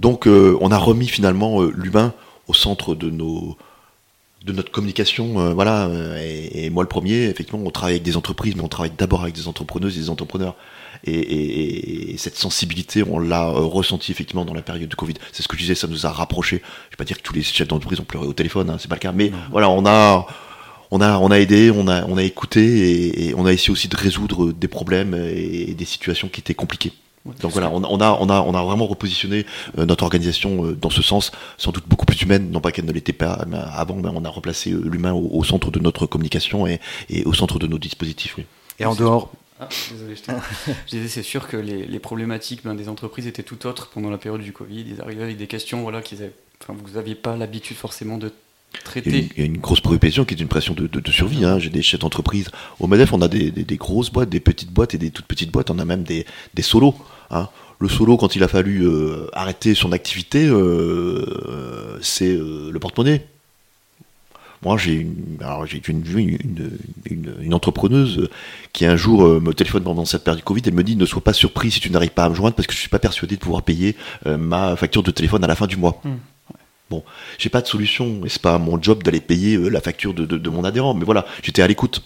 Donc, 0.00 0.26
euh, 0.26 0.56
on 0.60 0.72
a 0.72 0.78
remis 0.78 1.06
finalement 1.06 1.62
l'humain 1.62 2.12
au 2.48 2.54
centre 2.54 2.94
de 2.94 3.10
nos 3.10 3.56
de 4.46 4.52
notre 4.54 4.72
communication, 4.72 5.52
voilà, 5.52 5.90
et, 6.18 6.70
moi 6.70 6.82
le 6.82 6.88
premier, 6.88 7.24
effectivement, 7.24 7.60
on 7.62 7.70
travaille 7.70 7.96
avec 7.96 8.02
des 8.02 8.16
entreprises, 8.16 8.56
mais 8.56 8.62
on 8.62 8.68
travaille 8.68 8.92
d'abord 8.96 9.20
avec 9.20 9.34
des 9.34 9.48
entrepreneuses 9.48 9.98
et 9.98 10.00
des 10.00 10.08
entrepreneurs. 10.08 10.56
Et, 11.04 12.14
cette 12.16 12.38
sensibilité, 12.38 13.02
on 13.02 13.18
l'a 13.18 13.44
ressenti 13.50 14.10
effectivement 14.12 14.46
dans 14.46 14.54
la 14.54 14.62
période 14.62 14.88
de 14.88 14.94
Covid. 14.94 15.12
C'est 15.32 15.42
ce 15.42 15.48
que 15.48 15.56
je 15.56 15.60
disais, 15.60 15.74
ça 15.74 15.88
nous 15.88 16.06
a 16.06 16.10
rapprochés. 16.10 16.62
Je 16.86 16.94
vais 16.94 16.96
pas 16.96 17.04
dire 17.04 17.18
que 17.18 17.22
tous 17.22 17.34
les 17.34 17.42
chefs 17.42 17.68
d'entreprise 17.68 18.00
ont 18.00 18.04
pleuré 18.04 18.26
au 18.26 18.32
téléphone, 18.32 18.70
hein, 18.70 18.76
c'est 18.80 18.88
pas 18.88 18.94
le 18.94 19.00
cas, 19.00 19.12
mais 19.12 19.30
voilà, 19.50 19.68
on 19.68 19.84
a 19.84 20.26
on 20.90 21.00
a, 21.00 21.18
on 21.18 21.30
a 21.30 21.38
aidé, 21.38 21.70
on 21.70 21.86
a, 21.86 22.04
on 22.06 22.16
a 22.16 22.22
écouté 22.22 23.28
et, 23.28 23.34
on 23.34 23.46
a 23.46 23.52
essayé 23.52 23.70
aussi 23.70 23.88
de 23.88 23.96
résoudre 23.96 24.52
des 24.52 24.68
problèmes 24.68 25.14
et 25.14 25.74
des 25.74 25.84
situations 25.84 26.28
qui 26.28 26.40
étaient 26.40 26.54
compliquées. 26.54 26.92
Donc 27.26 27.52
voilà, 27.52 27.70
on, 27.70 27.82
a, 27.82 27.86
on, 27.86 28.28
a, 28.30 28.40
on 28.40 28.54
a 28.54 28.62
vraiment 28.62 28.86
repositionné 28.86 29.44
euh, 29.78 29.84
notre 29.84 30.04
organisation 30.04 30.64
euh, 30.64 30.72
dans 30.72 30.88
ce 30.88 31.02
sens, 31.02 31.32
sans 31.58 31.70
doute 31.70 31.84
beaucoup 31.86 32.06
plus 32.06 32.20
humaine, 32.22 32.50
non 32.50 32.60
pas 32.60 32.72
qu'elle 32.72 32.86
ne 32.86 32.92
l'était 32.92 33.12
pas 33.12 33.32
avant, 33.74 33.96
mais 33.96 34.08
on 34.08 34.24
a 34.24 34.28
replacé 34.30 34.72
euh, 34.72 34.80
l'humain 34.86 35.12
au, 35.12 35.44
centre 35.44 35.70
de 35.70 35.78
notre 35.80 36.06
communication 36.06 36.66
et, 36.66 36.80
au 37.26 37.34
centre 37.34 37.58
de 37.58 37.66
nos 37.66 37.78
dispositifs. 37.78 38.36
Et 38.78 38.86
en 38.86 38.94
dehors, 38.94 39.30
ah, 39.60 39.68
désolé, 39.90 40.14
je, 40.16 40.72
disais, 40.96 41.08
c'est 41.08 41.22
sûr 41.22 41.46
que 41.46 41.58
les, 41.58 41.98
problématiques 41.98 42.62
ben, 42.64 42.74
des 42.74 42.88
entreprises 42.88 43.26
étaient 43.26 43.42
tout 43.42 43.66
autres 43.66 43.90
pendant 43.90 44.08
la 44.08 44.18
période 44.18 44.40
du 44.40 44.54
Covid. 44.54 44.86
Ils 44.88 45.02
arrivaient 45.02 45.24
avec 45.24 45.36
des 45.36 45.46
questions 45.46 45.82
voilà, 45.82 46.00
qu'ils 46.00 46.22
avaient, 46.22 46.32
enfin, 46.62 46.74
vous 46.82 46.94
n'aviez 46.94 47.14
pas 47.14 47.36
l'habitude 47.36 47.76
forcément 47.76 48.16
de 48.16 48.32
il 48.96 49.38
y, 49.38 49.42
a 49.42 49.44
une, 49.44 49.58
grosse 49.58 49.80
préoccupation 49.80 50.24
qui 50.24 50.34
est 50.34 50.40
une 50.40 50.48
pression 50.48 50.74
de, 50.74 51.10
survie. 51.10 51.44
Hein. 51.44 51.58
J'ai 51.58 51.70
des 51.70 51.82
chefs 51.82 52.00
d'entreprise. 52.00 52.48
Au 52.78 52.86
MEDEF, 52.86 53.12
on 53.12 53.20
a 53.20 53.28
des, 53.28 53.76
grosses 53.76 54.10
boîtes, 54.10 54.28
des 54.28 54.40
petites 54.40 54.72
boîtes 54.72 54.94
et 54.94 54.98
des 54.98 55.10
toutes 55.10 55.26
petites 55.26 55.50
boîtes. 55.50 55.70
On 55.70 55.78
a 55.78 55.84
même 55.84 56.02
des, 56.02 56.24
solos. 56.62 56.94
Hein. 57.30 57.48
Le 57.78 57.88
solo, 57.88 58.16
quand 58.16 58.36
il 58.36 58.42
a 58.42 58.48
fallu 58.48 58.86
euh, 58.86 59.26
arrêter 59.32 59.74
son 59.74 59.92
activité, 59.92 60.46
euh, 60.46 61.98
c'est 62.02 62.32
euh, 62.32 62.70
le 62.70 62.78
porte-monnaie. 62.78 63.26
Moi, 64.62 64.76
j'ai 64.76 64.92
une, 64.92 65.38
une, 65.88 66.38
une, 67.08 67.34
une, 67.40 67.54
entrepreneuse 67.54 68.28
qui 68.74 68.84
un 68.84 68.96
jour 68.96 69.40
me 69.40 69.54
téléphone 69.54 69.84
pendant 69.84 70.04
cette 70.04 70.22
période 70.22 70.40
du 70.40 70.44
Covid. 70.44 70.60
Elle 70.66 70.74
me 70.74 70.84
dit 70.84 70.96
Ne 70.96 71.06
sois 71.06 71.24
pas 71.24 71.32
surpris 71.32 71.70
si 71.70 71.80
tu 71.80 71.90
n'arrives 71.90 72.10
pas 72.10 72.24
à 72.24 72.28
me 72.28 72.34
joindre 72.34 72.54
parce 72.54 72.66
que 72.66 72.74
je 72.74 72.78
ne 72.78 72.80
suis 72.80 72.90
pas 72.90 72.98
persuadé 72.98 73.36
de 73.36 73.40
pouvoir 73.40 73.62
payer 73.62 73.96
ma 74.26 74.76
facture 74.76 75.02
de 75.02 75.10
téléphone 75.10 75.44
à 75.44 75.46
la 75.46 75.54
fin 75.54 75.66
du 75.66 75.78
mois. 75.78 76.02
Hmm. 76.04 76.16
Bon, 76.90 77.04
j'ai 77.38 77.50
pas 77.50 77.62
de 77.62 77.68
solution, 77.68 78.22
et 78.24 78.28
c'est 78.28 78.42
pas 78.42 78.58
mon 78.58 78.82
job 78.82 79.04
d'aller 79.04 79.20
payer 79.20 79.56
euh, 79.56 79.68
la 79.68 79.80
facture 79.80 80.12
de, 80.12 80.50
mon 80.50 80.64
adhérent, 80.64 80.92
mais 80.92 81.04
voilà, 81.04 81.24
j'étais 81.40 81.62
à 81.62 81.68
l'écoute. 81.68 82.02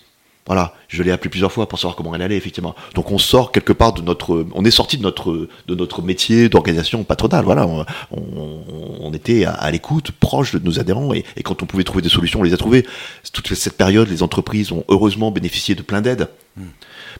Voilà, 0.47 0.75
je 0.89 1.03
l'ai 1.03 1.11
appelé 1.11 1.31
plusieurs 1.31 1.51
fois 1.51 1.67
pour 1.67 1.79
savoir 1.79 1.97
comment 1.97 2.15
elle 2.15 2.21
allait, 2.21 2.37
effectivement. 2.37 2.75
Donc 2.95 3.11
on 3.11 3.17
sort 3.17 3.51
quelque 3.51 3.73
part 3.73 3.95
de 3.95 4.03
notre, 4.03 4.47
on 4.55 4.63
est 4.67 4.71
sorti 4.71 4.99
de 4.99 5.03
notre, 5.03 5.49
de 5.67 5.75
notre 5.75 6.03
métier 6.03 6.51
d'organisation 6.51 7.03
patronale. 7.03 7.47
Voilà, 7.47 7.67
on, 8.11 9.13
était 9.15 9.47
à, 9.47 9.71
l'écoute, 9.71 10.11
proche 10.11 10.53
de 10.53 10.59
nos 10.59 10.79
adhérents, 10.79 11.15
et, 11.15 11.25
quand 11.43 11.63
on 11.63 11.67
pouvait 11.67 11.85
trouver 11.85 12.03
des 12.03 12.11
solutions, 12.11 12.41
on 12.41 12.43
les 12.43 12.53
a 12.53 12.59
trouvées. 12.59 12.87
Toute 13.33 13.55
cette 13.55 13.79
période, 13.79 14.11
les 14.11 14.23
entreprises 14.23 14.71
ont 14.71 14.85
heureusement 14.89 15.31
bénéficié 15.31 15.75
de 15.75 15.83
plein 15.83 16.03
d'aides. 16.03 16.29
Hmm 16.59 16.65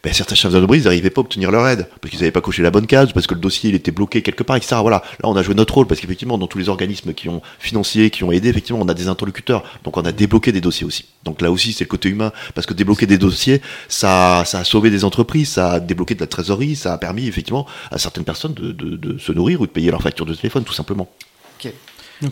ben, 0.05 0.13
certains 0.13 0.35
chefs 0.35 0.53
d'entreprise 0.53 0.85
n'arrivaient 0.85 1.11
pas 1.11 1.23
à 1.23 1.25
obtenir 1.25 1.51
leur 1.51 1.67
aide, 1.67 1.89
parce 2.01 2.11
qu'ils 2.11 2.21
n'avaient 2.21 2.31
pas 2.31 2.43
coché 2.43 2.63
la 2.63 2.71
bonne 2.71 2.87
case, 2.87 3.13
parce 3.13 3.27
que 3.27 3.35
le 3.35 3.41
dossier 3.41 3.71
il 3.71 3.75
était 3.75 3.91
bloqué 3.91 4.21
quelque 4.21 4.43
part, 4.43 4.57
etc. 4.57 4.77
Voilà, 4.81 5.03
là 5.23 5.29
on 5.29 5.35
a 5.35 5.43
joué 5.43 5.55
notre 5.55 5.75
rôle, 5.75 5.87
parce 5.87 6.01
qu'effectivement, 6.01 6.37
dans 6.37 6.47
tous 6.47 6.59
les 6.59 6.69
organismes 6.69 7.15
qui 7.15 7.29
ont 7.31 7.41
financé, 7.59 8.11
qui 8.11 8.23
ont 8.23 8.31
aidé, 8.31 8.51
effectivement, 8.51 8.81
on 8.83 8.89
a 8.89 8.95
des 8.95 9.09
interlocuteurs, 9.09 9.65
donc 9.83 9.97
on 9.97 10.03
a 10.03 10.13
débloqué 10.13 10.53
des 10.53 10.61
dossiers 10.61 10.87
aussi. 10.87 11.07
Donc 11.25 11.41
là 11.41 11.51
aussi, 11.51 11.73
c'est 11.73 11.85
le 11.85 11.89
côté 11.89 12.11
humain, 12.11 12.33
parce 12.55 12.67
que 12.67 12.75
débloquer 12.75 13.07
des 13.07 13.19
dossiers, 13.19 13.63
ça, 13.89 14.45
ça 14.45 14.59
a 14.59 14.65
sauvé 14.65 14.91
des 14.91 15.05
entreprises, 15.05 15.49
ça 15.49 15.73
a 15.73 15.81
débloqué 15.81 16.15
de 16.15 16.21
la 16.21 16.27
trésorerie, 16.27 16.77
ça 16.77 16.93
a 16.93 16.99
permis 16.99 17.27
effectivement 17.27 17.67
à 17.91 17.99
certaines 17.99 18.25
personnes 18.25 18.55
de, 18.55 18.73
de, 18.73 18.97
de 18.97 19.19
se 19.19 19.33
nourrir 19.33 19.63
ou 19.63 19.67
de 19.67 19.73
payer 19.73 19.91
leur 19.91 20.03
facture 20.03 20.27
de 20.27 20.35
téléphone, 20.35 20.65
tout 20.65 20.75
simplement. 20.75 21.09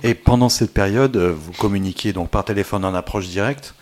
Et 0.03 0.15
pendant 0.15 0.49
cette 0.49 0.73
période, 0.73 1.17
euh, 1.17 1.35
vous 1.37 1.53
communiquiez 1.53 2.13
donc 2.13 2.31
par 2.31 2.45
téléphone 2.45 2.85
en 2.85 2.95
approche 2.95 3.29
directe, 3.29 3.75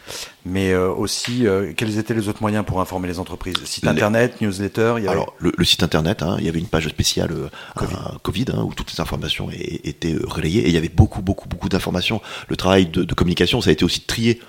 mais 0.44 0.72
euh, 0.72 0.90
aussi 0.90 1.46
euh, 1.46 1.72
quels 1.76 1.98
étaient 1.98 2.14
les 2.14 2.28
autres 2.28 2.40
moyens 2.40 2.64
pour 2.64 2.80
informer 2.80 3.08
les 3.08 3.18
entreprises? 3.18 3.56
Site 3.64 3.86
internet, 3.86 4.40
newsletter 4.40 4.94
il 4.98 5.04
y 5.04 5.08
Alors 5.08 5.34
le, 5.38 5.52
site 5.64 5.82
internet, 5.82 6.22
hein, 6.22 6.36
il 6.38 6.46
y 6.46 6.48
avait 6.48 6.58
une 6.58 6.66
page 6.66 6.88
spéciale 6.88 7.30
COVID, 7.76 7.96
COVID 8.22 8.44
hein, 8.54 8.62
où 8.62 8.74
toutes 8.74 8.92
les 8.92 9.00
informations 9.00 9.48
étaient 9.50 10.16
relayées 10.24 10.62
et 10.62 10.68
il 10.68 10.74
y 10.74 10.78
avait 10.78 10.88
beaucoup 10.88 11.22
beaucoup 11.22 11.48
beaucoup 11.48 11.68
d'informations. 11.68 12.20
Le 12.48 12.56
travail 12.56 12.86
de, 12.86 13.04
de, 13.04 13.14
communication, 13.14 13.60
ça 13.60 13.70
a 13.70 13.72
été 13.72 13.84
aussi 13.84 14.00
de 14.00 14.06
trier 14.06 14.40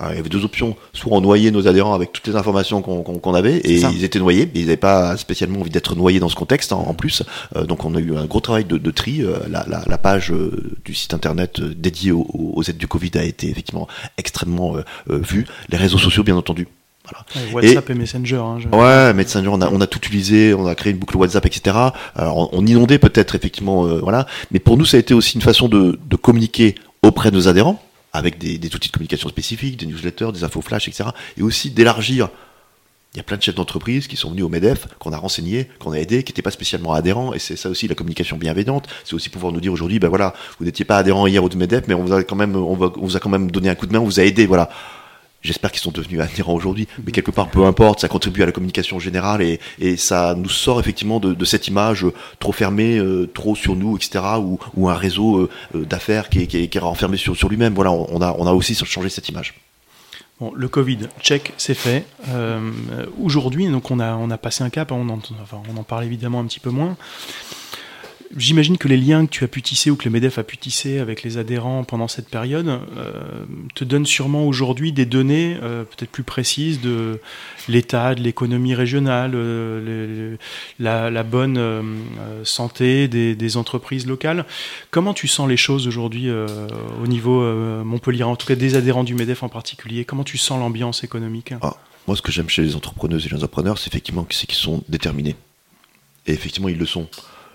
il 0.00 0.16
y 0.16 0.18
avait 0.18 0.28
deux 0.28 0.44
options. 0.44 0.76
Soit 0.92 1.16
on 1.16 1.20
noyait 1.20 1.50
nos 1.50 1.66
adhérents 1.66 1.94
avec 1.94 2.12
toutes 2.12 2.26
les 2.26 2.36
informations 2.36 2.82
qu'on 2.82 3.34
avait, 3.34 3.56
et 3.58 3.80
ils 3.80 4.04
étaient 4.04 4.18
noyés, 4.18 4.50
ils 4.54 4.62
n'avaient 4.62 4.76
pas 4.76 5.16
spécialement 5.16 5.60
envie 5.60 5.70
d'être 5.70 5.94
noyés 5.96 6.20
dans 6.20 6.28
ce 6.28 6.36
contexte 6.36 6.72
en, 6.72 6.94
plus. 6.94 7.22
Euh, 7.56 7.64
donc 7.64 7.84
on 7.84 7.94
a 7.94 8.00
eu 8.00 8.16
un 8.16 8.26
gros 8.26 8.40
travail 8.40 8.64
de, 8.64 8.90
tri. 8.90 9.22
Euh, 9.22 9.38
la, 9.48 9.98
page 9.98 10.32
euh, 10.32 10.76
du 10.84 10.94
site 10.94 11.14
internet 11.14 11.60
dédié 11.60 12.12
aux, 12.12 12.62
aides 12.68 12.76
du 12.76 12.86
Covid 12.86 13.10
a 13.14 13.24
été 13.24 13.48
effectivement 13.50 13.88
extrêmement 14.16 14.76
vue. 15.08 15.46
Les 15.68 15.76
réseaux 15.76 15.98
sociaux, 15.98 16.22
bien 16.22 16.36
entendu. 16.36 16.68
WhatsApp 17.52 17.88
et, 17.90 17.94
Messenger. 17.94 18.36
Hein, 18.36 18.58
ouais, 18.72 19.14
Messenger, 19.14 19.48
on 19.48 19.60
a, 19.62 19.70
on 19.70 19.80
a 19.80 19.86
tout 19.86 19.98
utilisé, 19.98 20.52
on 20.52 20.66
a 20.66 20.74
créé 20.74 20.92
une 20.92 20.98
boucle 20.98 21.16
WhatsApp, 21.16 21.46
etc. 21.46 21.76
Alors, 22.14 22.50
on, 22.52 22.66
inondait 22.66 22.98
peut-être 22.98 23.34
effectivement, 23.34 23.84
voilà. 23.98 24.26
Mais 24.50 24.58
pour 24.58 24.76
nous, 24.76 24.84
ça 24.84 24.98
a 24.98 25.00
été 25.00 25.14
aussi 25.14 25.36
une 25.36 25.42
façon 25.42 25.68
de, 25.68 25.98
de 26.06 26.16
communiquer 26.16 26.74
auprès 27.02 27.30
de 27.30 27.36
nos 27.36 27.48
adhérents, 27.48 27.82
avec 28.12 28.38
des, 28.38 28.56
outils 28.74 28.88
de 28.88 28.92
communication 28.92 29.28
spécifiques, 29.28 29.76
des 29.76 29.86
newsletters, 29.86 30.32
des 30.32 30.44
infos 30.44 30.62
flash, 30.62 30.88
etc. 30.88 31.10
Et 31.36 31.42
aussi 31.42 31.70
d'élargir. 31.70 32.28
Il 33.14 33.16
y 33.16 33.20
a 33.20 33.22
plein 33.22 33.38
de 33.38 33.42
chefs 33.42 33.54
d'entreprise 33.54 34.06
qui 34.06 34.16
sont 34.16 34.30
venus 34.30 34.44
au 34.44 34.50
MEDEF, 34.50 34.86
qu'on 34.98 35.12
a 35.12 35.16
renseigné, 35.16 35.68
qu'on 35.78 35.92
a 35.92 35.98
aidé, 35.98 36.22
qui 36.22 36.32
n'étaient 36.32 36.42
pas 36.42 36.50
spécialement 36.50 36.92
adhérents, 36.92 37.32
et 37.32 37.38
c'est 37.38 37.56
ça 37.56 37.70
aussi 37.70 37.88
la 37.88 37.94
communication 37.94 38.36
bienveillante. 38.36 38.86
C'est 39.04 39.14
aussi 39.14 39.30
pouvoir 39.30 39.50
nous 39.50 39.60
dire 39.60 39.72
aujourd'hui, 39.72 39.98
ben 39.98 40.08
voilà, 40.08 40.34
vous 40.58 40.66
n'étiez 40.66 40.84
pas 40.84 40.98
adhérent 40.98 41.26
hier 41.26 41.42
au 41.42 41.48
MEDEF, 41.48 41.84
mais 41.88 41.94
on 41.94 42.04
vous 42.04 42.12
a 42.12 42.22
quand 42.22 42.36
même, 42.36 42.54
on, 42.54 42.74
vous 42.74 43.16
a 43.16 43.20
quand 43.20 43.30
même 43.30 43.50
donné 43.50 43.70
un 43.70 43.74
coup 43.74 43.86
de 43.86 43.92
main, 43.92 44.00
on 44.00 44.04
vous 44.04 44.20
a 44.20 44.24
aidé, 44.24 44.46
voilà. 44.46 44.68
J'espère 45.40 45.70
qu'ils 45.70 45.80
sont 45.80 45.92
devenus 45.92 46.20
adhérents 46.20 46.54
aujourd'hui, 46.54 46.88
mais 47.04 47.12
quelque 47.12 47.30
part, 47.30 47.48
peu 47.48 47.64
importe, 47.64 48.00
ça 48.00 48.08
contribue 48.08 48.42
à 48.42 48.46
la 48.46 48.52
communication 48.52 48.98
générale 48.98 49.40
et, 49.40 49.96
ça 49.96 50.34
nous 50.34 50.48
sort 50.48 50.80
effectivement 50.80 51.20
de, 51.20 51.44
cette 51.44 51.68
image 51.68 52.04
trop 52.40 52.52
fermée, 52.52 52.98
euh, 52.98 53.30
trop 53.32 53.54
sur 53.54 53.76
nous, 53.76 53.96
etc., 53.96 54.20
ou, 54.76 54.88
un 54.88 54.94
réseau 54.94 55.38
euh, 55.38 55.50
euh, 55.74 55.84
d'affaires 55.84 56.28
qui 56.28 56.40
est, 56.40 56.78
renfermé 56.78 57.16
sur, 57.16 57.48
lui-même. 57.48 57.74
Voilà, 57.74 57.92
on 57.92 58.20
a, 58.20 58.34
on 58.38 58.46
a 58.46 58.52
aussi 58.52 58.74
changé 58.74 59.08
cette 59.08 59.28
image. 59.28 59.54
Le 60.54 60.68
Covid, 60.68 61.08
check, 61.20 61.52
c'est 61.56 61.74
fait. 61.74 62.04
Aujourd'hui, 63.22 63.68
donc 63.68 63.90
on 63.90 64.00
a, 64.00 64.14
on 64.14 64.30
a 64.30 64.38
passé 64.38 64.64
un 64.64 64.70
cap, 64.70 64.92
on 64.92 65.08
en 65.08 65.82
parle 65.84 66.04
évidemment 66.04 66.40
un 66.40 66.46
petit 66.46 66.60
peu 66.60 66.70
moins. 66.70 66.96
J'imagine 68.36 68.76
que 68.76 68.88
les 68.88 68.98
liens 68.98 69.24
que 69.24 69.30
tu 69.30 69.44
as 69.44 69.48
pu 69.48 69.62
tisser 69.62 69.90
ou 69.90 69.96
que 69.96 70.04
le 70.04 70.10
MEDEF 70.10 70.36
a 70.38 70.42
pu 70.42 70.58
tisser 70.58 70.98
avec 70.98 71.22
les 71.22 71.38
adhérents 71.38 71.84
pendant 71.84 72.08
cette 72.08 72.28
période 72.28 72.68
euh, 72.68 73.46
te 73.74 73.84
donnent 73.84 74.04
sûrement 74.04 74.46
aujourd'hui 74.46 74.92
des 74.92 75.06
données 75.06 75.56
euh, 75.62 75.84
peut-être 75.84 76.10
plus 76.10 76.24
précises 76.24 76.80
de 76.82 77.20
l'état 77.68 78.14
de 78.14 78.20
l'économie 78.20 78.74
régionale, 78.74 79.32
euh, 79.34 80.36
la, 80.78 81.22
bonne 81.22 81.58
santé 82.44 83.08
des, 83.08 83.56
entreprises 83.56 84.06
locales. 84.06 84.44
Comment 84.90 85.14
tu 85.14 85.26
sens 85.26 85.48
les 85.48 85.56
choses 85.56 85.86
aujourd'hui 85.86 86.30
au 86.30 87.06
niveau 87.06 87.42
Montpellier, 87.84 88.24
en 88.24 88.36
tout 88.36 88.46
cas 88.46 88.54
des 88.56 88.74
adhérents 88.74 89.04
du 89.04 89.14
MEDEF 89.14 89.42
en 89.42 89.48
particulier? 89.48 90.04
Comment 90.04 90.24
tu 90.24 90.36
sens 90.36 90.58
l'ambiance 90.58 91.02
économique? 91.02 91.54
Ah, 91.62 91.76
Moi, 92.06 92.16
ce 92.16 92.22
que 92.22 92.30
j'aime 92.30 92.48
chez 92.48 92.62
les 92.62 92.76
entrepreneuses 92.76 93.26
et 93.26 93.30
les 93.30 93.36
entrepreneurs, 93.36 93.78
c'est 93.78 93.88
effectivement 93.88 94.24
qu'ils 94.24 94.54
sont 94.54 94.82
déterminés. 94.88 95.36
Et 96.26 96.32
effectivement, 96.32 96.68
ils 96.68 96.78
le 96.78 96.86
sont. 96.86 97.08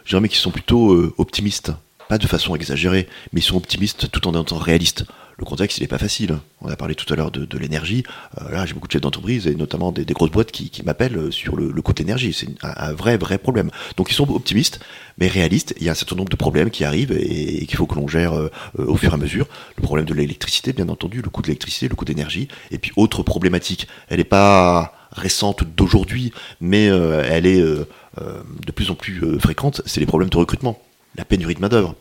J'aimerais 0.05 0.29
qu'ils 0.29 0.39
sont 0.39 0.51
plutôt 0.51 0.93
euh, 0.93 1.13
optimistes, 1.17 1.71
pas 2.09 2.17
de 2.17 2.27
façon 2.27 2.55
exagérée, 2.55 3.07
mais 3.31 3.39
ils 3.39 3.43
sont 3.43 3.57
optimistes 3.57 4.11
tout 4.11 4.27
en 4.27 4.41
étant 4.41 4.57
réalistes. 4.57 5.05
Le 5.37 5.45
contexte, 5.45 5.79
il 5.79 5.81
n'est 5.81 5.87
pas 5.87 5.97
facile. 5.97 6.37
On 6.61 6.69
a 6.69 6.75
parlé 6.75 6.93
tout 6.93 7.11
à 7.11 7.15
l'heure 7.15 7.31
de, 7.31 7.57
l'énergie. 7.57 8.03
Euh, 8.39 8.51
là, 8.51 8.65
j'ai 8.65 8.73
beaucoup 8.73 8.87
de 8.87 8.91
chefs 8.91 9.01
d'entreprise 9.01 9.47
et 9.47 9.55
notamment 9.55 9.91
des, 9.91 10.05
grosses 10.05 10.31
boîtes 10.31 10.51
qui, 10.51 10.71
m'appellent 10.85 11.17
euh, 11.17 11.31
sur 11.31 11.55
le, 11.55 11.69
coût 11.81 11.93
de 11.93 11.99
l'énergie. 11.99 12.33
C'est 12.33 12.47
un, 12.61 12.93
vrai, 12.93 13.17
vrai 13.17 13.37
problème. 13.37 13.71
Donc, 13.97 14.11
ils 14.11 14.13
sont 14.13 14.29
optimistes, 14.29 14.79
mais 15.17 15.27
réalistes. 15.27 15.73
Il 15.79 15.85
y 15.85 15.89
a 15.89 15.93
un 15.93 15.95
certain 15.95 16.15
nombre 16.15 16.29
de 16.29 16.35
problèmes 16.35 16.69
qui 16.69 16.83
arrivent 16.83 17.11
et, 17.11 17.65
qu'il 17.65 17.77
faut 17.77 17.87
que 17.87 17.95
l'on 17.95 18.07
gère 18.07 18.33
euh, 18.33 18.51
au 18.77 18.95
fur 18.95 19.11
et 19.11 19.15
à 19.15 19.17
mesure. 19.17 19.47
Le 19.75 19.81
problème 19.81 20.05
de 20.05 20.13
l'électricité, 20.13 20.71
bien 20.71 20.89
entendu, 20.89 21.21
le 21.21 21.29
coût 21.29 21.41
de 21.41 21.47
l'électricité, 21.47 21.87
le 21.87 21.95
coût 21.95 22.05
d'énergie. 22.05 22.47
Et 22.69 22.77
puis, 22.77 22.91
autre 22.95 23.23
problématique. 23.23 23.87
Elle 24.09 24.17
n'est 24.17 24.23
pas 24.23 24.93
récente 25.13 25.63
d'aujourd'hui, 25.63 26.33
mais 26.59 26.85
elle 26.85 27.45
est 27.45 27.61
de 27.61 28.71
plus 28.73 28.91
en 28.91 28.95
plus 28.95 29.39
fréquente. 29.39 29.81
C'est 29.85 29.99
les 29.99 30.05
problèmes 30.05 30.29
de 30.29 30.37
recrutement, 30.37 30.81
la 31.15 31.25
pénurie 31.25 31.55
de 31.55 31.61
main-d'œuvre 31.61 31.95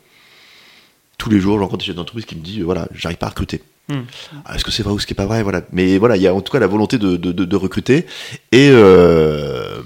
tous 1.23 1.29
les 1.29 1.39
jours, 1.39 1.57
je 1.57 1.61
rencontre 1.61 1.79
des 1.79 1.85
chefs 1.85 1.95
d'entreprise 1.95 2.25
qui 2.25 2.35
me 2.35 2.41
disent 2.41 2.61
voilà, 2.63 2.87
j'arrive 2.93 3.17
pas 3.17 3.27
à 3.27 3.29
recruter. 3.29 3.61
Hmm. 3.89 4.01
Ah, 4.45 4.55
est-ce 4.55 4.63
que 4.63 4.71
c'est 4.71 4.83
vrai 4.83 4.93
ou 4.93 4.99
ce 4.99 5.05
qui 5.07 5.13
est 5.13 5.15
pas 5.15 5.25
vrai 5.25 5.43
Voilà. 5.43 5.61
Mais 5.71 5.97
voilà, 5.97 6.17
il 6.17 6.21
y 6.21 6.27
a 6.27 6.33
en 6.33 6.41
tout 6.41 6.51
cas 6.51 6.59
la 6.59 6.67
volonté 6.67 6.97
de, 6.97 7.15
de, 7.15 7.55
recruter 7.55 8.05
et 8.51 8.69
euh, 8.71 9.81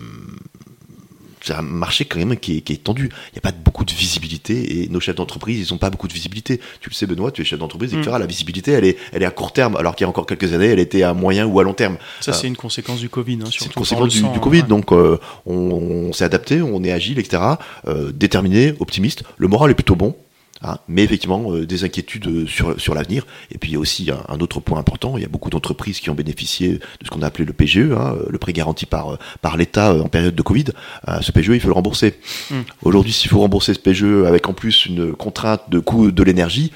c'est 1.48 1.54
un 1.54 1.62
marché 1.62 2.06
quand 2.06 2.20
même 2.20 2.36
qui 2.38 2.58
est, 2.58 2.62
qui 2.62 2.74
est 2.74 2.84
tendu. 2.84 3.10
Il 3.32 3.36
n'y 3.36 3.40
a 3.40 3.42
pas 3.42 3.52
beaucoup 3.52 3.86
de 3.86 3.92
visibilité 3.92 4.82
et 4.84 4.90
nos 4.90 5.00
chefs 5.00 5.16
d'entreprise, 5.16 5.68
ils 5.68 5.74
n'ont 5.74 5.78
pas 5.78 5.90
beaucoup 5.90 6.08
de 6.08 6.14
visibilité. 6.14 6.60
Tu 6.82 6.90
le 6.90 6.96
sais, 6.96 7.06
Benoît, 7.06 7.32
tu 7.32 7.42
es 7.42 7.46
chef 7.46 7.60
d'entreprise 7.60 7.94
et 7.94 8.02
tu 8.02 8.10
hmm. 8.10 8.18
la 8.18 8.26
visibilité, 8.26 8.72
elle 8.72 8.86
est, 8.86 8.98
elle 9.14 9.24
est 9.24 9.26
à 9.26 9.32
court 9.32 9.54
terme, 9.54 9.76
alors 9.78 9.96
qu'il 9.96 10.04
y 10.04 10.08
a 10.08 10.10
encore 10.10 10.26
quelques 10.26 10.54
années, 10.54 10.68
elle 10.68 10.80
était 10.80 11.04
à 11.04 11.14
moyen 11.14 11.46
ou 11.46 11.60
à 11.60 11.64
long 11.64 11.74
terme. 11.74 11.98
Ça, 12.20 12.34
c'est 12.34 12.48
une 12.48 12.58
conséquence 12.58 13.00
du 13.00 13.10
Covid. 13.10 13.40
Hein, 13.42 13.50
c'est 13.52 13.66
une 13.66 13.72
conséquence 13.72 14.14
du, 14.14 14.40
Covid. 14.40 14.64
Donc, 14.64 14.92
euh, 14.92 15.18
on, 15.46 16.12
s'est 16.14 16.26
adapté, 16.26 16.62
on 16.62 16.84
est 16.84 16.92
agile, 16.92 17.20
etc. 17.20 17.42
Euh, 17.88 18.12
déterminé, 18.14 18.74
optimiste. 18.80 19.24
Le 19.38 19.48
moral 19.48 19.72
est 19.72 19.76
plutôt 19.76 19.96
bon. 19.96 20.16
Hein, 20.64 20.78
mais 20.88 21.04
effectivement, 21.04 21.54
euh, 21.54 21.68
des 21.68 21.84
inquiétudes 21.84 22.28
euh, 22.28 22.48
sur, 22.48 22.80
sur 22.82 22.96
l'avenir. 22.96 23.28
Et 23.52 23.60
puis 23.60 23.70
il 23.70 23.74
y 23.74 23.76
a 23.76 23.80
aussi 23.80 24.10
un, 24.10 24.40
autre 24.40 24.60
point 24.60 24.80
important, 24.80 25.16
il 25.16 25.22
y 25.22 25.26
a 25.26 25.30
beaucoup 25.30 25.52
d'entreprises 25.52 26.00
qui 26.00 26.10
ont 26.10 26.16
bénéficié 26.16 26.74
de 26.74 27.06
ce 27.06 27.10
qu'on 27.10 27.22
a 27.22 27.28
appelé 27.28 27.46
le 27.46 27.54
PGE, 27.54 27.92
hein, 27.92 28.16
euh, 28.18 28.26
le 28.28 28.38
prêt 28.40 28.54
garanti 28.54 28.88
par, 28.88 29.20
par 29.42 29.56
l'État 29.56 29.94
en 29.94 30.08
période 30.08 30.34
de 30.34 30.42
Covid. 30.42 30.66
ce 31.22 31.32
PGE, 31.32 31.50
il 31.50 31.60
faut 31.60 31.68
le 31.68 31.74
rembourser. 31.74 32.20
Hmm. 32.50 32.62
Aujourd'hui, 32.82 33.14
s'il 33.14 33.30
faut 33.30 33.40
rembourser 33.40 33.76
ce 33.76 33.80
PGE 33.80 34.26
avec 34.26 34.48
en 34.50 34.54
plus 34.54 34.88
une 34.88 35.14
contrainte 35.14 35.62
de 35.70 35.80
coût 35.80 36.12
de 36.12 36.24
l'énergie, 36.24 36.72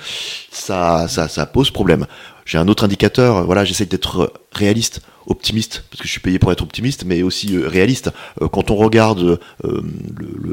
ça, 0.52 1.08
ça, 1.08 1.28
ça 1.28 1.46
pose 1.48 1.72
problème. 1.72 2.06
J'ai 2.46 2.58
un 2.60 2.68
autre 2.68 2.84
indicateur, 2.84 3.46
voilà, 3.46 3.66
j'essaie 3.66 3.86
d'être 3.86 4.34
réaliste, 4.52 5.02
optimiste, 5.26 5.86
parce 5.90 6.02
que 6.02 6.08
je 6.08 6.12
suis 6.12 6.20
payé 6.20 6.38
pour 6.38 6.52
être 6.52 6.62
optimiste, 6.62 7.06
mais 7.06 7.24
aussi 7.24 7.58
réaliste. 7.58 8.12
quand 8.52 8.70
on 8.70 8.76
regarde 8.76 9.40
le, 9.64 9.84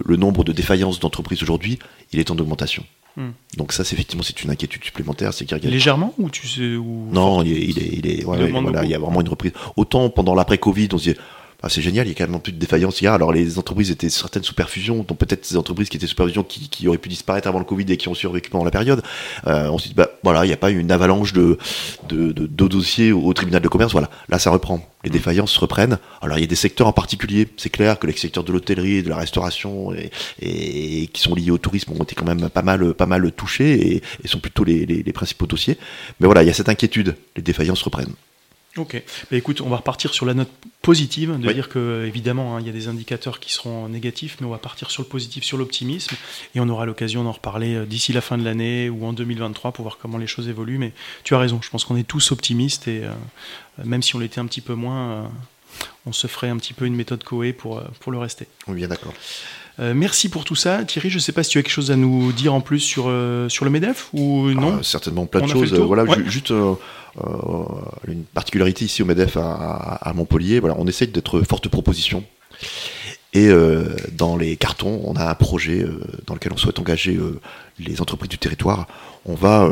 le, 0.07 0.17
nombre 0.17 0.45
de 0.45 0.53
défaillances 0.53 1.01
d'entreprises 1.01 1.43
aujourd'hui, 1.43 1.79
il 2.13 2.21
est 2.21 2.31
en 2.31 2.39
augmentation. 2.39 2.85
Donc 3.57 3.73
ça, 3.73 3.85
c'est 3.85 3.95
effectivement, 3.95 4.23
c'est 4.23 4.43
une 4.43 4.51
inquiétude 4.51 4.85
supplémentaire. 4.85 5.33
C'est 5.33 5.51
légèrement 5.65 6.15
ou 6.19 6.31
tu 6.31 6.47
sais 6.47 6.77
Non, 7.13 7.43
il 7.43 7.53
est, 7.53 7.61
il 7.61 7.79
est, 7.79 7.91
il 7.93 8.07
est 8.07 8.25
voilà, 8.25 8.85
il 8.85 8.91
y 8.91 8.95
a 8.95 8.99
vraiment 8.99 9.21
une 9.21 9.29
reprise. 9.29 9.53
Autant 9.77 10.09
pendant 10.11 10.35
l'après-Covid, 10.35 10.89
on 10.93 10.99
se 10.99 11.11
dit 11.11 11.19
ah, 11.61 11.69
c'est 11.69 11.83
génial, 11.83 12.07
il 12.07 12.11
y 12.11 12.13
a 12.13 12.15
carrément 12.15 12.39
plus 12.39 12.53
de 12.53 12.59
défaillance. 12.59 13.03
alors 13.03 13.33
les 13.33 13.59
entreprises 13.59 13.91
étaient 13.91 14.11
certaines 14.11 14.45
sous 14.45 14.55
perfusion, 14.55 15.05
dont 15.07 15.17
peut-être 15.17 15.45
ces 15.45 15.57
entreprises 15.57 15.89
qui 15.89 15.97
étaient 15.97 16.07
sous 16.07 16.15
perfusion 16.15 16.45
qui, 16.45 16.69
qui, 16.69 16.87
auraient 16.87 16.99
pu 16.99 17.09
disparaître 17.09 17.49
avant 17.49 17.59
le 17.59 17.65
Covid 17.65 17.85
et 17.89 17.97
qui 17.97 18.07
ont 18.07 18.15
survécu 18.15 18.49
pendant 18.49 18.65
la 18.65 18.71
période. 18.71 19.03
Euh, 19.49 19.69
on 19.69 19.77
s'est 19.77 19.89
dit, 19.89 19.95
bah 19.95 20.09
voilà, 20.23 20.45
il 20.45 20.49
n'y 20.49 20.55
a 20.55 20.57
pas 20.57 20.71
eu 20.71 20.79
une 20.79 20.93
avalanche 20.93 21.33
de, 21.33 21.59
de, 22.09 22.31
de, 22.31 22.47
de 22.47 22.69
dossiers 22.69 23.11
au, 23.11 23.33
tribunal 23.33 23.61
de 23.61 23.67
commerce. 23.67 23.91
Voilà, 23.91 24.09
là 24.29 24.39
ça 24.39 24.51
reprend. 24.51 24.89
Les 25.03 25.11
défaillances 25.11 25.51
se 25.51 25.59
reprennent. 25.59 25.99
Alors 26.23 26.39
il 26.39 26.43
y 26.43 26.45
a 26.45 26.47
des 26.47 26.55
secteurs 26.55 26.87
en 26.87 26.93
particulier. 26.93 27.49
C'est 27.57 27.71
clair 27.71 27.99
que 27.99 28.07
les 28.07 28.17
secteurs 28.17 28.45
de 28.45 28.53
l'hôtellerie, 28.53 29.03
de 29.03 29.09
la 29.09 29.17
restauration 29.17 29.93
et, 29.93 30.13
et, 30.41 31.09
qui 31.09 31.21
sont 31.21 31.35
liés 31.35 31.51
au 31.51 31.59
tourisme 31.59 31.91
ont 31.91 32.05
été 32.05 32.15
quand 32.15 32.25
même 32.25 32.51
pas 32.51 32.63
mal, 32.63 32.95
pas 32.95 33.07
mal 33.07 33.33
touchés 33.33 33.95
et, 33.95 34.03
et 34.23 34.29
sont 34.29 34.39
plutôt 34.39 34.63
les, 34.63 34.87
les, 34.87 35.03
les 35.03 35.13
principaux 35.13 35.47
dossiers. 35.47 35.77
Mais 36.21 36.27
voilà, 36.27 36.45
il 36.45 36.47
y 36.47 36.51
a 36.51 36.55
cette 36.55 36.69
inquiétude. 36.69 37.17
Les 37.35 37.43
défaillances 37.43 37.83
reprennent. 37.83 38.15
Ok. 38.79 39.03
Bah, 39.31 39.37
écoute, 39.37 39.61
on 39.61 39.69
va 39.69 39.77
repartir 39.77 40.15
sur 40.15 40.27
la 40.27 40.35
note 40.35 40.51
positive, 40.83 41.39
de 41.39 41.53
dire 41.53 41.69
que 41.69 42.05
évidemment 42.07 42.57
hein, 42.57 42.61
il 42.61 42.67
y 42.67 42.71
a 42.71 42.73
des 42.73 42.89
indicateurs 42.89 43.41
qui 43.41 43.53
seront 43.53 43.89
négatifs, 43.89 44.37
mais 44.41 44.47
on 44.47 44.51
va 44.51 44.59
partir 44.59 44.91
sur 44.91 45.03
le 45.03 45.09
positif, 45.09 45.45
sur 45.45 45.59
l'optimisme, 45.59 46.17
et 46.55 46.61
on 46.61 46.69
aura 46.69 46.87
l'occasion 46.87 47.25
d'en 47.25 47.33
reparler 47.33 47.75
euh, 47.75 47.85
d'ici 47.85 48.13
la 48.13 48.21
fin 48.21 48.39
de 48.39 48.45
l'année 48.45 48.89
ou 48.89 49.05
en 49.05 49.13
2023 49.13 49.73
pour 49.73 49.83
voir 49.83 49.99
comment 49.99 50.19
les 50.19 50.27
choses 50.27 50.49
évoluent. 50.49 50.79
Mais 50.79 50.93
tu 51.25 51.35
as 51.35 51.39
raison, 51.39 51.61
je 51.63 51.71
pense 51.71 51.85
qu'on 51.85 51.97
est 51.97 52.07
tous 52.07 52.33
optimistes 52.33 52.89
et 52.89 53.05
euh, 53.05 53.11
même 53.85 54.03
si 54.03 54.15
on 54.17 54.19
l'était 54.19 54.41
un 54.41 54.47
petit 54.47 54.61
peu 54.61 54.75
moins, 54.75 55.11
euh, 55.11 55.23
on 56.07 56.13
se 56.13 56.27
ferait 56.27 56.49
un 56.49 56.57
petit 56.57 56.75
peu 56.75 56.87
une 56.87 56.97
méthode 56.97 57.25
Coé 57.25 57.53
pour, 57.53 57.83
pour 58.01 58.13
le 58.13 58.19
rester. 58.19 58.47
Oui, 58.69 58.77
bien 58.77 58.89
d'accord. 58.89 59.13
Euh, 59.81 59.95
merci 59.95 60.29
pour 60.29 60.45
tout 60.45 60.57
ça. 60.57 60.85
Thierry, 60.85 61.11
je 61.11 61.17
ne 61.17 61.21
sais 61.21 61.33
pas 61.33 61.43
si 61.43 61.51
tu 61.51 61.59
as 61.59 61.63
quelque 61.63 61.73
chose 61.73 61.91
à 61.91 61.97
nous 61.97 62.33
dire 62.33 62.53
en 62.53 62.61
plus 62.61 62.81
sur, 62.81 63.05
euh, 63.07 63.49
sur 63.49 63.65
le 63.65 63.71
MEDEF 63.71 64.09
ou 64.13 64.51
non? 64.51 64.79
Ah, 64.81 64.83
Certainement 64.83 65.27
plein 65.27 65.43
de 65.43 65.47
choses. 65.47 65.73
Voilà, 65.75 66.05
juste 66.27 66.51
euh, 66.51 66.75
une 68.07 68.25
particularité 68.25 68.85
ici 68.85 69.03
au 69.03 69.07
MEDEF 69.07 69.37
à, 69.37 70.13
Montpellier. 70.15 70.61
Voilà, 70.61 70.75
on 70.79 70.87
essaye 70.87 71.09
d'être 71.09 71.43
forte 71.43 71.69
proposition. 71.69 72.25
Et 73.35 73.51
dans 74.13 74.37
les 74.37 74.57
cartons, 74.57 75.01
on 75.05 75.15
a 75.15 75.31
un 75.31 75.35
projet 75.35 75.85
dans 76.27 76.35
lequel 76.35 76.53
on 76.53 76.57
souhaite 76.57 76.79
engager 76.79 77.19
les 77.79 78.01
entreprises 78.01 78.31
du 78.31 78.39
territoire. 78.39 78.89
On 79.27 79.35
va 79.35 79.69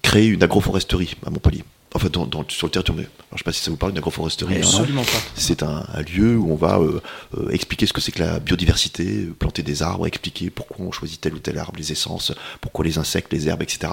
créer 0.00 0.28
une 0.28 0.42
agroforesterie 0.42 1.16
à 1.26 1.30
Montpellier 1.30 1.64
enfin 1.94 2.08
dans, 2.10 2.44
sur 2.48 2.66
le 2.66 2.70
territoire. 2.72 2.98
Alors, 2.98 3.08
je 3.30 3.34
ne 3.34 3.38
sais 3.38 3.44
pas 3.44 3.52
si 3.52 3.62
ça 3.62 3.70
vous 3.70 3.76
parle 3.76 3.92
d'une 3.92 3.98
agroforesterie. 3.98 4.56
Absolument 4.56 5.02
pas. 5.02 5.18
C'est 5.36 5.62
un, 5.62 5.84
lieu 6.12 6.36
où 6.36 6.52
on 6.52 6.56
va 6.56 6.78
euh, 6.78 7.00
euh, 7.38 7.50
expliquer 7.50 7.86
ce 7.86 7.92
que 7.92 8.00
c'est 8.00 8.12
que 8.12 8.22
la 8.22 8.40
biodiversité, 8.40 9.04
euh, 9.04 9.34
planter 9.38 9.62
des 9.62 9.82
arbres, 9.82 10.06
expliquer 10.06 10.50
pourquoi 10.50 10.84
on 10.84 10.92
choisit 10.92 11.20
tel 11.20 11.34
ou 11.34 11.38
tel 11.38 11.56
arbre, 11.58 11.78
les 11.78 11.92
essences, 11.92 12.32
pourquoi 12.60 12.84
les 12.84 12.98
insectes, 12.98 13.32
les 13.32 13.48
herbes, 13.48 13.62
etc. 13.62 13.92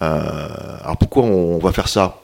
alors 0.00 0.96
pourquoi 0.98 1.24
on, 1.24 1.58
va 1.58 1.72
faire 1.72 1.88
ça? 1.88 2.20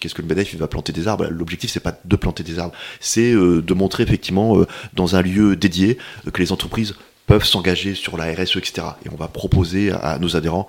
Qu'est-ce 0.00 0.14
que 0.14 0.22
le 0.22 0.28
MEDEF 0.28 0.54
va 0.54 0.68
planter 0.68 0.92
des 0.92 1.08
arbres? 1.08 1.26
L'objectif 1.26 1.70
c'est 1.70 1.80
pas 1.80 1.98
de 2.04 2.16
planter 2.16 2.42
des 2.42 2.58
arbres, 2.58 2.74
c'est 3.00 3.32
de 3.32 3.74
montrer 3.74 4.02
effectivement 4.02 4.56
dans 4.94 5.16
un 5.16 5.22
lieu 5.22 5.56
dédié 5.56 5.98
que 6.32 6.40
les 6.40 6.52
entreprises 6.52 6.94
peuvent 7.26 7.44
s'engager 7.44 7.94
sur 7.94 8.16
la 8.16 8.32
RSE, 8.32 8.56
etc. 8.56 8.86
Et 9.04 9.08
on 9.12 9.16
va 9.16 9.28
proposer 9.28 9.90
à 9.90 10.18
nos 10.18 10.36
adhérents 10.36 10.68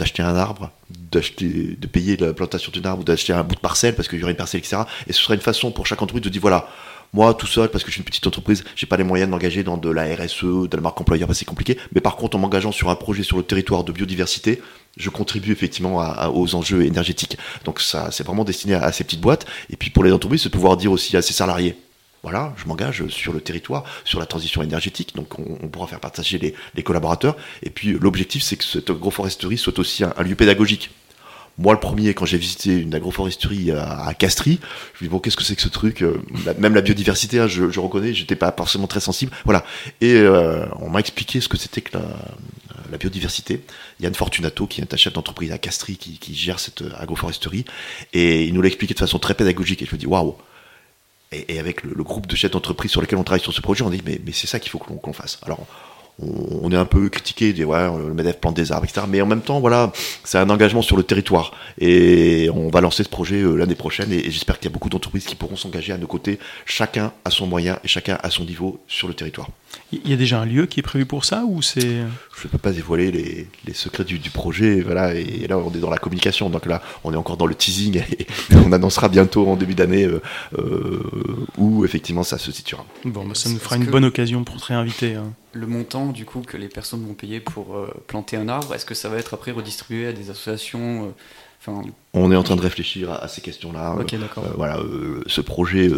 d'acheter 0.00 0.22
un 0.22 0.34
arbre, 0.34 0.70
d'acheter, 0.90 1.76
de 1.78 1.86
payer 1.86 2.16
la 2.16 2.32
plantation 2.32 2.72
d'un 2.74 2.90
arbre 2.90 3.04
d'acheter 3.04 3.34
un 3.34 3.44
bout 3.44 3.54
de 3.54 3.60
parcelle 3.60 3.94
parce 3.94 4.08
qu'il 4.08 4.18
y 4.18 4.22
aurait 4.22 4.32
une 4.32 4.38
parcelle, 4.38 4.60
etc. 4.60 4.82
Et 5.06 5.12
ce 5.12 5.20
serait 5.22 5.34
une 5.34 5.42
façon 5.42 5.70
pour 5.70 5.86
chaque 5.86 6.00
entreprise 6.00 6.24
de 6.24 6.30
dire 6.30 6.40
voilà, 6.40 6.68
moi 7.12 7.34
tout 7.34 7.46
seul, 7.46 7.68
parce 7.68 7.84
que 7.84 7.90
je 7.90 7.94
suis 7.94 8.00
une 8.00 8.06
petite 8.06 8.26
entreprise, 8.26 8.64
j'ai 8.76 8.86
pas 8.86 8.96
les 8.96 9.04
moyens 9.04 9.28
de 9.28 9.32
m'engager 9.32 9.62
dans 9.62 9.76
de 9.76 9.90
la 9.90 10.04
RSE, 10.04 10.68
de 10.70 10.76
la 10.76 10.80
marque 10.80 10.98
employeur, 11.00 11.28
c'est 11.34 11.44
compliqué. 11.44 11.76
Mais 11.94 12.00
par 12.00 12.16
contre, 12.16 12.36
en 12.36 12.40
m'engageant 12.40 12.72
sur 12.72 12.88
un 12.88 12.94
projet 12.94 13.22
sur 13.22 13.36
le 13.36 13.42
territoire 13.42 13.84
de 13.84 13.92
biodiversité, 13.92 14.62
je 14.96 15.10
contribue 15.10 15.52
effectivement 15.52 16.02
aux 16.34 16.54
enjeux 16.54 16.84
énergétiques. 16.84 17.36
Donc 17.64 17.80
ça, 17.80 18.08
c'est 18.10 18.24
vraiment 18.24 18.44
destiné 18.44 18.74
à, 18.74 18.84
à, 18.84 18.92
ces 18.92 19.04
petites 19.04 19.20
boîtes. 19.20 19.44
Et 19.68 19.76
puis 19.76 19.90
pour 19.90 20.02
les 20.02 20.12
entreprises, 20.12 20.42
c'est 20.42 20.48
de 20.48 20.54
pouvoir 20.54 20.78
dire 20.78 20.92
aussi 20.92 21.16
à 21.16 21.22
ses 21.22 21.34
salariés, 21.34 21.76
voilà, 22.22 22.52
je 22.56 22.66
m'engage 22.66 23.06
sur 23.08 23.32
le 23.32 23.40
territoire, 23.40 23.84
sur 24.04 24.20
la 24.20 24.26
transition 24.26 24.62
énergétique, 24.62 25.14
donc 25.16 25.38
on, 25.38 25.68
pourra 25.68 25.86
faire 25.86 26.00
partager 26.00 26.38
les, 26.38 26.82
collaborateurs. 26.82 27.36
Et 27.62 27.70
puis 27.70 27.92
l'objectif, 27.98 28.42
c'est 28.42 28.56
que 28.56 28.64
cette 28.64 28.90
agroforesterie 28.90 29.56
soit 29.56 29.78
aussi 29.78 30.04
un, 30.04 30.22
lieu 30.22 30.34
pédagogique. 30.34 30.90
Moi, 31.56 31.74
le 31.74 31.80
premier, 31.80 32.14
quand 32.14 32.26
j'ai 32.26 32.38
visité 32.38 32.76
une 32.76 32.94
agroforesterie 32.94 33.70
à, 33.72 34.12
Castries, 34.14 34.60
je 34.94 35.04
me 35.04 35.08
dis 35.08 35.10
bon, 35.10 35.18
qu'est-ce 35.18 35.36
que 35.36 35.42
c'est 35.42 35.56
que 35.56 35.62
ce 35.62 35.68
truc 35.68 36.02
euh, 36.02 36.22
Même 36.58 36.74
la 36.74 36.80
biodiversité, 36.80 37.38
hein, 37.38 37.48
je, 37.48 37.70
je, 37.70 37.80
reconnais, 37.80 38.14
j'étais 38.14 38.36
pas 38.36 38.52
forcément 38.52 38.86
très 38.86 39.00
sensible. 39.00 39.32
Voilà. 39.44 39.64
Et 40.00 40.14
euh, 40.14 40.64
on 40.80 40.88
m'a 40.88 41.00
expliqué 41.00 41.40
ce 41.40 41.48
que 41.48 41.56
c'était 41.56 41.80
que 41.80 41.96
la, 41.96 42.98
biodiversité. 42.98 43.62
Yann 44.00 44.14
Fortunato, 44.14 44.66
qui 44.66 44.80
est 44.80 44.92
un 44.92 44.96
chef 44.96 45.12
d'entreprise 45.12 45.52
à 45.52 45.58
Castries, 45.58 45.96
qui, 45.96 46.18
qui, 46.18 46.34
gère 46.34 46.58
cette 46.58 46.82
agroforesterie, 46.98 47.64
et 48.12 48.44
il 48.44 48.54
nous 48.54 48.62
l'a 48.62 48.68
expliqué 48.68 48.94
de 48.94 48.98
façon 48.98 49.18
très 49.18 49.34
pédagogique. 49.34 49.82
Et 49.82 49.86
je 49.86 49.94
me 49.94 49.98
dis 49.98 50.06
waouh 50.06 50.36
et, 51.32 51.58
avec 51.58 51.82
le, 51.82 52.02
groupe 52.02 52.26
de 52.26 52.36
chefs 52.36 52.50
d'entreprise 52.50 52.90
sur 52.90 53.00
lesquels 53.00 53.18
on 53.18 53.24
travaille 53.24 53.42
sur 53.42 53.52
ce 53.52 53.60
projet, 53.60 53.82
on 53.82 53.90
dit 53.90 54.02
mais, 54.04 54.20
c'est 54.32 54.46
ça 54.46 54.58
qu'il 54.58 54.70
faut 54.70 54.78
qu'on 54.78 55.12
fasse. 55.12 55.38
Alors 55.44 55.66
on, 56.22 56.70
est 56.70 56.76
un 56.76 56.84
peu 56.84 57.08
critiqué, 57.08 57.52
dit 57.52 57.64
ouais, 57.64 57.88
le 57.98 58.14
MEDEF 58.14 58.40
plante 58.40 58.54
des 58.54 58.72
arbres, 58.72 58.84
etc. 58.84 59.06
Mais 59.08 59.20
en 59.22 59.26
même 59.26 59.40
temps, 59.40 59.60
voilà, 59.60 59.92
c'est 60.24 60.38
un 60.38 60.50
engagement 60.50 60.82
sur 60.82 60.96
le 60.96 61.02
territoire. 61.02 61.52
Et 61.78 62.50
on 62.54 62.68
va 62.68 62.80
lancer 62.80 63.04
ce 63.04 63.08
projet 63.08 63.36
euh, 63.36 63.54
l'année 63.54 63.74
prochaine. 63.74 64.12
Et, 64.12 64.30
j'espère 64.30 64.58
qu'il 64.58 64.68
y 64.68 64.72
a 64.72 64.74
beaucoup 64.74 64.90
d'entreprises 64.90 65.24
qui 65.24 65.34
pourront 65.34 65.56
s'engager 65.56 65.92
à 65.92 65.98
nos 65.98 66.06
côtés, 66.06 66.38
chacun 66.66 67.12
à 67.24 67.30
son 67.30 67.46
moyen 67.46 67.78
et 67.84 67.88
chacun 67.88 68.18
à 68.22 68.30
son 68.30 68.44
niveau 68.44 68.80
sur 68.86 69.08
le 69.08 69.14
territoire. 69.14 69.48
Il 69.92 70.08
y 70.08 70.12
a 70.12 70.16
déjà 70.16 70.40
un 70.40 70.46
lieu 70.46 70.66
qui 70.66 70.80
est 70.80 70.84
prévu 70.84 71.04
pour 71.04 71.24
ça 71.24 71.44
ou 71.46 71.62
c'est 71.62 71.80
Je 71.80 72.46
ne 72.46 72.50
peux 72.50 72.58
pas 72.58 72.72
dévoiler 72.72 73.10
les, 73.10 73.48
les 73.66 73.74
secrets 73.74 74.04
du, 74.04 74.18
du, 74.18 74.30
projet. 74.30 74.80
Voilà, 74.80 75.14
et 75.14 75.46
là, 75.48 75.58
on 75.58 75.72
est 75.72 75.78
dans 75.78 75.90
la 75.90 75.98
communication. 75.98 76.48
Donc 76.48 76.66
là, 76.66 76.80
on 77.02 77.12
est 77.12 77.16
encore 77.16 77.36
dans 77.36 77.46
le 77.46 77.54
teasing. 77.54 78.02
Et 78.18 78.26
on 78.64 78.72
annoncera 78.72 79.08
bientôt 79.08 79.48
en 79.48 79.56
début 79.56 79.74
d'année 79.74 80.04
euh, 80.04 80.22
euh, 80.58 81.46
où 81.58 81.84
effectivement 81.84 82.22
ça 82.22 82.38
se 82.38 82.52
situera. 82.52 82.84
Bon, 83.04 83.26
bah, 83.26 83.34
ça 83.34 83.50
nous 83.50 83.58
fera 83.58 83.76
une 83.76 83.86
bonne 83.86 84.04
occasion 84.04 84.44
pour 84.44 84.56
te 84.60 84.66
réinviter. 84.66 85.14
Hein 85.14 85.32
le 85.52 85.66
montant 85.66 86.12
du 86.12 86.24
coup 86.24 86.42
que 86.42 86.56
les 86.56 86.68
personnes 86.68 87.04
vont 87.04 87.14
payer 87.14 87.40
pour 87.40 87.76
euh, 87.76 87.92
planter 88.06 88.36
un 88.36 88.48
arbre, 88.48 88.72
est-ce 88.72 88.86
que 88.86 88.94
ça 88.94 89.08
va 89.08 89.18
être 89.18 89.34
après 89.34 89.50
redistribué 89.50 90.06
à 90.06 90.12
des 90.12 90.30
associations 90.30 91.12
on 92.12 92.32
est 92.32 92.36
en 92.36 92.42
train 92.42 92.56
de 92.56 92.60
réfléchir 92.60 93.12
à, 93.12 93.28
ces 93.28 93.40
questions-là. 93.40 93.94
Ok, 94.00 94.14
d'accord. 94.18 94.44
voilà, 94.56 94.78
ce 95.26 95.40
projet, 95.40 95.90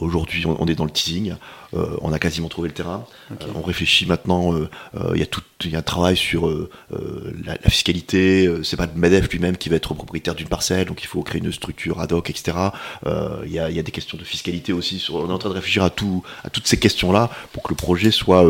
aujourd'hui, 0.00 0.44
on, 0.46 0.66
est 0.66 0.74
dans 0.74 0.84
le 0.84 0.90
teasing. 0.90 1.34
on 1.72 2.12
a 2.12 2.18
quasiment 2.18 2.48
trouvé 2.48 2.68
le 2.68 2.74
terrain. 2.74 3.06
on 3.54 3.62
réfléchit 3.62 4.06
maintenant. 4.06 4.54
Il 5.14 5.18
y 5.18 5.22
a 5.22 5.26
tout, 5.26 5.40
il 5.64 5.70
y 5.70 5.76
a 5.76 5.78
un 5.78 5.82
travail 5.82 6.16
sur 6.16 6.48
la, 6.90 7.56
fiscalité. 7.70 8.48
C'est 8.62 8.76
pas 8.76 8.86
le 8.86 8.92
Medef 8.94 9.30
lui-même 9.30 9.56
qui 9.56 9.68
va 9.68 9.76
être 9.76 9.94
propriétaire 9.94 10.34
d'une 10.34 10.48
parcelle, 10.48 10.86
donc 10.86 11.02
il 11.02 11.06
faut 11.06 11.22
créer 11.22 11.40
une 11.40 11.52
structure 11.52 12.00
ad 12.00 12.12
hoc, 12.12 12.28
etc. 12.28 12.56
Il 13.06 13.52
y, 13.52 13.58
a, 13.58 13.70
il, 13.70 13.76
y 13.76 13.78
a, 13.78 13.82
des 13.82 13.92
questions 13.92 14.18
de 14.18 14.24
fiscalité 14.24 14.72
aussi. 14.72 14.98
Sur, 14.98 15.16
on 15.16 15.30
est 15.30 15.32
en 15.32 15.38
train 15.38 15.50
de 15.50 15.54
réfléchir 15.54 15.84
à 15.84 15.90
tout, 15.90 16.22
à 16.44 16.50
toutes 16.50 16.66
ces 16.66 16.78
questions-là 16.78 17.30
pour 17.52 17.62
que 17.62 17.70
le 17.70 17.76
projet 17.76 18.10
soit 18.10 18.44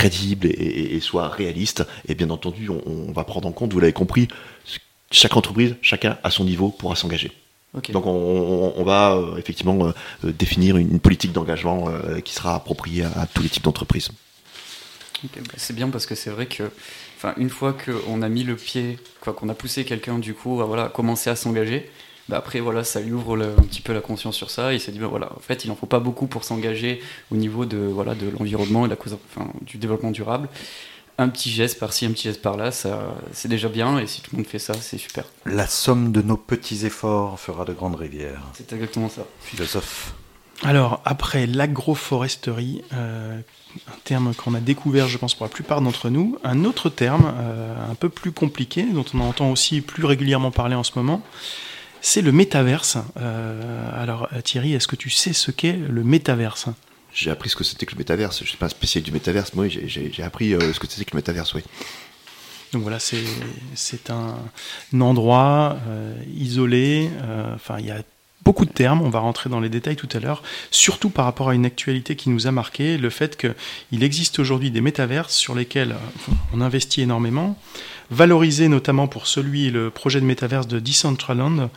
crédible 0.00 0.46
et, 0.46 0.98
soit 1.00 1.28
réaliste. 1.28 1.86
Et 2.08 2.14
bien 2.14 2.30
entendu, 2.30 2.70
on, 2.70 3.12
va 3.12 3.24
prendre 3.24 3.48
en 3.48 3.52
compte, 3.52 3.72
vous 3.72 3.80
l'avez 3.80 3.92
compris, 3.92 4.28
chaque 5.10 5.36
entreprise, 5.36 5.76
chacun 5.82 6.18
à 6.22 6.30
son 6.30 6.44
niveau 6.44 6.70
pourra 6.70 6.96
s'engager. 6.96 7.32
Donc 7.92 8.04
on, 8.06 8.82
va 8.82 9.14
euh, 9.14 9.36
effectivement 9.36 9.86
euh, 9.86 9.92
euh, 10.24 10.32
définir 10.32 10.76
une, 10.76 10.98
politique 10.98 11.32
d'engagement 11.32 11.88
qui 12.24 12.34
sera 12.34 12.56
appropriée 12.56 13.04
à, 13.04 13.26
tous 13.32 13.42
les 13.42 13.48
types 13.48 13.62
d'entreprises. 13.62 14.10
Bah, 15.22 15.40
c'est 15.56 15.76
bien 15.76 15.88
parce 15.88 16.06
que 16.06 16.14
c'est 16.14 16.30
vrai 16.30 16.46
que, 16.46 16.64
enfin, 17.16 17.34
une 17.36 17.50
fois 17.50 17.74
qu'on 17.74 18.22
a 18.22 18.28
mis 18.28 18.42
le 18.42 18.56
pied, 18.56 18.98
qu'on 19.20 19.48
a 19.48 19.54
poussé 19.54 19.84
quelqu'un 19.84 20.18
du 20.18 20.34
coup 20.34 20.60
à 20.60 20.64
voilà 20.64 20.88
commencer 20.88 21.30
à 21.30 21.36
s'engager, 21.36 21.88
bah, 22.28 22.38
après 22.38 22.58
voilà 22.58 22.82
ça 22.82 23.00
lui 23.00 23.12
ouvre 23.12 23.40
un 23.40 23.62
petit 23.62 23.82
peu 23.82 23.92
la 23.92 24.00
conscience 24.00 24.34
sur 24.34 24.50
ça. 24.50 24.72
il 24.72 24.80
s'est 24.80 24.92
dit 24.92 24.98
bah, 24.98 25.08
voilà 25.08 25.30
en 25.36 25.40
fait 25.40 25.64
il 25.64 25.70
en 25.70 25.76
faut 25.76 25.86
pas 25.86 26.00
beaucoup 26.00 26.26
pour 26.26 26.42
s'engager 26.42 27.00
au 27.30 27.36
niveau 27.36 27.66
de 27.66 27.76
voilà 27.76 28.14
de 28.14 28.30
l'environnement 28.30 28.86
et 28.86 28.88
la 28.88 28.96
cause, 28.96 29.16
enfin, 29.30 29.48
du 29.62 29.78
développement 29.78 30.10
durable. 30.10 30.48
Un 31.20 31.28
petit 31.28 31.50
geste 31.50 31.78
par-ci, 31.78 32.06
un 32.06 32.12
petit 32.12 32.28
geste 32.28 32.40
par-là, 32.40 32.72
ça 32.72 33.14
c'est 33.32 33.48
déjà 33.48 33.68
bien 33.68 33.98
et 33.98 34.06
si 34.06 34.22
tout 34.22 34.30
le 34.32 34.38
monde 34.38 34.46
fait 34.46 34.58
ça, 34.58 34.72
c'est 34.72 34.96
super. 34.96 35.26
La 35.44 35.66
somme 35.66 36.12
de 36.12 36.22
nos 36.22 36.38
petits 36.38 36.86
efforts 36.86 37.38
fera 37.38 37.66
de 37.66 37.74
grandes 37.74 37.96
rivières. 37.96 38.40
C'est 38.54 38.72
exactement 38.72 39.10
ça. 39.10 39.26
Philosophe. 39.42 40.14
Alors, 40.62 41.02
après 41.04 41.46
l'agroforesterie, 41.46 42.80
euh, 42.94 43.38
un 43.86 43.98
terme 44.04 44.34
qu'on 44.34 44.54
a 44.54 44.60
découvert, 44.60 45.08
je 45.08 45.18
pense, 45.18 45.34
pour 45.34 45.44
la 45.44 45.50
plupart 45.50 45.82
d'entre 45.82 46.08
nous, 46.08 46.38
un 46.42 46.64
autre 46.64 46.88
terme 46.88 47.34
euh, 47.36 47.90
un 47.90 47.94
peu 47.94 48.08
plus 48.08 48.32
compliqué, 48.32 48.84
dont 48.84 49.04
on 49.12 49.20
entend 49.20 49.50
aussi 49.50 49.82
plus 49.82 50.06
régulièrement 50.06 50.50
parler 50.50 50.74
en 50.74 50.84
ce 50.84 50.92
moment, 50.96 51.20
c'est 52.00 52.22
le 52.22 52.32
métaverse. 52.32 52.96
Euh, 53.18 53.90
alors 54.02 54.30
Thierry, 54.42 54.72
est-ce 54.72 54.88
que 54.88 54.96
tu 54.96 55.10
sais 55.10 55.34
ce 55.34 55.50
qu'est 55.50 55.76
le 55.76 56.02
métaverse? 56.02 56.68
J'ai 57.12 57.30
appris 57.30 57.48
ce 57.48 57.56
que 57.56 57.64
c'était 57.64 57.86
que 57.86 57.92
le 57.92 57.98
métaverse. 57.98 58.38
Je 58.38 58.44
ne 58.44 58.48
suis 58.48 58.56
pas 58.56 58.66
un 58.66 58.70
spécialiste 58.70 59.06
du 59.06 59.12
métaverse, 59.12 59.54
moi 59.54 59.66
j'ai 59.68 60.22
appris 60.22 60.54
euh, 60.54 60.72
ce 60.72 60.78
que 60.80 60.86
c'était 60.88 61.04
que 61.04 61.12
le 61.12 61.18
métaverse, 61.18 61.54
oui. 61.54 61.62
Donc 62.72 62.82
voilà, 62.82 62.98
c'est 63.00 64.10
un, 64.10 64.36
endroit 65.00 65.76
euh, 65.88 66.14
isolé. 66.36 67.10
Enfin, 67.54 67.78
il 67.80 67.86
y 67.86 67.90
a 67.90 68.02
beaucoup 68.42 68.64
de 68.64 68.70
termes, 68.70 69.02
on 69.02 69.10
va 69.10 69.18
rentrer 69.18 69.50
dans 69.50 69.60
les 69.60 69.68
détails 69.68 69.96
tout 69.96 70.08
à 70.12 70.18
l'heure, 70.18 70.42
surtout 70.70 71.10
par 71.10 71.24
rapport 71.24 71.50
à 71.50 71.54
une 71.54 71.66
actualité 71.66 72.16
qui 72.16 72.30
nous 72.30 72.46
a 72.46 72.52
marqué, 72.52 72.96
le 72.96 73.10
fait 73.10 73.36
qu'il 73.36 74.02
existe 74.02 74.38
aujourd'hui 74.38 74.70
des 74.70 74.80
métaverses 74.80 75.34
sur 75.34 75.54
lesquels 75.54 75.94
on 76.52 76.60
investit 76.60 77.02
énormément, 77.02 77.58
valorisé 78.10 78.68
notamment 78.68 79.08
pour 79.08 79.26
celui, 79.26 79.70
le 79.70 79.90
projet 79.90 80.20
de 80.20 80.24
métaverse 80.24 80.66
de 80.66 80.78
Decentraland, 80.78 81.70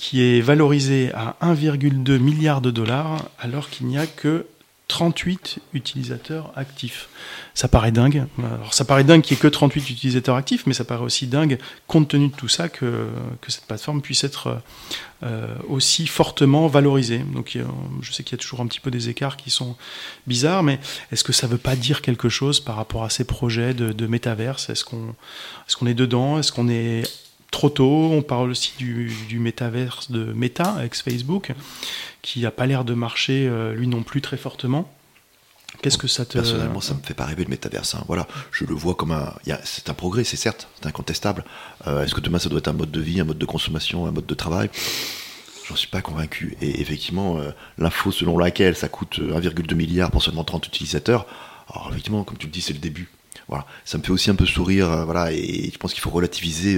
qui 0.00 0.22
est 0.22 0.40
valorisé 0.40 1.12
à 1.12 1.36
1,2 1.42 2.18
milliard 2.18 2.62
de 2.62 2.70
dollars, 2.70 3.28
alors 3.38 3.68
qu'il 3.68 3.86
n'y 3.86 3.98
a 3.98 4.06
que 4.06 4.46
38 4.88 5.58
utilisateurs 5.74 6.54
actifs. 6.56 7.10
Ça 7.52 7.68
paraît 7.68 7.92
dingue. 7.92 8.24
Alors 8.38 8.72
ça 8.72 8.86
paraît 8.86 9.04
dingue 9.04 9.20
qu'il 9.20 9.34
n'y 9.34 9.40
ait 9.40 9.42
que 9.42 9.48
38 9.48 9.90
utilisateurs 9.90 10.36
actifs, 10.36 10.66
mais 10.66 10.72
ça 10.72 10.84
paraît 10.84 11.04
aussi 11.04 11.26
dingue, 11.26 11.58
compte 11.86 12.08
tenu 12.08 12.28
de 12.28 12.34
tout 12.34 12.48
ça, 12.48 12.70
que, 12.70 13.08
cette 13.46 13.66
plateforme 13.66 14.00
puisse 14.00 14.24
être 14.24 14.62
euh, 15.22 15.54
aussi 15.68 16.06
fortement 16.06 16.66
valorisée. 16.66 17.18
Donc 17.18 17.58
je 18.00 18.12
sais 18.12 18.24
qu'il 18.24 18.38
y 18.38 18.40
a 18.40 18.42
toujours 18.42 18.62
un 18.62 18.66
petit 18.68 18.80
peu 18.80 18.90
des 18.90 19.10
écarts 19.10 19.36
qui 19.36 19.50
sont 19.50 19.76
bizarres, 20.26 20.62
mais 20.62 20.80
est-ce 21.12 21.24
que 21.24 21.34
ça 21.34 21.46
ne 21.46 21.52
veut 21.52 21.58
pas 21.58 21.76
dire 21.76 22.00
quelque 22.00 22.30
chose 22.30 22.58
par 22.58 22.76
rapport 22.76 23.04
à 23.04 23.10
ces 23.10 23.24
projets 23.24 23.74
de, 23.74 23.92
de 23.92 24.06
métaverse? 24.06 24.70
Est-ce 24.70 24.86
qu'on 24.86 25.10
est, 25.10 25.74
qu'on 25.74 25.86
est 25.86 25.94
dedans? 25.94 26.38
Est-ce 26.38 26.52
qu'on 26.52 26.70
est 26.70 27.02
trop 27.50 27.68
tôt. 27.68 28.10
On 28.12 28.22
parle 28.22 28.50
aussi 28.50 28.72
du, 28.78 29.12
du 29.28 29.38
métaverse 29.38 30.10
de 30.10 30.24
Meta, 30.32 30.76
ex-Facebook, 30.84 31.52
qui 32.22 32.40
n'a 32.40 32.50
pas 32.50 32.66
l'air 32.66 32.84
de 32.84 32.94
marcher, 32.94 33.46
euh, 33.48 33.74
lui 33.74 33.86
non 33.86 34.02
plus, 34.02 34.20
très 34.20 34.36
fortement. 34.36 34.92
Qu'est-ce 35.82 35.98
que 35.98 36.08
ça 36.08 36.26
te... 36.26 36.34
Personnellement, 36.34 36.80
ça 36.80 36.94
me 36.94 37.00
fait 37.00 37.14
pas 37.14 37.24
rêver 37.24 37.44
le 37.44 37.50
métaverse. 37.50 37.94
Hein. 37.94 38.04
Voilà, 38.06 38.26
je 38.50 38.64
le 38.64 38.74
vois 38.74 38.94
comme 38.94 39.12
un... 39.12 39.32
C'est 39.64 39.88
un 39.88 39.94
progrès, 39.94 40.24
c'est 40.24 40.36
certes, 40.36 40.68
c'est 40.80 40.86
incontestable. 40.86 41.44
Euh, 41.86 42.04
est-ce 42.04 42.14
que 42.14 42.20
demain, 42.20 42.38
ça 42.38 42.48
doit 42.48 42.58
être 42.58 42.68
un 42.68 42.74
mode 42.74 42.90
de 42.90 43.00
vie, 43.00 43.20
un 43.20 43.24
mode 43.24 43.38
de 43.38 43.46
consommation, 43.46 44.06
un 44.06 44.10
mode 44.10 44.26
de 44.26 44.34
travail? 44.34 44.68
J'en 45.68 45.76
suis 45.76 45.88
pas 45.88 46.02
convaincu. 46.02 46.56
Et 46.60 46.80
effectivement, 46.80 47.38
euh, 47.38 47.52
l'info 47.78 48.10
selon 48.10 48.36
laquelle 48.36 48.76
ça 48.76 48.88
coûte 48.88 49.20
1,2 49.20 49.74
milliard 49.74 50.10
pour 50.10 50.22
seulement 50.22 50.44
30 50.44 50.66
utilisateurs, 50.66 51.26
alors 51.72 51.88
effectivement, 51.90 52.24
comme 52.24 52.36
tu 52.36 52.46
le 52.46 52.52
dis, 52.52 52.60
c'est 52.60 52.72
le 52.72 52.80
début. 52.80 53.08
Voilà, 53.48 53.64
ça 53.84 53.96
me 53.96 54.02
fait 54.02 54.10
aussi 54.10 54.28
un 54.30 54.34
peu 54.34 54.46
sourire, 54.46 55.04
voilà, 55.04 55.32
et 55.32 55.70
je 55.72 55.78
pense 55.78 55.92
qu'il 55.92 56.02
faut 56.02 56.10
relativiser 56.10 56.76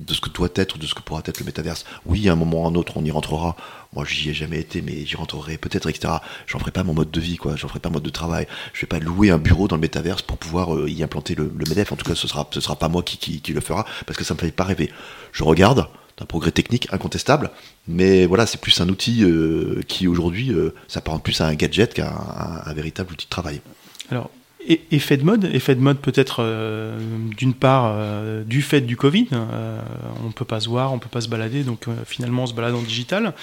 de 0.00 0.14
ce 0.14 0.20
que 0.20 0.30
doit 0.30 0.48
être 0.54 0.78
de 0.78 0.86
ce 0.86 0.94
que 0.94 1.02
pourra 1.02 1.22
être 1.24 1.38
le 1.38 1.46
métaverse. 1.46 1.84
Oui, 2.06 2.28
à 2.28 2.32
un 2.32 2.36
moment 2.36 2.62
ou 2.62 2.66
à 2.66 2.68
un 2.68 2.74
autre, 2.74 2.96
on 2.96 3.04
y 3.04 3.10
rentrera. 3.10 3.56
Moi, 3.92 4.04
j'y 4.08 4.30
ai 4.30 4.34
jamais 4.34 4.58
été, 4.58 4.82
mais 4.82 5.04
j'y 5.04 5.16
rentrerai 5.16 5.58
peut-être, 5.58 5.88
etc. 5.88 6.14
J'en 6.46 6.58
ferai 6.58 6.70
pas 6.70 6.84
mon 6.84 6.94
mode 6.94 7.10
de 7.10 7.20
vie, 7.20 7.36
quoi. 7.36 7.56
J'en 7.56 7.68
ferai 7.68 7.80
pas 7.80 7.90
mon 7.90 7.94
mode 7.94 8.04
de 8.04 8.10
travail. 8.10 8.46
Je 8.72 8.80
vais 8.80 8.86
pas 8.86 8.98
louer 8.98 9.30
un 9.30 9.38
bureau 9.38 9.68
dans 9.68 9.76
le 9.76 9.82
métaverse 9.82 10.22
pour 10.22 10.38
pouvoir 10.38 10.74
euh, 10.74 10.88
y 10.88 11.02
implanter 11.02 11.34
le, 11.34 11.52
MEDEF. 11.68 11.92
En 11.92 11.96
tout 11.96 12.08
cas, 12.08 12.14
ce 12.14 12.26
sera, 12.26 12.48
sera 12.52 12.76
pas 12.76 12.88
moi 12.88 13.02
qui, 13.02 13.42
le 13.52 13.60
fera, 13.60 13.84
parce 14.06 14.18
que 14.18 14.24
ça 14.24 14.34
me 14.34 14.38
fait 14.38 14.50
pas 14.50 14.64
rêver. 14.64 14.90
Je 15.32 15.44
regarde, 15.44 15.86
un 16.20 16.26
progrès 16.26 16.50
technique 16.50 16.86
incontestable, 16.92 17.50
mais 17.88 18.26
voilà, 18.26 18.44
c'est 18.44 18.60
plus 18.60 18.78
un 18.82 18.88
outil 18.90 19.24
euh, 19.24 19.80
qui 19.88 20.06
aujourd'hui 20.06 20.52
euh, 20.52 20.74
s'apparente 20.86 21.22
plus 21.22 21.40
à 21.40 21.46
un 21.46 21.54
gadget 21.54 21.94
qu'à 21.94 22.10
un, 22.10 22.70
un, 22.70 22.74
véritable 22.74 23.12
outil 23.12 23.24
de 23.24 23.30
travail. 23.30 23.62
Alors, 24.10 24.30
effet 24.66 25.16
de 25.16 25.24
mode, 25.24 25.44
effet 25.52 25.74
de 25.74 25.80
mode 25.80 25.98
peut-être 25.98 26.38
euh, 26.40 26.98
d'une 27.36 27.54
part 27.54 27.92
euh, 27.94 28.44
du 28.44 28.62
fait 28.62 28.80
du 28.80 28.96
Covid, 28.96 29.28
euh, 29.32 29.80
on 30.24 30.32
peut 30.32 30.44
pas 30.44 30.60
se 30.60 30.68
voir, 30.68 30.92
on 30.92 30.98
peut 30.98 31.08
pas 31.08 31.20
se 31.20 31.28
balader, 31.28 31.64
donc 31.64 31.86
finalement 32.06 32.44
on 32.44 32.46
se 32.46 32.54
balade 32.54 32.74
en 32.74 32.82
digital, 32.82 33.34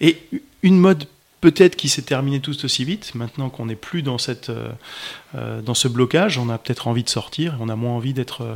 et 0.00 0.18
une 0.62 0.78
mode 0.78 1.06
peut-être 1.40 1.76
qui 1.76 1.88
s'est 1.88 2.02
terminée 2.02 2.40
tout 2.40 2.64
aussi 2.64 2.84
vite, 2.84 3.14
maintenant 3.14 3.48
qu'on 3.48 3.66
n'est 3.66 3.76
plus 3.76 4.02
dans, 4.02 4.18
cette, 4.18 4.52
dans 5.34 5.74
ce 5.74 5.88
blocage, 5.88 6.36
on 6.36 6.50
a 6.50 6.58
peut-être 6.58 6.86
envie 6.86 7.02
de 7.02 7.08
sortir, 7.08 7.56
on 7.60 7.70
a 7.70 7.76
moins 7.76 7.92
envie 7.92 8.12
d'être... 8.12 8.46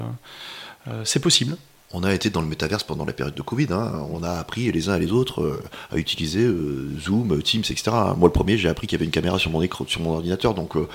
c'est 1.05 1.21
possible 1.21 1.57
on 1.95 2.03
a 2.03 2.13
été 2.13 2.29
dans 2.29 2.41
le 2.41 2.49
métaverse 2.49 2.83
pendant 2.83 3.05
la 3.05 3.13
période 3.13 3.37
de 3.37 3.43
Covid. 3.43 3.69
Hein. 3.71 4.05
On 4.11 4.25
a 4.25 4.33
appris 4.33 4.71
les 4.73 4.89
uns 4.89 4.97
et 4.97 4.99
les 4.99 5.13
autres 5.13 5.43
euh, 5.43 5.63
à 5.93 5.97
utiliser 5.97 6.41
euh, 6.41 6.91
Zoom, 7.01 7.41
Teams, 7.41 7.61
etc. 7.61 7.93
Moi, 8.17 8.27
le 8.27 8.31
premier, 8.31 8.59
j'ai 8.59 8.69
appris 8.69 8.89
qu'il 8.89 8.97
y 8.97 8.99
avait 8.99 9.05
une 9.05 9.13
caméra 9.13 9.39
sur 9.39 9.53
mon 9.53 9.63
écran, 9.63 9.85
sur 9.87 10.01
mon 10.01 10.15
ordinateur. 10.15 10.55
Donc, 10.55 10.77
euh, 10.77 10.89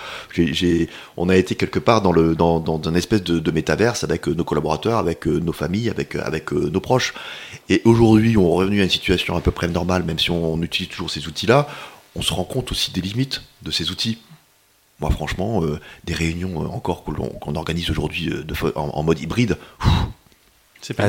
on 1.16 1.30
a 1.30 1.38
été 1.38 1.56
quelque 1.56 1.80
part 1.80 2.02
dans 2.02 2.82
un 2.86 2.96
espèce 2.96 3.24
de, 3.24 3.40
de 3.40 3.52
métaverse 3.52 4.04
avec 4.04 4.28
nos 4.28 4.44
collaborateurs, 4.44 4.98
avec 4.98 5.26
nos 5.26 5.54
familles, 5.54 5.90
avec 5.90 6.52
nos 6.52 6.82
proches. 6.82 7.14
Et 7.70 7.82
aujourd'hui, 7.86 8.36
on 8.36 8.44
est 8.44 8.58
revenu 8.58 8.82
à 8.82 8.84
une 8.84 8.90
situation 8.90 9.38
à 9.38 9.42
peu 9.42 9.52
près 9.52 9.70
normale, 9.70 10.04
même 10.04 10.20
si 10.20 10.32
on, 10.32 10.62
utilise 10.62 10.90
toujours 10.90 11.10
ces 11.10 11.28
outils-là. 11.28 11.68
On 12.16 12.22
se 12.22 12.34
rend 12.34 12.44
compte 12.44 12.72
aussi 12.72 12.92
des 12.92 13.02
limites 13.02 13.44
de 13.62 13.72
ces 13.72 13.92
outils. 13.92 14.18
Moi, 15.00 15.10
franchement, 15.12 15.64
des 16.04 16.14
réunions 16.14 16.58
encore 16.74 17.04
qu'on 17.06 17.56
organise 17.56 17.90
aujourd'hui 17.90 18.34
en, 18.76 19.04
mode 19.04 19.20
hybride. 19.20 19.58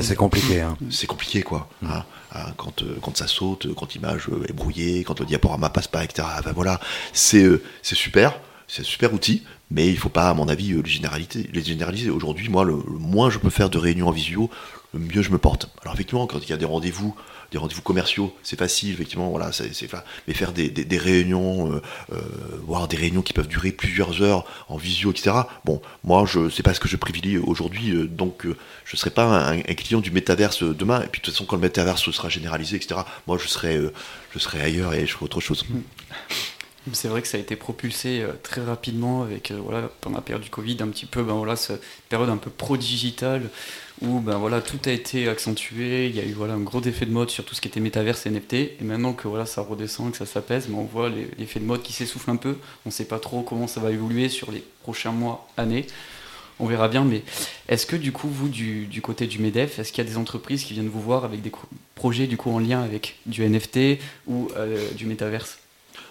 C'est 0.03 0.17
compliqué. 0.17 0.61
Hein. 0.61 0.77
C'est 0.91 1.07
compliqué, 1.07 1.43
quoi. 1.43 1.69
Mm. 1.83 1.87
Hein. 1.91 2.05
Hein, 2.33 2.53
quand, 2.57 2.83
euh, 2.83 2.97
quand 3.03 3.17
ça 3.17 3.27
saute, 3.27 3.75
quand 3.75 3.93
l'image 3.93 4.29
euh, 4.29 4.47
est 4.49 4.53
brouillée, 4.53 5.03
quand 5.03 5.19
le 5.19 5.27
diaporama 5.27 5.69
passe 5.69 5.89
pas, 5.89 6.05
etc. 6.05 6.29
Ben 6.45 6.53
voilà, 6.53 6.79
c'est 7.13 7.43
euh, 7.43 7.61
c'est 7.83 7.97
super, 7.97 8.39
c'est 8.71 8.83
un 8.83 8.85
super 8.85 9.13
outil, 9.13 9.43
mais 9.71 9.89
il 9.89 9.99
faut 9.99 10.09
pas, 10.09 10.29
à 10.29 10.35
mon 10.35 10.49
avis, 10.49 10.73
les 10.73 10.89
généraliser. 10.89 11.51
Les 11.53 11.63
généraliser. 11.63 12.11
Aujourd'hui, 12.11 12.49
moi, 12.49 12.65
le, 12.65 12.77
moins 12.77 13.31
je 13.31 13.39
peux 13.39 13.51
faire 13.51 13.71
de 13.71 13.79
réunions 13.79 14.09
en 14.09 14.13
visio, 14.13 14.49
le 14.95 15.01
mieux 15.01 15.23
je 15.23 15.31
me 15.31 15.39
porte. 15.39 15.69
Alors 15.83 15.95
effectivement, 15.95 16.27
quand 16.27 16.39
il 16.39 16.51
y 16.51 16.53
a 16.53 16.57
des 16.57 16.65
rendez-vous 16.65 17.15
des 17.51 17.59
rendez-vous 17.59 17.83
commerciaux, 17.83 18.35
c'est 18.43 18.59
facile, 18.59 18.93
effectivement, 18.93 19.29
voilà, 19.31 19.51
c'est, 19.53 19.71
mais 20.29 20.35
faire 20.35 20.53
des, 20.53 20.99
réunions, 20.99 21.73
euh, 21.73 21.83
euh, 22.13 22.21
voire 22.65 22.87
des 22.87 22.97
réunions 22.97 23.23
qui 23.23 23.33
peuvent 23.33 23.49
durer 23.49 23.73
plusieurs 23.73 24.23
heures 24.23 24.45
en 24.69 24.77
visio, 24.77 25.11
etc. 25.11 25.33
Bon, 25.65 25.83
moi, 26.05 26.25
je 26.27 26.49
sais 26.49 26.63
pas 26.63 26.75
ce 26.75 26.81
que 26.81 26.89
je 26.89 26.97
privilégie 26.97 27.39
aujourd'hui, 27.39 27.91
euh, 27.91 28.07
donc 28.07 28.47
je 28.85 28.97
serai 28.97 29.11
pas 29.11 29.25
un, 29.25 29.61
client 29.75 30.01
du 30.01 30.11
métaverse 30.11 30.63
demain. 30.63 31.03
Et 31.03 31.07
puis 31.07 31.21
de 31.21 31.25
toute 31.25 31.35
façon, 31.35 31.45
quand 31.45 31.57
le 31.57 31.63
métaverse 31.63 32.09
sera 32.11 32.29
généralisé, 32.29 32.77
etc. 32.77 33.01
Moi, 33.27 33.39
je 33.41 33.49
serai, 33.49 33.81
je 34.33 34.39
serai 34.39 34.61
ailleurs 34.61 34.95
et 34.95 35.07
je 35.07 35.13
ferai 35.13 35.25
autre 35.25 35.41
chose. 35.41 35.65
C'est 36.93 37.09
vrai 37.09 37.21
que 37.21 37.29
ça 37.29 37.37
a 37.37 37.41
été 37.41 37.57
propulsé 37.57 38.25
très 38.43 38.65
rapidement 38.65 39.23
avec 39.23 39.53
voilà 39.53 39.91
pendant 40.01 40.17
la 40.17 40.23
période 40.23 40.43
du 40.43 40.51
Covid 40.51 40.79
un 40.81 40.89
petit 40.89 41.05
peu 41.05 41.23
ben 41.23 41.35
voilà 41.35 41.55
cette 41.55 41.83
période 42.09 42.31
un 42.31 42.39
peu 42.39 42.51
pro 42.51 42.79
digitale 42.79 43.51
où 44.03 44.21
ben 44.21 44.39
voilà, 44.39 44.61
tout 44.61 44.79
a 44.87 44.91
été 44.91 45.29
accentué, 45.29 46.07
il 46.07 46.17
y 46.17 46.21
a 46.21 46.25
eu 46.25 46.33
voilà, 46.33 46.55
un 46.55 46.61
gros 46.61 46.81
effet 46.83 47.05
de 47.07 47.11
mode 47.11 47.31
sur 47.31 47.45
tout 47.45 47.55
ce 47.55 47.61
qui 47.61 47.69
était 47.69 47.81
métaverse 47.81 48.27
et 48.27 48.31
NFT, 48.31 48.55
et 48.55 48.77
maintenant 48.83 49.13
que 49.13 49.29
voilà, 49.29 49.47
ça 49.47 49.61
redescend, 49.61 50.13
que 50.13 50.17
ça 50.17 50.27
s'apaise, 50.27 50.69
ben, 50.69 50.79
on 50.79 50.85
voit 50.85 51.11
l'effet 51.39 51.61
de 51.61 51.67
mode 51.67 51.83
qui 51.83 51.93
s'essouffle 51.93 52.31
un 52.31 52.37
peu, 52.37 52.57
on 52.87 52.89
ne 52.89 52.93
sait 52.93 53.05
pas 53.05 53.19
trop 53.19 53.43
comment 53.43 53.67
ça 53.67 53.81
va 53.81 53.91
évoluer 53.91 54.29
sur 54.29 54.53
les 54.53 54.65
prochains 54.83 55.13
mois, 55.13 55.49
années. 55.57 55.87
on 56.61 56.67
verra 56.67 56.89
bien. 56.89 57.05
Mais 57.05 57.23
est-ce 57.69 57.85
que 57.87 57.97
du 57.97 58.13
coup, 58.13 58.29
vous, 58.29 58.49
du, 58.49 59.01
côté 59.03 59.27
du 59.27 59.39
MEDEF, 59.39 59.79
est-ce 59.79 59.93
qu'il 59.93 60.03
y 60.05 60.07
a 60.07 60.11
des 60.11 60.17
entreprises 60.17 60.65
qui 60.65 60.73
viennent 60.73 60.89
vous 60.89 61.01
voir 61.01 61.25
avec 61.25 61.43
des 61.43 61.53
projets 61.95 62.27
du 62.27 62.37
coup 62.37 62.51
en 62.51 62.59
lien 62.59 62.83
avec 62.83 63.19
du 63.27 63.47
NFT 63.47 63.99
ou 64.27 64.49
du 64.97 65.07
métaverse? 65.07 65.60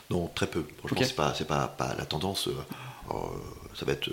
Non, 0.09 0.29
très 0.33 0.47
peu. 0.47 0.65
Franchement, 0.79 1.33
c'est 1.35 1.45
pas, 1.47 1.67
pas, 1.67 1.67
pas, 1.67 1.95
la 1.95 2.05
tendance. 2.05 2.49
ça 3.75 3.85
va 3.85 3.93
être 3.93 4.09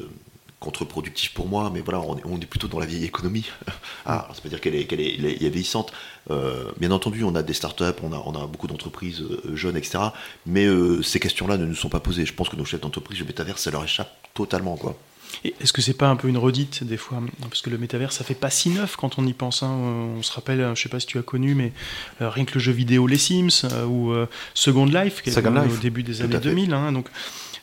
contre-productif 0.61 1.35
pour 1.35 1.47
moi, 1.47 1.71
mais 1.73 1.81
voilà, 1.81 2.01
on 2.01 2.41
est, 2.41 2.47
plutôt 2.47 2.67
dans 2.67 2.79
la 2.79 2.87
vieille 2.87 3.05
économie. 3.05 3.47
ah, 4.07 4.29
ça 4.33 4.41
veut 4.43 4.49
dire 4.49 4.61
qu'elle 4.61 4.75
est, 4.75 4.87
qu'elle 4.87 5.01
est, 5.01 5.17
vieillissante. 5.17 5.93
Euh, 6.31 6.73
bien 6.79 6.91
entendu, 6.91 7.25
on 7.25 7.35
a 7.35 7.43
des 7.43 7.53
startups, 7.53 7.85
on 8.03 8.13
a, 8.13 8.23
on 8.25 8.33
a 8.33 8.47
beaucoup 8.47 8.67
d'entreprises 8.67 9.21
euh, 9.21 9.55
jeunes, 9.55 9.77
etc. 9.77 9.99
Mais 10.47 10.65
euh, 10.65 11.03
ces 11.03 11.21
questions-là 11.21 11.59
ne 11.59 11.67
nous 11.67 11.75
sont 11.75 11.91
pas 11.91 12.01
posées. 12.01 12.25
Je 12.25 12.33
pense 12.33 12.49
que 12.49 12.57
nos 12.57 12.65
chefs 12.65 12.81
d'entreprise, 12.81 13.21
le 13.21 13.27
métavers, 13.27 13.59
ça 13.59 13.71
leur 13.71 13.85
échappe 13.85 14.11
totalement, 14.35 14.77
quoi. 14.77 14.97
Est-ce 15.45 15.73
que 15.73 15.83
c'est 15.83 15.95
pas 15.95 16.09
un 16.09 16.17
peu 16.17 16.29
une 16.29 16.39
redite 16.39 16.85
des 16.85 16.97
fois? 16.97 17.21
Parce 17.43 17.63
que 17.63 17.71
le 17.71 17.79
métavers, 17.79 18.13
ça 18.13 18.25
fait 18.25 18.35
pas 18.35 18.51
si 18.51 18.71
neuf 18.71 18.97
quand 18.97 19.19
on 19.19 19.27
y 19.27 19.33
pense. 19.33 19.63
Hein. 19.63 19.71
On 19.71 20.23
se 20.23 20.33
rappelle, 20.33 20.73
je 20.75 20.83
sais 20.83 20.89
pas 20.89 21.01
si 21.01 21.07
tu 21.07 21.19
as 21.19 21.23
connu, 21.23 21.55
mais 21.55 21.73
rien 22.21 22.45
que 22.45 22.55
le 22.55 22.61
jeu 22.61 22.73
vidéo 22.73 23.07
Les 23.07 23.19
Sims 23.19 23.67
ou 23.89 24.13
Second 24.55 24.87
Life, 24.87 25.23
qui 25.23 25.31
est 25.31 25.39
au 25.39 25.77
début 25.81 26.03
des 26.03 26.23
années 26.23 26.39
2000. 26.39 26.73
Hein. 26.73 26.93
donc 26.93 27.09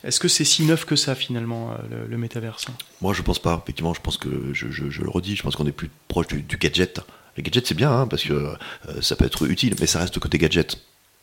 est-ce 0.04 0.20
que 0.20 0.28
c'est 0.28 0.44
si 0.44 0.64
neuf 0.64 0.84
que 0.84 0.96
ça 0.96 1.14
finalement, 1.14 1.72
euh, 1.72 2.06
le, 2.08 2.18
métaverse 2.18 2.66
Moi 3.00 3.14
je 3.14 3.22
pense 3.22 3.38
pas, 3.38 3.58
effectivement, 3.62 3.94
je 3.94 4.00
pense 4.02 4.18
que, 4.18 4.52
je, 4.52 4.66
le 4.66 5.08
redis, 5.08 5.34
je 5.34 5.42
pense 5.42 5.56
qu'on 5.56 5.66
est 5.66 5.72
plus 5.72 5.90
proche 6.08 6.28
du, 6.28 6.56
gadget. 6.58 7.00
Le 7.36 7.42
gadget 7.42 7.66
c'est 7.66 7.74
bien, 7.74 7.90
hein, 7.90 8.06
parce 8.06 8.22
que 8.22 8.34
euh, 8.34 9.00
ça 9.00 9.16
peut 9.16 9.24
être 9.24 9.48
utile, 9.50 9.74
mais 9.80 9.86
ça 9.86 10.00
reste 10.00 10.18
côté 10.18 10.36
gadget. 10.36 10.78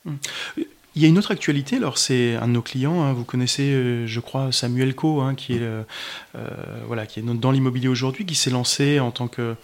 Hum. 0.07 0.17
Il 0.95 1.01
y 1.01 1.05
a 1.05 1.07
une 1.07 1.17
autre 1.17 1.31
actualité, 1.31 1.77
alors 1.77 1.97
c'est 1.97 2.35
un 2.35 2.47
de 2.47 2.53
nos 2.53 2.61
clients, 2.61 3.01
hein, 3.01 3.13
vous 3.13 3.23
connaissez, 3.23 3.71
euh, 3.71 4.05
je 4.07 4.19
crois, 4.19 4.51
Samuel 4.51 4.93
Co, 4.93 5.21
hein, 5.21 5.35
qui, 5.35 5.53
est, 5.53 5.61
voilà, 6.85 7.05
qui 7.05 7.19
est 7.19 7.23
dans 7.23 7.51
l'immobilier 7.51 7.87
aujourd'hui, 7.87 8.25
qui 8.25 8.35
s'est 8.35 8.49
lancé 8.49 8.99
en 8.99 9.11
tant 9.11 9.27
que 9.27 9.55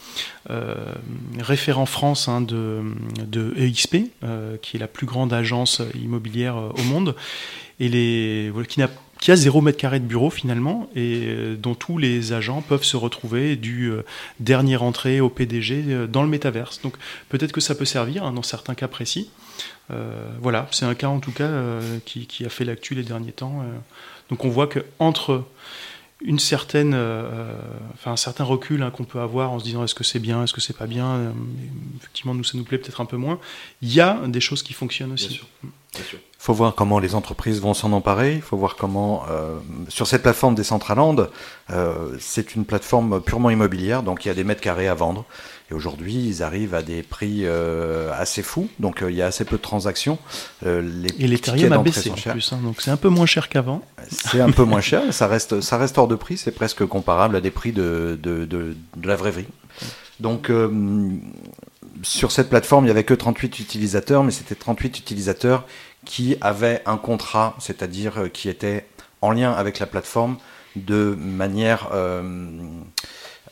référent 1.38 1.86
France 1.86 2.30
de, 2.30 2.82
de 3.26 3.54
EXP, 3.58 3.98
qui 4.62 4.78
est 4.78 4.80
la 4.80 4.88
plus 4.88 5.06
grande 5.06 5.34
agence 5.34 5.82
immobilière 5.96 6.56
au 6.56 6.84
monde, 6.84 7.16
et 7.80 7.90
les, 7.90 8.52
qui 9.20 9.32
a 9.32 9.36
zéro 9.36 9.62
mètre 9.62 9.78
carré 9.78 10.00
de 10.00 10.06
bureau 10.06 10.30
finalement 10.30 10.90
et 10.96 11.24
euh, 11.26 11.56
dont 11.56 11.76
tous 11.76 11.98
les 11.98 12.34
agents 12.34 12.62
peuvent 12.62 12.84
se 12.84 12.98
retrouver 12.98 13.56
du 13.56 13.92
euh, 13.92 14.04
dernier 14.40 14.78
entrée 14.78 15.20
au 15.22 15.30
PDG 15.30 15.84
euh, 15.88 16.08
dans 16.08 16.24
le 16.24 16.30
métaverse. 16.30 16.82
Donc 16.82 16.96
peut-être 17.30 17.52
que 17.52 17.62
ça 17.62 17.76
peut 17.76 17.86
servir 17.86 18.24
hein, 18.24 18.32
dans 18.32 18.44
certains 18.44 18.76
cas 18.76 18.88
précis. 18.88 19.30
Voilà, 20.42 20.68
c'est 20.72 20.86
un 20.86 20.96
cas 20.96 21.08
en 21.08 21.20
tout 21.20 21.32
cas 21.32 21.50
qui, 22.06 22.26
qui, 22.28 22.46
a 22.46 22.50
fait 22.50 22.66
l'actu 22.66 22.96
les 22.96 23.04
derniers 23.04 23.32
temps. 23.32 23.64
donc 24.30 24.46
on 24.46 24.50
voit 24.50 24.68
que 24.68 24.80
entre 25.00 25.46
une 26.22 26.40
certaine, 26.40 26.94
enfin 27.94 28.12
un 28.12 28.18
certain 28.18 28.44
recul 28.44 28.82
hein, 28.84 28.92
qu'on 28.92 29.04
peut 29.06 29.20
avoir 29.20 29.52
en 29.52 29.60
se 29.60 29.64
disant 29.64 29.84
est-ce 29.84 29.96
que 29.96 30.04
c'est 30.04 30.20
bien, 30.20 30.44
est-ce 30.44 30.54
que 30.54 30.62
c'est 30.62 30.78
pas 30.78 30.88
bien. 30.88 31.34
effectivement, 32.00 32.34
nous 32.34 32.44
ça 32.44 32.58
nous 32.58 32.64
plaît 32.64 32.78
peut-être 32.78 33.02
un 33.02 33.06
peu 33.06 33.18
moins. 33.18 33.40
Il 33.82 33.94
y 33.94 34.02
a 34.02 34.20
des 34.28 34.42
choses 34.42 34.64
qui 34.64 34.74
fonctionnent 34.74 35.14
aussi. 35.14 35.28
Bien 35.30 35.38
sûr. 35.38 35.48
Il 36.40 36.44
faut 36.48 36.54
voir 36.54 36.76
comment 36.76 37.00
les 37.00 37.16
entreprises 37.16 37.60
vont 37.60 37.74
s'en 37.74 37.92
emparer. 37.92 38.36
Il 38.36 38.42
faut 38.42 38.58
voir 38.58 38.76
comment, 38.76 39.24
euh, 39.30 39.58
sur 39.90 40.08
cette 40.08 40.22
plateforme 40.22 40.56
des 40.56 40.64
euh, 41.70 42.16
c'est 42.20 42.56
une 42.56 42.64
plateforme 42.64 43.22
purement 43.22 43.50
immobilière, 43.50 44.04
donc 44.04 44.24
il 44.24 44.28
y 44.28 44.32
a 44.32 44.34
des 44.34 44.44
mètres 44.44 44.62
carrés 44.62 44.88
à 44.88 44.94
vendre. 44.94 45.26
Et 45.70 45.74
aujourd'hui, 45.74 46.16
ils 46.16 46.44
arrivent 46.44 46.76
à 46.76 46.82
des 46.82 47.04
prix 47.04 47.42
euh, 47.44 48.12
assez 48.14 48.44
fous, 48.44 48.70
donc 48.80 49.04
il 49.06 49.16
y 49.16 49.22
a 49.22 49.26
assez 49.26 49.44
peu 49.44 49.58
de 49.58 49.62
transactions. 49.62 50.20
les 50.62 51.10
Et 51.20 51.28
l'Ethereum 51.28 51.74
a 51.74 51.78
baissé 51.80 52.12
en 52.12 52.32
plus, 52.32 52.54
hein, 52.54 52.60
donc 52.64 52.82
c'est 52.82 52.92
un 52.92 52.98
peu 52.98 53.10
moins 53.10 53.26
cher 53.26 53.50
qu'avant. 53.50 53.82
C'est 54.10 54.40
un 54.40 54.52
peu 54.52 54.64
moins 54.64 54.82
cher, 54.92 55.14
ça 55.14 55.28
reste, 55.28 55.60
ça 55.62 55.78
reste 55.78 55.98
hors 55.98 56.08
de 56.08 56.16
prix, 56.16 56.38
c'est 56.38 56.52
presque 56.52 56.86
comparable 56.86 57.36
à 57.36 57.42
des 57.42 57.52
prix 57.52 57.74
de, 57.74 58.18
de, 58.22 58.46
de, 58.46 58.76
de 58.96 59.08
la 59.08 59.16
vraie 59.16 59.32
vie. 59.32 59.48
Donc 60.20 60.50
sur 62.04 62.32
cette 62.32 62.50
plateforme, 62.50 62.86
il 62.86 62.88
n'y 62.88 62.92
avait 62.92 63.04
que 63.04 63.14
38 63.14 63.60
utilisateurs, 63.60 64.24
mais 64.24 64.32
c'était 64.32 64.56
38 64.56 65.00
utilisateurs 65.00 65.66
qui 66.06 66.38
avaient 66.42 66.82
un 66.86 66.98
contrat, 66.98 67.56
c'est-à-dire 67.60 68.18
euh, 68.18 68.28
qui 68.28 68.50
étaient 68.50 68.88
en 69.22 69.32
lien 69.32 69.52
avec 69.52 69.80
la 69.80 69.86
plateforme 69.86 70.38
de 70.76 71.16
manière 71.20 71.90
euh, 71.94 72.22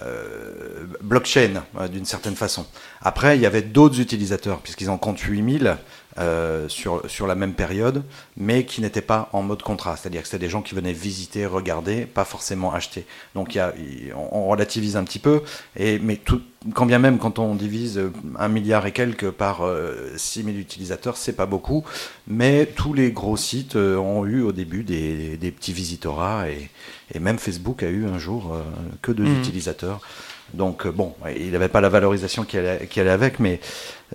euh, 0.02 0.86
blockchain 1.02 1.64
d'une 1.92 2.06
certaine 2.06 2.36
façon. 2.36 2.66
Après, 3.02 3.38
il 3.38 3.42
y 3.42 3.46
avait 3.46 3.62
d'autres 3.62 4.00
utilisateurs, 4.00 4.60
puisqu'ils 4.60 4.90
en 4.90 4.98
comptent 4.98 5.20
8000 5.20 5.78
euh, 6.18 6.70
sur, 6.70 7.02
sur 7.10 7.28
la 7.28 7.36
même 7.36 7.54
période, 7.54 8.04
mais 8.38 8.64
qui 8.66 8.80
n'étaient 8.80 9.02
pas 9.02 9.30
en 9.34 9.44
mode 9.44 9.62
contrat. 9.62 9.98
C'est-à-dire 9.98 10.22
que 10.22 10.28
c'était 10.28 10.46
des 10.46 10.50
gens 10.50 10.62
qui 10.62 10.74
venaient 10.74 10.94
visiter, 10.94 11.46
regarder, 11.46 12.06
pas 12.06 12.24
forcément 12.24 12.74
acheter. 12.74 13.06
Donc 13.34 13.54
il 13.54 13.58
y 13.58 13.62
a, 13.62 13.74
on, 14.16 14.48
relativise 14.48 14.96
un 14.96 15.04
petit 15.04 15.20
peu, 15.20 15.42
et, 15.76 16.00
mais 16.00 16.16
tout, 16.16 16.42
quand 16.74 16.86
bien 16.86 17.00
même 17.00 17.18
quand 17.18 17.38
on 17.38 17.54
divise 17.54 18.02
un 18.40 18.48
milliard 18.48 18.86
et 18.88 18.92
quelques 18.92 19.30
par 19.30 19.66
euh, 19.66 20.14
6000 20.16 20.58
utilisateurs, 20.58 21.18
c'est 21.18 21.34
pas 21.34 21.46
beaucoup, 21.46 21.84
mais 22.28 22.66
tous 22.66 22.94
les 22.94 23.12
gros 23.12 23.36
sites 23.36 23.76
euh, 23.76 23.98
ont 23.98 24.26
eu 24.26 24.42
au 24.42 24.54
début 24.54 24.84
des, 24.84 25.36
des 25.36 25.52
petits 25.52 25.74
visitorats, 25.74 26.50
et, 26.50 26.70
et, 27.14 27.20
même 27.20 27.38
Facebook 27.38 27.84
a 27.84 27.90
eu 27.90 28.08
un 28.08 28.20
jour 28.20 28.54
euh, 28.54 28.62
que 29.02 29.12
deux 29.12 29.24
mmh. 29.24 29.40
utilisateurs. 29.40 30.00
Donc 30.54 30.88
bon, 30.88 31.14
il 31.36 31.52
n'avait 31.52 31.70
pas 31.70 31.82
la 31.82 31.90
valorisation 31.90 32.44
qui 32.44 32.58
allait, 32.58 33.10
avec, 33.10 33.40
mais 33.40 33.60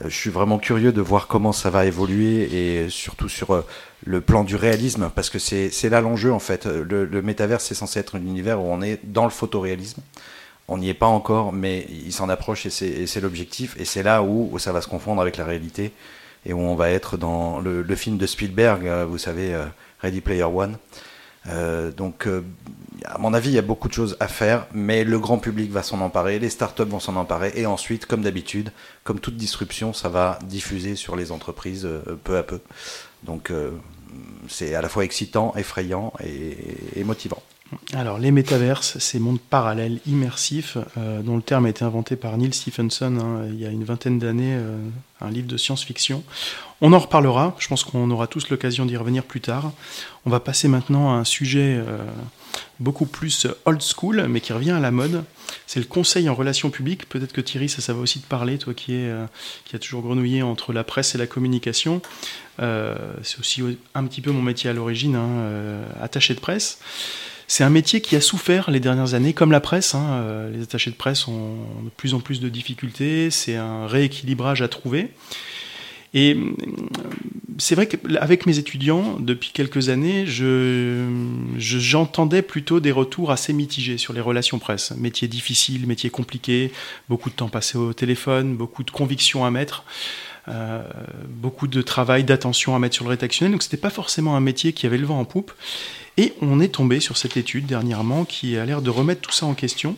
euh, 0.01 0.09
je 0.09 0.15
suis 0.15 0.31
vraiment 0.31 0.59
curieux 0.59 0.93
de 0.93 1.01
voir 1.01 1.27
comment 1.27 1.53
ça 1.53 1.71
va 1.71 1.87
évoluer 1.87 2.83
et 2.83 2.89
surtout 2.89 3.29
sur 3.29 3.53
euh, 3.53 3.67
le 4.05 4.21
plan 4.21 4.45
du 4.45 4.57
réalisme, 4.57 5.11
parce 5.15 5.29
que 5.29 5.39
c'est 5.39 5.89
là 5.89 6.01
l'enjeu 6.01 6.33
en 6.33 6.39
fait. 6.39 6.67
Le, 6.67 7.05
le 7.05 7.23
métavers, 7.23 7.61
c'est 7.61 7.75
censé 7.75 8.01
être 8.01 8.17
un 8.17 8.21
univers 8.21 8.61
où 8.61 8.67
on 8.67 8.81
est 8.81 9.01
dans 9.05 9.25
le 9.25 9.31
photoréalisme. 9.31 10.03
On 10.69 10.79
n'y 10.79 10.89
est 10.89 10.95
pas 10.95 11.07
encore, 11.07 11.53
mais 11.53 11.87
il 11.91 12.13
s'en 12.13 12.29
approche 12.29 12.65
et 12.65 12.71
c'est 12.71 13.21
l'objectif. 13.21 13.77
Et 13.79 13.85
c'est 13.85 14.05
là 14.05 14.23
où, 14.23 14.57
ça 14.59 14.73
va 14.73 14.81
se 14.81 14.87
confondre 14.87 15.21
avec 15.21 15.37
la 15.37 15.45
réalité 15.45 15.93
et 16.47 16.53
où 16.53 16.61
on 16.61 16.77
va 16.77 16.91
être 16.91 17.17
dans 17.17 17.59
le, 17.59 17.83
film 17.97 18.17
de 18.19 18.27
Spielberg, 18.27 18.87
euh, 18.87 19.05
vous 19.05 19.19
savez, 19.19 19.53
Ready 20.01 20.21
Player 20.21 20.45
One. 20.45 20.79
Euh, 21.49 21.91
donc, 21.91 22.27
euh, 22.27 22.43
à 23.05 23.19
mon 23.19 23.35
avis, 23.35 23.51
il 23.51 23.55
y 23.55 23.59
a 23.59 23.63
beaucoup 23.63 23.89
de 23.89 23.93
choses 23.93 24.17
à 24.21 24.29
faire, 24.29 24.67
mais 24.73 25.05
le 25.05 25.19
grand 25.19 25.39
public 25.39 25.71
va 25.71 25.83
s'en 25.83 26.01
emparer, 26.01 26.39
les 26.39 26.51
startups 26.51 26.83
vont 26.83 27.01
s'en 27.01 27.17
emparer, 27.17 27.53
et 27.55 27.67
ensuite, 27.67 28.07
comme 28.07 28.23
d'habitude, 28.23 28.73
comme 29.05 29.21
toute 29.21 29.37
disruption, 29.37 29.93
ça 29.93 30.09
va 30.09 30.39
diffuser 30.45 30.97
sur 30.97 31.17
les 31.17 31.33
entreprises 31.33 31.87
euh, 31.87 32.19
peu 32.25 32.37
à 32.37 32.43
peu. 32.43 32.61
Donc, 33.23 33.53
c'est 34.49 34.75
à 34.75 34.81
la 34.81 34.89
fois 34.89 35.05
excitant, 35.05 35.53
effrayant 35.55 36.15
et 36.25 37.05
motivant. 37.05 37.43
Alors, 37.93 38.19
les 38.19 38.33
métaverses, 38.33 38.99
ces 38.99 39.21
mondes 39.21 39.41
parallèles 39.41 40.01
immersifs, 40.07 40.77
euh, 40.99 41.23
dont 41.23 41.37
le 41.37 41.43
terme 41.43 41.67
a 41.67 41.69
été 41.69 41.85
inventé 41.85 42.17
par 42.17 42.37
Neil 42.37 42.53
Stephenson 42.53 43.17
hein, 43.21 43.47
il 43.49 43.61
y 43.61 43.67
a 43.67 43.71
une 43.71 43.85
vingtaine 43.85 44.19
d'années, 44.19 44.55
euh, 44.55 44.77
un 45.21 45.31
livre 45.31 45.47
de 45.47 45.57
science-fiction. 45.57 46.25
On 46.81 46.93
en 46.93 46.99
reparlera, 46.99 47.55
je 47.59 47.69
pense 47.69 47.85
qu'on 47.85 48.11
aura 48.11 48.27
tous 48.27 48.49
l'occasion 48.49 48.87
d'y 48.87 48.97
revenir 48.97 49.23
plus 49.23 49.41
tard. 49.41 49.73
On 50.27 50.31
va 50.31 50.41
passer 50.41 50.67
maintenant 50.67 51.13
à 51.13 51.15
un 51.15 51.25
sujet 51.25 51.77
euh, 51.79 51.99
beaucoup 52.79 53.07
plus 53.07 53.47
old 53.65 53.83
school, 53.83 54.27
mais 54.29 54.41
qui 54.41 54.53
revient 54.53 54.71
à 54.71 54.81
la 54.81 54.91
mode. 54.91 55.25
C'est 55.67 55.81
le 55.81 55.87
conseil 55.87 56.29
en 56.29 56.35
relations 56.35 56.71
publiques. 56.71 57.09
Peut-être 57.09 57.33
que 57.33 57.41
Thierry, 57.41 57.69
ça, 57.69 57.81
ça 57.81 57.93
va 57.93 58.01
aussi 58.01 58.21
te 58.21 58.27
parler, 58.27 58.59
toi 58.59 58.75
qui, 58.75 58.95
est, 58.95 59.13
qui 59.65 59.77
a 59.77 59.79
toujours 59.79 60.03
grenouillé 60.03 60.43
entre 60.43 60.73
la 60.73 60.85
presse 60.85 61.15
et 61.15 61.19
la 61.19 61.27
communication. 61.27 62.03
C'est 62.59 63.39
aussi 63.39 63.63
un 63.95 64.05
petit 64.05 64.21
peu 64.21 64.31
mon 64.31 64.43
métier 64.43 64.71
à 64.71 64.73
l'origine, 64.73 65.17
hein, 65.17 65.83
attaché 66.01 66.35
de 66.35 66.41
presse. 66.41 66.79
C'est 67.53 67.65
un 67.65 67.71
métier 67.71 68.01
qui 68.01 68.15
a 68.15 68.21
souffert 68.21 68.71
les 68.71 68.79
dernières 68.79 69.15
années, 69.15 69.33
comme 69.33 69.51
la 69.51 69.59
presse. 69.59 69.97
Hein, 69.97 70.07
euh, 70.09 70.51
les 70.53 70.63
attachés 70.63 70.93
de 70.93 70.95
presse 70.95 71.27
ont 71.27 71.57
de 71.83 71.91
plus 71.97 72.15
en 72.15 72.21
plus 72.21 72.39
de 72.39 72.49
difficultés. 72.49 73.29
C'est 73.33 73.57
un 73.57 73.89
rééquilibrage 73.89 74.63
à 74.63 74.69
trouver. 74.69 75.11
Et 76.13 76.35
euh, 76.35 76.55
c'est 77.59 77.75
vrai 77.75 77.87
qu'avec 77.87 78.47
mes 78.47 78.59
étudiants, 78.59 79.19
depuis 79.21 79.51
quelques 79.53 79.89
années, 79.91 80.25
j'entendais 81.57 82.43
plutôt 82.43 82.81
des 82.81 82.93
retours 82.93 83.31
assez 83.31 83.53
mitigés 83.53 83.99
sur 83.99 84.13
les 84.13 84.21
relations 84.21 84.59
presse. 84.59 84.93
Métier 84.97 85.29
difficile, 85.29 85.87
métier 85.87 86.11
compliqué, 86.11 86.73
beaucoup 87.09 87.31
de 87.31 87.35
temps 87.35 87.49
passé 87.49 87.79
au 87.79 87.93
téléphone, 87.93 88.57
beaucoup 88.57 88.83
de 88.83 88.91
convictions 88.91 89.45
à 89.45 89.51
mettre. 89.51 89.85
Euh, 90.49 90.83
beaucoup 91.29 91.67
de 91.67 91.83
travail, 91.83 92.25
d'attention 92.25 92.75
à 92.75 92.79
mettre 92.79 92.95
sur 92.95 93.05
le 93.05 93.11
rédactionnel. 93.11 93.53
Donc 93.53 93.63
c'était 93.63 93.77
pas 93.77 93.91
forcément 93.91 94.37
un 94.37 94.41
métier 94.41 94.73
qui 94.73 94.87
avait 94.87 94.99
le 94.99 95.07
vent 95.07 95.21
en 95.21 95.25
poupe. 95.25 95.53
Et 96.17 96.33
on 96.41 96.61
est 96.61 96.69
tombé 96.69 96.99
sur 96.99 97.17
cette 97.17 97.37
étude 97.37 97.67
dernièrement 97.67 98.25
qui 98.25 98.57
a 98.57 98.65
l'air 98.65 98.83
de 98.83 98.91
remettre 98.91 99.21
tout 99.21 99.33
ça 99.33 99.47
en 99.47 99.55
question, 99.55 99.97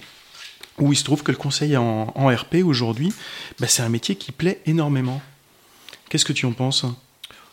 où 0.79 0.93
il 0.93 0.97
se 0.97 1.05
trouve 1.05 1.23
que 1.23 1.33
le 1.33 1.39
conseil 1.39 1.77
en, 1.77 2.07
RP 2.15 2.57
aujourd'hui, 2.65 3.13
bah, 3.61 3.67
c'est 3.69 3.83
un 3.83 3.89
métier 3.89 4.17
qui 4.17 4.33
plaît 4.33 4.61
énormément. 4.67 5.23
Qu'est-ce 6.13 6.27
que 6.27 6.35
tu 6.35 6.45
en 6.45 6.53
penses? 6.53 6.85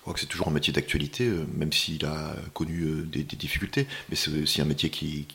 Crois 0.01 0.14
que 0.14 0.20
c'est 0.20 0.26
toujours 0.26 0.49
un 0.49 0.51
métier 0.51 0.74
d'actualité, 0.74 1.24
euh, 1.24 1.45
même 1.55 1.72
s'il 1.72 2.05
a 2.05 2.36
connu 2.53 2.82
euh, 2.82 3.07
des, 3.10 3.24
difficultés, 3.24 3.88
mais 4.10 4.18
c'est 4.18 4.32
aussi 4.32 4.60
un 4.60 4.66
métier 4.66 4.89
qui, 4.89 5.26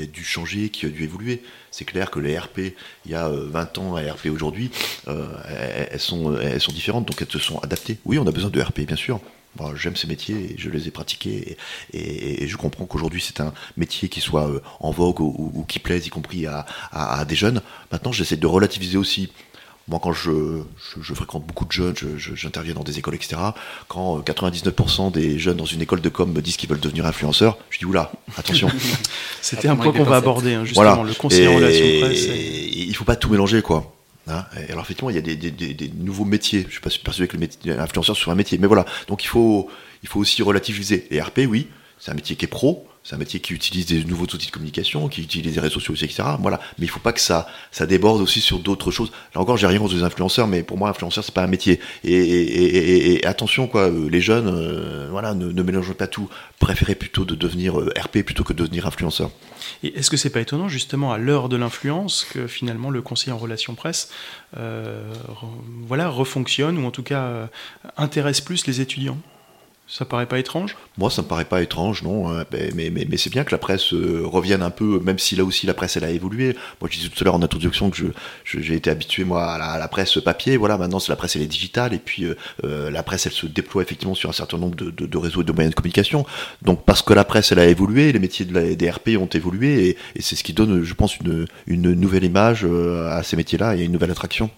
a 0.00 0.04
dû 0.06 0.24
changer, 0.24 0.68
qui 0.68 0.84
a 0.86 0.88
dû 0.88 1.04
évoluer. 1.04 1.44
C'est 1.70 1.84
clair 1.84 2.10
que 2.10 2.18
les 2.18 2.36
RP, 2.36 2.74
il 3.06 3.12
y 3.12 3.14
a 3.14 3.28
20 3.28 3.78
ans 3.78 3.98
et 3.98 4.10
RP 4.10 4.26
aujourd'hui, 4.32 4.72
elles, 5.06 6.00
sont, 6.00 6.36
différentes, 6.72 7.06
donc 7.06 7.22
elles 7.22 7.30
se 7.30 7.38
sont 7.38 7.60
adaptées. 7.60 7.98
Oui, 8.04 8.18
on 8.18 8.26
a 8.26 8.32
besoin 8.32 8.50
de 8.50 8.60
RP, 8.60 8.80
bien 8.80 8.96
sûr. 8.96 9.20
J'aime 9.76 9.94
ces 9.94 10.08
métiers 10.08 10.56
je 10.58 10.68
les 10.70 10.88
ai 10.88 10.90
pratiqués 10.90 11.56
et, 11.92 12.48
je 12.48 12.56
comprends 12.56 12.86
qu'aujourd'hui 12.86 13.20
c'est 13.24 13.40
un 13.40 13.54
métier 13.76 14.08
qui 14.08 14.20
soit 14.20 14.50
en 14.80 14.90
vogue 14.90 15.20
ou, 15.20 15.64
qui 15.68 15.78
plaise, 15.78 16.04
y 16.04 16.10
compris 16.10 16.46
à, 16.46 16.66
à 16.90 17.24
des 17.24 17.36
jeunes. 17.36 17.62
Maintenant, 17.92 18.10
j'essaie 18.10 18.36
de 18.36 18.46
relativiser 18.48 18.96
aussi 18.98 19.30
moi, 19.86 20.00
quand 20.02 20.12
je, 20.12 20.62
fréquente 21.14 21.46
beaucoup 21.46 21.66
de 21.66 21.72
jeunes, 21.72 21.94
j'interviens 22.16 22.72
dans 22.72 22.82
des 22.82 22.98
écoles, 22.98 23.14
etc. 23.14 23.36
Quand 23.86 24.20
99% 24.20 25.06
euh, 25.06 25.10
des 25.10 25.38
jeunes 25.38 25.58
dans 25.58 25.66
une 25.66 25.82
école 25.82 26.00
de 26.00 26.08
com 26.08 26.32
me 26.32 26.40
disent 26.40 26.56
qu'ils 26.56 26.70
veulent 26.70 26.80
devenir 26.80 27.04
influenceurs, 27.04 27.58
je 27.68 27.78
dis 27.78 27.84
oula, 27.84 28.10
attention. 28.38 28.68
C'était 29.42 29.68
un 29.68 29.76
point 29.76 29.92
qu'on 29.92 30.04
va 30.04 30.16
aborder, 30.16 30.54
hein, 30.54 30.64
justement, 30.64 31.02
le 31.02 31.12
conseiller 31.12 31.48
en 31.48 31.56
relation 31.56 31.84
presse. 32.00 32.26
Il 32.26 32.88
ne 32.88 32.94
faut 32.94 33.04
pas 33.04 33.16
tout 33.16 33.28
mélanger, 33.28 33.60
quoi. 33.60 33.90
Hein. 34.26 34.46
alors 34.70 34.84
effectivement, 34.84 35.10
il 35.10 35.16
y 35.16 35.18
a 35.18 35.22
des, 35.22 35.92
nouveaux 35.98 36.24
métiers. 36.24 36.60
Je 36.62 36.66
ne 36.66 36.70
suis 36.70 36.80
pas 36.80 36.90
persuadé 37.04 37.28
que 37.28 37.36
l'influenceur 37.68 38.16
soit 38.16 38.32
un 38.32 38.36
métier, 38.36 38.56
mais 38.56 38.66
voilà. 38.66 38.86
Donc 39.06 39.22
il 39.22 39.28
faut, 39.28 39.68
il 40.02 40.08
faut 40.08 40.18
aussi 40.18 40.42
relativiser. 40.42 41.06
Et 41.10 41.20
RP, 41.20 41.40
oui, 41.46 41.68
c'est 41.98 42.10
un 42.10 42.14
métier 42.14 42.36
qui 42.36 42.46
est 42.46 42.48
pro, 42.48 42.88
c'est 43.04 43.14
un 43.14 43.18
métier 43.18 43.38
qui 43.38 43.52
utilise 43.52 43.84
des 43.84 44.02
nouveaux 44.04 44.24
outils 44.24 44.46
de 44.46 44.50
communication, 44.50 45.08
qui 45.08 45.20
utilise 45.20 45.54
les 45.54 45.60
réseaux 45.60 45.78
sociaux, 45.78 45.94
etc. 45.94 46.22
Voilà. 46.40 46.58
Mais 46.78 46.86
il 46.86 46.88
faut 46.88 47.00
pas 47.00 47.12
que 47.12 47.20
ça, 47.20 47.46
ça 47.70 47.84
déborde 47.84 48.22
aussi 48.22 48.40
sur 48.40 48.58
d'autres 48.58 48.90
choses. 48.90 49.12
Là 49.34 49.42
encore, 49.42 49.58
j'ai 49.58 49.66
rien 49.66 49.78
contre 49.78 49.94
les 49.94 50.02
influenceurs, 50.02 50.46
mais 50.48 50.62
pour 50.62 50.78
moi, 50.78 50.88
influenceur, 50.88 51.22
c'est 51.22 51.34
pas 51.34 51.42
un 51.42 51.46
métier. 51.46 51.80
Et, 52.02 53.20
attention, 53.26 53.66
quoi, 53.66 53.90
euh, 53.90 54.08
les 54.08 54.22
jeunes, 54.22 54.48
euh, 54.48 55.08
voilà, 55.10 55.34
ne, 55.34 55.52
ne, 55.52 55.62
mélangez 55.62 55.92
pas 55.92 56.06
tout. 56.06 56.30
Préférez 56.58 56.94
plutôt 56.94 57.26
de 57.26 57.34
devenir 57.34 57.78
euh, 57.78 57.92
RP 57.94 58.22
plutôt 58.22 58.42
que 58.42 58.54
de 58.54 58.62
devenir 58.62 58.86
influenceur. 58.86 59.30
Et 59.82 59.98
est-ce 59.98 60.10
que 60.10 60.16
c'est 60.16 60.30
pas 60.30 60.40
étonnant, 60.40 60.68
justement, 60.68 61.12
à 61.12 61.18
l'heure 61.18 61.50
de 61.50 61.58
l'influence, 61.58 62.24
que 62.24 62.46
finalement 62.46 62.88
le 62.88 63.02
conseiller 63.02 63.32
en 63.32 63.38
relations 63.38 63.74
presse, 63.74 64.08
voilà, 65.86 66.08
refonctionne 66.08 66.78
ou 66.78 66.86
en 66.86 66.90
tout 66.90 67.02
cas 67.02 67.48
intéresse 67.96 68.40
plus 68.40 68.66
les 68.66 68.80
étudiants? 68.80 69.18
Ça 69.86 70.06
paraît 70.06 70.26
pas 70.26 70.38
étrange? 70.38 70.76
Moi, 70.96 71.10
ça 71.10 71.20
me 71.20 71.26
paraît 71.26 71.44
pas 71.44 71.60
étrange, 71.60 72.02
non. 72.02 72.30
Hein. 72.30 72.44
Mais, 72.74 72.90
c'est 73.18 73.30
bien 73.30 73.44
que 73.44 73.52
la 73.52 73.58
presse 73.58 73.92
euh, 73.92 74.22
revienne 74.24 74.62
un 74.62 74.70
peu, 74.70 74.98
même 75.00 75.18
si 75.18 75.36
là 75.36 75.44
aussi 75.44 75.66
la 75.66 75.74
presse 75.74 75.96
elle 75.98 76.04
a 76.04 76.10
évolué. 76.10 76.56
Moi, 76.80 76.88
je 76.90 76.96
disais 76.98 77.10
tout 77.10 77.22
à 77.22 77.24
l'heure 77.24 77.34
en 77.34 77.42
introduction 77.42 77.90
que 77.90 78.02
j'ai 78.44 78.74
été 78.74 78.88
habitué 78.90 79.24
moi 79.24 79.44
à 79.44 79.78
la, 79.78 79.88
presse 79.88 80.18
papier. 80.24 80.56
Voilà, 80.56 80.78
maintenant 80.78 81.00
c'est 81.00 81.12
la 81.12 81.16
presse 81.16 81.36
elle 81.36 81.42
est 81.42 81.46
digitale 81.46 81.92
et 81.92 81.98
puis 81.98 82.24
euh, 82.24 82.34
euh, 82.64 82.90
la 82.90 83.02
presse 83.02 83.26
elle 83.26 83.32
se 83.32 83.46
déploie 83.46 83.82
effectivement 83.82 84.14
sur 84.14 84.30
un 84.30 84.32
certain 84.32 84.56
nombre 84.56 84.74
de, 84.74 85.18
réseaux 85.18 85.42
et 85.42 85.44
de 85.44 85.52
moyens 85.52 85.74
de 85.74 85.76
communication. 85.76 86.24
Donc 86.62 86.84
parce 86.84 87.02
que 87.02 87.12
la 87.12 87.24
presse 87.24 87.52
elle 87.52 87.58
a 87.58 87.66
évolué, 87.66 88.12
les 88.12 88.18
métiers 88.18 88.46
des 88.46 88.90
RP 88.90 89.10
ont 89.18 89.26
évolué 89.26 89.98
et, 90.16 90.22
c'est 90.22 90.36
ce 90.36 90.44
qui 90.44 90.54
donne, 90.54 90.82
je 90.82 90.94
pense, 90.94 91.18
une 91.66 91.92
nouvelle 91.92 92.24
image 92.24 92.64
à 92.64 93.22
ces 93.22 93.36
métiers-là 93.36 93.76
et 93.76 93.82
une 93.82 93.92
nouvelle 93.92 94.10
attraction. 94.10 94.50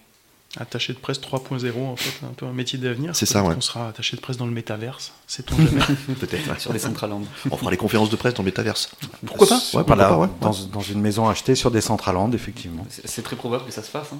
Attaché 0.59 0.93
de 0.93 0.97
presse 0.97 1.19
3.0, 1.19 1.85
en 1.85 1.95
fait, 1.95 2.25
un 2.25 2.33
peu 2.33 2.45
un 2.45 2.53
métier 2.53 2.79
d'avenir. 2.79 3.15
C'est 3.15 3.25
ça, 3.25 3.43
ouais. 3.43 3.53
On 3.55 3.61
sera 3.61 3.89
attaché 3.89 4.15
de 4.15 4.21
presse 4.21 4.37
dans 4.37 4.45
le 4.45 4.51
métaverse, 4.51 5.13
c'est 5.27 5.51
on 5.51 5.57
jamais 5.57 5.81
Peut-être. 6.19 6.59
Sur 6.59 6.73
des 6.73 6.79
centrales 6.79 7.11
On 7.51 7.57
fera 7.57 7.69
les 7.69 7.77
conférences 7.77 8.09
de 8.09 8.15
presse 8.15 8.33
dans 8.33 8.43
le 8.43 8.47
métaverse. 8.47 8.89
Pourquoi 9.25 9.47
pas, 9.47 9.59
ouais, 9.73 9.83
pas 9.83 9.95
dans, 9.95 10.51
dans, 10.71 10.81
une 10.81 11.01
maison 11.01 11.27
achetée 11.27 11.53
sur 11.55 11.69
des 11.69 11.81
centrales 11.81 12.17
effectivement. 12.33 12.85
C'est 13.05 13.21
très 13.21 13.35
probable 13.35 13.65
que 13.65 13.71
ça 13.71 13.83
se 13.83 13.89
fasse. 13.89 14.13
Hein. 14.13 14.19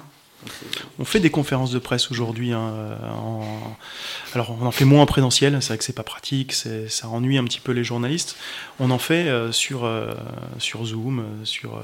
On 0.98 1.04
fait 1.04 1.20
des 1.20 1.30
conférences 1.30 1.72
de 1.72 1.78
presse 1.78 2.10
aujourd'hui. 2.10 2.52
Hein, 2.52 2.96
alors, 4.34 4.56
on 4.60 4.66
en 4.66 4.70
fait 4.70 4.84
moins 4.84 5.02
en 5.02 5.06
présentiel, 5.06 5.56
c'est 5.60 5.68
vrai 5.68 5.78
que 5.78 5.84
c'est 5.84 5.92
pas 5.92 6.02
pratique, 6.02 6.52
ça 6.52 7.08
ennuie 7.08 7.38
un 7.38 7.44
petit 7.44 7.60
peu 7.60 7.72
les 7.72 7.84
journalistes. 7.84 8.36
On 8.78 8.90
en 8.90 8.98
fait 8.98 9.28
euh, 9.28 9.52
sur, 9.52 9.84
euh, 9.84 10.12
sur 10.58 10.84
Zoom, 10.84 11.20
euh, 11.20 11.44
sur. 11.44 11.82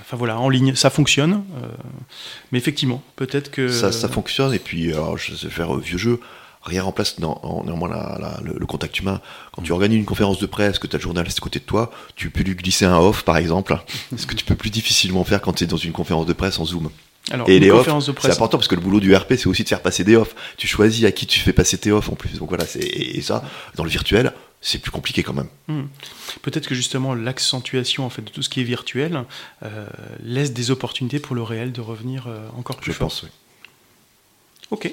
Enfin 0.00 0.16
voilà, 0.16 0.38
en 0.38 0.48
ligne, 0.48 0.74
ça 0.74 0.90
fonctionne. 0.90 1.44
mais 2.52 2.58
effectivement, 2.58 3.02
peut-être 3.16 3.50
que. 3.50 3.68
Ça, 3.68 3.92
ça, 3.92 4.08
fonctionne, 4.08 4.54
et 4.54 4.58
puis, 4.58 4.92
alors, 4.92 5.18
je 5.18 5.32
vais 5.32 5.50
faire 5.50 5.74
vieux 5.76 5.98
jeu 5.98 6.20
rien 6.64 6.82
remplace 6.82 7.18
néanmoins 7.18 8.18
le, 8.42 8.66
contact 8.66 8.98
humain. 8.98 9.20
Quand 9.52 9.62
tu 9.62 9.72
organises 9.72 9.98
une 9.98 10.04
conférence 10.04 10.38
de 10.38 10.46
presse, 10.46 10.78
que 10.78 10.86
tu 10.86 10.96
as 10.96 10.98
le 10.98 11.02
journaliste 11.02 11.38
à 11.38 11.42
côté 11.42 11.58
de 11.58 11.64
toi, 11.64 11.90
tu 12.16 12.30
peux 12.30 12.42
lui 12.42 12.54
glisser 12.54 12.86
un 12.86 12.98
off, 12.98 13.22
par 13.22 13.36
exemple, 13.36 13.78
ce 14.16 14.26
que 14.26 14.34
tu 14.34 14.44
peux 14.44 14.54
plus 14.54 14.70
difficilement 14.70 15.24
faire 15.24 15.40
quand 15.40 15.52
tu 15.52 15.64
es 15.64 15.66
dans 15.66 15.76
une 15.76 15.92
conférence 15.92 16.26
de 16.26 16.32
presse 16.32 16.58
en 16.58 16.64
Zoom 16.64 16.90
et 17.46 17.58
les 17.58 17.70
offs, 17.70 17.88
c'est 18.20 18.30
important 18.30 18.58
parce 18.58 18.68
que 18.68 18.74
le 18.74 18.82
boulot 18.82 19.00
du 19.00 19.14
RP, 19.14 19.34
c'est 19.36 19.46
aussi 19.46 19.64
de 19.64 19.68
faire 19.68 19.80
passer 19.80 20.04
des 20.04 20.14
offs. 20.14 20.34
Tu 20.58 20.66
choisis 20.66 21.04
à 21.04 21.12
qui 21.12 21.26
tu 21.26 21.40
fais 21.40 21.54
passer 21.54 21.78
tes 21.78 21.90
offs 21.90 22.10
en 22.10 22.16
plus. 22.16 22.38
Donc 22.38 22.50
voilà, 22.50 22.64
et 22.78 23.22
ça, 23.22 23.42
dans 23.76 23.84
le 23.84 23.88
virtuel, 23.88 24.32
c'est 24.64 24.78
plus 24.78 24.90
compliqué 24.90 25.22
quand 25.22 25.34
même. 25.34 25.48
Hmm. 25.68 25.84
Peut-être 26.40 26.66
que 26.66 26.74
justement 26.74 27.14
l'accentuation 27.14 28.04
en 28.06 28.10
fait 28.10 28.22
de 28.22 28.30
tout 28.30 28.42
ce 28.42 28.48
qui 28.48 28.60
est 28.62 28.64
virtuel 28.64 29.24
euh, 29.62 29.86
laisse 30.22 30.52
des 30.54 30.70
opportunités 30.70 31.18
pour 31.18 31.36
le 31.36 31.42
réel 31.42 31.70
de 31.70 31.82
revenir 31.82 32.26
euh, 32.26 32.48
encore 32.56 32.76
plus 32.76 32.92
Je 32.92 32.96
fort. 32.96 33.08
pense, 33.08 33.22
oui. 33.24 33.28
Ok. 34.70 34.92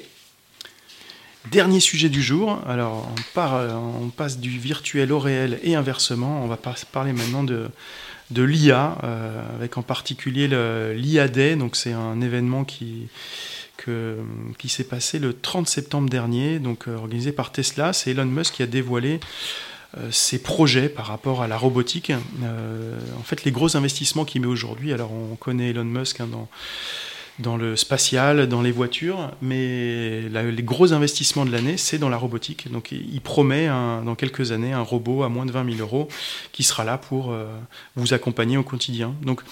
Dernier 1.50 1.80
sujet 1.80 2.10
du 2.10 2.22
jour. 2.22 2.60
Alors 2.68 3.10
on, 3.10 3.34
part, 3.34 3.54
euh, 3.54 3.72
on 3.72 4.10
passe 4.10 4.38
du 4.38 4.50
virtuel 4.50 5.10
au 5.10 5.18
réel 5.18 5.58
et 5.62 5.74
inversement. 5.74 6.44
On 6.44 6.48
va 6.48 6.58
parler 6.92 7.14
maintenant 7.14 7.42
de 7.42 7.68
de 8.30 8.42
l'IA, 8.42 8.96
euh, 9.04 9.42
avec 9.56 9.76
en 9.76 9.82
particulier 9.82 10.48
l'IA 10.94 11.28
Day. 11.28 11.56
Donc 11.56 11.76
c'est 11.76 11.92
un 11.92 12.20
événement 12.20 12.64
qui, 12.64 13.08
qui 13.76 14.68
s'est 14.68 14.84
passé 14.84 15.18
le 15.18 15.32
30 15.32 15.68
septembre 15.68 16.08
dernier, 16.08 16.58
donc 16.58 16.88
euh, 16.88 16.96
organisé 16.96 17.32
par 17.32 17.52
Tesla. 17.52 17.92
C'est 17.92 18.12
Elon 18.12 18.26
Musk 18.26 18.54
qui 18.54 18.62
a 18.62 18.66
dévoilé 18.66 19.20
euh, 19.98 20.10
ses 20.10 20.40
projets 20.40 20.88
par 20.88 21.06
rapport 21.06 21.42
à 21.42 21.48
la 21.48 21.56
robotique. 21.56 22.12
en 22.12 23.22
fait, 23.22 23.44
les 23.44 23.52
gros 23.52 23.76
investissements 23.76 24.24
qu'il 24.24 24.42
met 24.42 24.46
aujourd'hui, 24.46 24.92
alors 24.92 25.12
on 25.12 25.36
connaît 25.36 25.70
Elon 25.70 25.84
Musk 25.84 26.20
hein, 26.20 26.28
dans 26.30 26.48
dans 27.38 27.56
le 27.56 27.76
spatial, 27.76 28.46
dans 28.46 28.60
les 28.60 28.72
voitures, 28.72 29.30
mais 29.40 30.22
les 30.22 30.62
gros 30.62 30.92
investissements 30.92 31.44
de 31.44 31.50
l'année, 31.50 31.76
c'est 31.76 31.98
dans 31.98 32.08
la 32.08 32.16
robotique. 32.16 32.70
Donc 32.70 32.92
il 32.92 33.20
promet 33.20 33.68
dans 33.68 34.14
quelques 34.14 34.52
années 34.52 34.72
un 34.72 34.82
robot 34.82 35.22
à 35.22 35.28
moins 35.28 35.46
de 35.46 35.52
20 35.52 35.76
000 35.76 35.80
euros 35.80 36.08
qui 36.52 36.62
sera 36.62 36.84
là 36.84 36.98
pour 36.98 37.32
euh, 37.32 37.46
vous 37.96 38.12
accompagner 38.12 38.56
au 38.56 38.62
quotidien. 38.62 39.14
Donc 39.22 39.42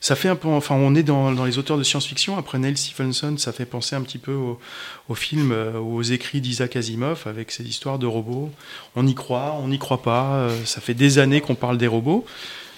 ça 0.00 0.16
fait 0.16 0.28
un 0.28 0.36
peu, 0.36 0.48
enfin 0.48 0.74
on 0.76 0.94
est 0.94 1.02
dans, 1.02 1.44
les 1.44 1.58
auteurs 1.58 1.76
de 1.76 1.82
science-fiction. 1.82 2.38
Après 2.38 2.58
Neil 2.58 2.76
Stephenson, 2.76 3.36
ça 3.36 3.52
fait 3.52 3.66
penser 3.66 3.94
un 3.94 4.02
petit 4.02 4.18
peu 4.18 4.32
au, 4.32 5.14
film, 5.14 5.52
euh, 5.52 5.78
aux 5.78 6.02
écrits 6.02 6.40
d'Isaac 6.40 6.74
Asimov 6.76 7.24
avec 7.26 7.50
ces 7.50 7.64
histoires 7.64 7.98
de 7.98 8.06
robots. 8.06 8.50
On 8.96 9.06
y 9.06 9.14
croit, 9.14 9.58
on 9.62 9.68
n'y 9.68 9.78
croit 9.78 10.02
pas. 10.02 10.36
Euh, 10.36 10.64
ça 10.64 10.80
fait 10.80 10.94
des 10.94 11.18
années 11.18 11.40
qu'on 11.42 11.54
parle 11.54 11.78
des 11.78 11.86
robots 11.86 12.24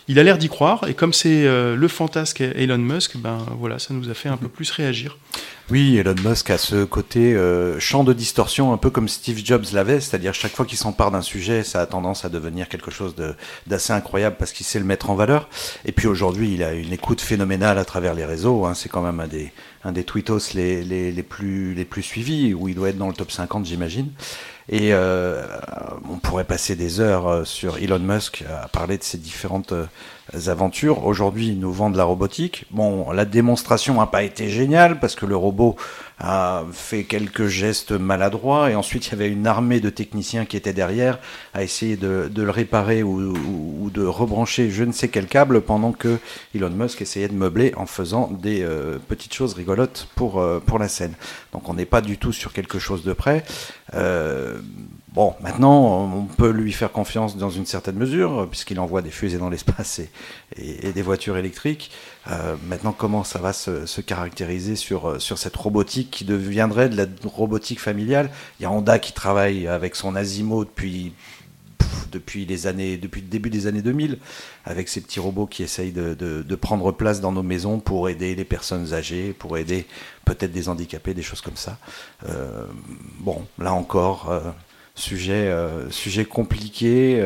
il 0.08 0.18
a 0.18 0.22
l'air 0.22 0.38
d'y 0.38 0.48
croire, 0.48 0.88
et 0.88 0.94
comme 0.94 1.12
c'est 1.12 1.46
euh, 1.46 1.76
le 1.76 1.88
fantasque 1.88 2.40
Elon 2.40 2.78
Musk, 2.78 3.16
ben 3.16 3.38
voilà, 3.58 3.78
ça 3.78 3.94
nous 3.94 4.10
a 4.10 4.14
fait 4.14 4.28
un 4.28 4.36
peu 4.36 4.48
plus 4.48 4.70
réagir. 4.70 5.16
Oui, 5.70 5.96
Elon 5.96 6.14
Musk 6.24 6.50
a 6.50 6.58
ce 6.58 6.84
côté 6.84 7.34
euh, 7.34 7.78
champ 7.78 8.04
de 8.04 8.12
distorsion, 8.12 8.72
un 8.72 8.76
peu 8.76 8.90
comme 8.90 9.08
Steve 9.08 9.40
Jobs 9.44 9.64
l'avait, 9.72 10.00
c'est-à-dire 10.00 10.34
chaque 10.34 10.52
fois 10.52 10.66
qu'il 10.66 10.76
s'empare 10.76 11.10
d'un 11.10 11.22
sujet, 11.22 11.62
ça 11.62 11.80
a 11.80 11.86
tendance 11.86 12.24
à 12.24 12.28
devenir 12.28 12.68
quelque 12.68 12.90
chose 12.90 13.14
d'assez 13.66 13.92
incroyable 13.92 14.36
parce 14.38 14.52
qu'il 14.52 14.66
sait 14.66 14.80
le 14.80 14.84
mettre 14.84 15.08
en 15.08 15.14
valeur. 15.14 15.48
Et 15.84 15.92
puis 15.92 16.08
aujourd'hui, 16.08 16.52
il 16.54 16.62
a 16.62 16.74
une 16.74 16.92
écoute 16.92 17.20
phénoménale 17.20 17.78
à 17.78 17.84
travers 17.84 18.14
les 18.14 18.24
réseaux. 18.24 18.66
Hein. 18.66 18.74
c'est 18.74 18.88
quand 18.88 19.02
même 19.02 19.20
un 19.20 19.28
des, 19.28 19.52
un 19.84 19.92
des 19.92 20.04
tweetos 20.04 20.52
les, 20.54 20.82
les, 20.82 21.12
les, 21.12 21.22
plus, 21.22 21.74
les 21.74 21.84
plus 21.84 22.02
suivis, 22.02 22.54
où 22.54 22.68
il 22.68 22.74
doit 22.74 22.90
être 22.90 22.98
dans 22.98 23.08
le 23.08 23.14
top 23.14 23.30
50, 23.30 23.64
j'imagine. 23.64 24.10
Et 24.68 24.92
euh, 24.92 25.44
on 26.08 26.18
pourrait 26.18 26.44
passer 26.44 26.76
des 26.76 27.00
heures 27.00 27.26
euh, 27.26 27.44
sur 27.44 27.78
Elon 27.78 27.98
Musk 27.98 28.44
à 28.48 28.68
parler 28.68 28.96
de 28.96 29.02
ses 29.02 29.18
différentes 29.18 29.72
euh, 29.72 29.86
aventures. 30.46 31.04
Aujourd'hui, 31.06 31.48
il 31.48 31.58
nous 31.58 31.72
vend 31.72 31.90
de 31.90 31.96
la 31.96 32.04
robotique. 32.04 32.64
Bon, 32.70 33.10
la 33.12 33.24
démonstration 33.24 33.94
n'a 33.94 34.06
pas 34.06 34.22
été 34.22 34.48
géniale 34.48 34.98
parce 35.00 35.14
que 35.14 35.26
le 35.26 35.36
robot 35.36 35.76
a 36.18 36.64
fait 36.72 37.04
quelques 37.04 37.48
gestes 37.48 37.92
maladroits 37.92 38.70
et 38.70 38.74
ensuite 38.76 39.08
il 39.08 39.10
y 39.10 39.14
avait 39.14 39.28
une 39.28 39.46
armée 39.46 39.80
de 39.80 39.90
techniciens 39.90 40.44
qui 40.44 40.56
étaient 40.56 40.72
derrière 40.72 41.18
à 41.52 41.64
essayer 41.64 41.96
de, 41.96 42.30
le 42.34 42.50
réparer 42.50 43.02
ou, 43.02 43.90
de 43.92 44.04
rebrancher 44.04 44.70
je 44.70 44.84
ne 44.84 44.92
sais 44.92 45.08
quel 45.08 45.26
câble 45.26 45.62
pendant 45.62 45.90
que 45.90 46.18
Elon 46.54 46.70
Musk 46.70 47.02
essayait 47.02 47.26
de 47.26 47.34
meubler 47.34 47.72
en 47.76 47.86
faisant 47.86 48.30
des 48.30 48.64
petites 49.08 49.34
choses 49.34 49.54
rigolotes 49.54 50.06
pour, 50.14 50.44
pour 50.64 50.78
la 50.78 50.86
scène. 50.86 51.14
Donc 51.52 51.68
on 51.68 51.74
n'est 51.74 51.86
pas 51.86 52.02
du 52.02 52.18
tout 52.18 52.32
sur 52.32 52.52
quelque 52.52 52.78
chose 52.78 53.02
de 53.02 53.12
près. 53.12 53.44
Euh, 53.94 54.58
bon, 55.14 55.34
maintenant, 55.40 56.04
on 56.04 56.24
peut 56.24 56.50
lui 56.50 56.72
faire 56.72 56.92
confiance 56.92 57.36
dans 57.36 57.50
une 57.50 57.66
certaine 57.66 57.96
mesure, 57.96 58.48
puisqu'il 58.48 58.80
envoie 58.80 59.02
des 59.02 59.10
fusées 59.10 59.38
dans 59.38 59.50
l'espace 59.50 60.00
et, 60.56 60.92
des 60.92 61.02
voitures 61.02 61.36
électriques. 61.36 61.90
Euh, 62.30 62.56
maintenant, 62.66 62.92
comment 62.92 63.24
ça 63.24 63.38
va 63.38 63.52
se, 63.52 64.00
caractériser 64.00 64.76
sur, 64.76 65.20
sur 65.20 65.38
cette 65.38 65.56
robotique 65.56 66.10
qui 66.10 66.24
deviendrait 66.24 66.88
de 66.88 66.96
la 66.96 67.06
robotique 67.24 67.80
familiale? 67.80 68.30
Il 68.58 68.64
y 68.64 68.66
a 68.66 68.70
Honda 68.70 68.98
qui 68.98 69.12
travaille 69.12 69.66
avec 69.66 69.96
son 69.96 70.16
Asimo 70.16 70.64
depuis 70.64 71.12
depuis 72.12 72.44
les 72.44 72.66
années, 72.66 72.96
depuis 72.96 73.22
le 73.22 73.26
début 73.26 73.50
des 73.50 73.66
années 73.66 73.82
2000, 73.82 74.18
avec 74.64 74.88
ces 74.88 75.00
petits 75.00 75.18
robots 75.18 75.46
qui 75.46 75.62
essayent 75.62 75.92
de, 75.92 76.54
prendre 76.54 76.92
place 76.92 77.20
dans 77.20 77.32
nos 77.32 77.42
maisons 77.42 77.80
pour 77.80 78.08
aider 78.08 78.36
les 78.36 78.44
personnes 78.44 78.92
âgées, 78.94 79.32
pour 79.32 79.58
aider 79.58 79.86
peut-être 80.24 80.52
des 80.52 80.68
handicapés, 80.68 81.14
des 81.14 81.22
choses 81.22 81.40
comme 81.40 81.56
ça. 81.56 81.78
Euh, 82.28 82.66
bon, 83.18 83.44
là 83.58 83.72
encore, 83.72 84.30
euh, 84.30 84.40
sujet, 84.94 85.48
euh, 85.48 85.90
sujet 85.90 86.24
compliqué. 86.24 87.22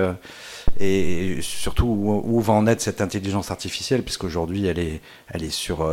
et 0.78 1.38
surtout 1.40 1.86
où, 1.86 2.40
va 2.40 2.52
en 2.52 2.66
être 2.66 2.80
cette 2.80 3.00
intelligence 3.00 3.50
artificielle, 3.50 4.02
puisqu'aujourd'hui 4.02 4.66
elle 4.66 4.78
est, 4.78 5.00
elle 5.28 5.42
est 5.42 5.50
sur, 5.50 5.88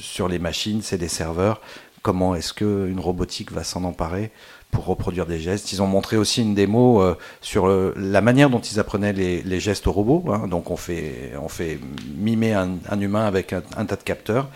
sur 0.00 0.28
les 0.28 0.38
machines, 0.38 0.80
c'est 0.82 0.98
des 0.98 1.08
serveurs. 1.08 1.60
Comment 2.02 2.34
est-ce 2.34 2.52
qu'une 2.52 2.98
robotique 2.98 3.52
va 3.52 3.62
s'en 3.62 3.84
emparer 3.84 4.32
pour 4.72 4.86
reproduire 4.86 5.24
des 5.24 5.38
gestes? 5.38 5.72
Ils 5.72 5.82
ont 5.82 5.86
montré 5.86 6.16
aussi 6.16 6.42
une 6.42 6.52
démo 6.52 7.00
euh, 7.00 7.16
sur 7.40 7.68
la 7.68 8.20
manière 8.20 8.50
dont 8.50 8.58
ils 8.58 8.80
apprenaient 8.80 9.12
les, 9.12 9.60
gestes 9.60 9.86
aux 9.86 9.92
robots. 9.92 10.24
Hein. 10.32 10.48
Donc 10.48 10.72
on 10.72 10.76
fait, 10.76 11.32
on 11.40 11.48
fait 11.48 11.78
mimer 12.16 12.54
un, 12.54 13.00
humain 13.00 13.24
avec 13.24 13.52
un, 13.52 13.84
tas 13.86 13.94
de 13.94 14.02
capteurs 14.02 14.48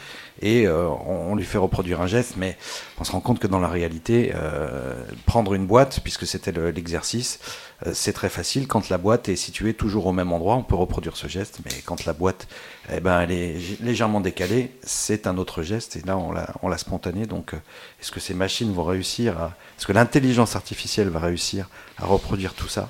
et 0.43 0.67
euh, 0.67 0.89
on, 0.89 1.35
lui 1.35 1.45
fait 1.45 1.59
reproduire 1.59 2.01
un 2.01 2.07
geste, 2.07 2.35
mais 2.37 2.57
on 2.99 3.05
se 3.05 3.13
rend 3.13 3.21
compte 3.21 3.39
que 3.39 3.47
dans 3.47 3.59
la 3.59 3.69
réalité, 3.69 4.33
euh, 4.35 4.95
prendre 5.25 5.55
une 5.55 5.67
boîte, 5.67 6.01
puisque 6.03 6.27
c'était 6.27 6.53
l'exercice, 6.53 7.39
euh, 7.87 7.93
c'est 7.95 8.13
très 8.13 8.29
facile. 8.29 8.67
Quand 8.69 8.89
la 8.89 8.99
boîte 8.99 9.29
est 9.29 9.37
située 9.37 9.75
toujours 9.75 10.07
au 10.07 10.13
même 10.13 10.33
endroit, 10.33 10.57
on 10.57 10.63
peut 10.63 10.75
reproduire 10.75 11.17
ce 11.17 11.27
geste, 11.27 11.61
mais 11.65 11.73
quand 11.85 12.05
la 12.05 12.13
boîte 12.13 12.49
eh 12.93 13.01
ben, 13.01 13.21
elle 13.21 13.33
est 13.33 13.81
légèrement 13.81 14.21
décalée, 14.21 14.73
c'est 14.83 15.27
un 15.27 15.39
autre 15.39 15.63
geste, 15.63 15.97
et 15.97 16.03
là 16.07 16.17
on 16.17 16.33
l'a, 16.33 16.53
on 16.63 16.69
l'a 16.69 16.79
spontané. 16.79 17.27
Donc 17.27 17.55
est-ce 18.01 18.13
que 18.13 18.21
ces 18.21 18.35
machines 18.35 18.73
vont 18.73 18.85
réussir. 18.85 19.35
Est-ce 19.79 19.87
que 19.87 19.93
l'intelligence 19.93 20.55
artificielle 20.55 21.09
va 21.09 21.21
réussir 21.21 21.69
à 21.99 22.07
reproduire 22.07 22.55
tout 22.55 22.69
ça? 22.69 22.89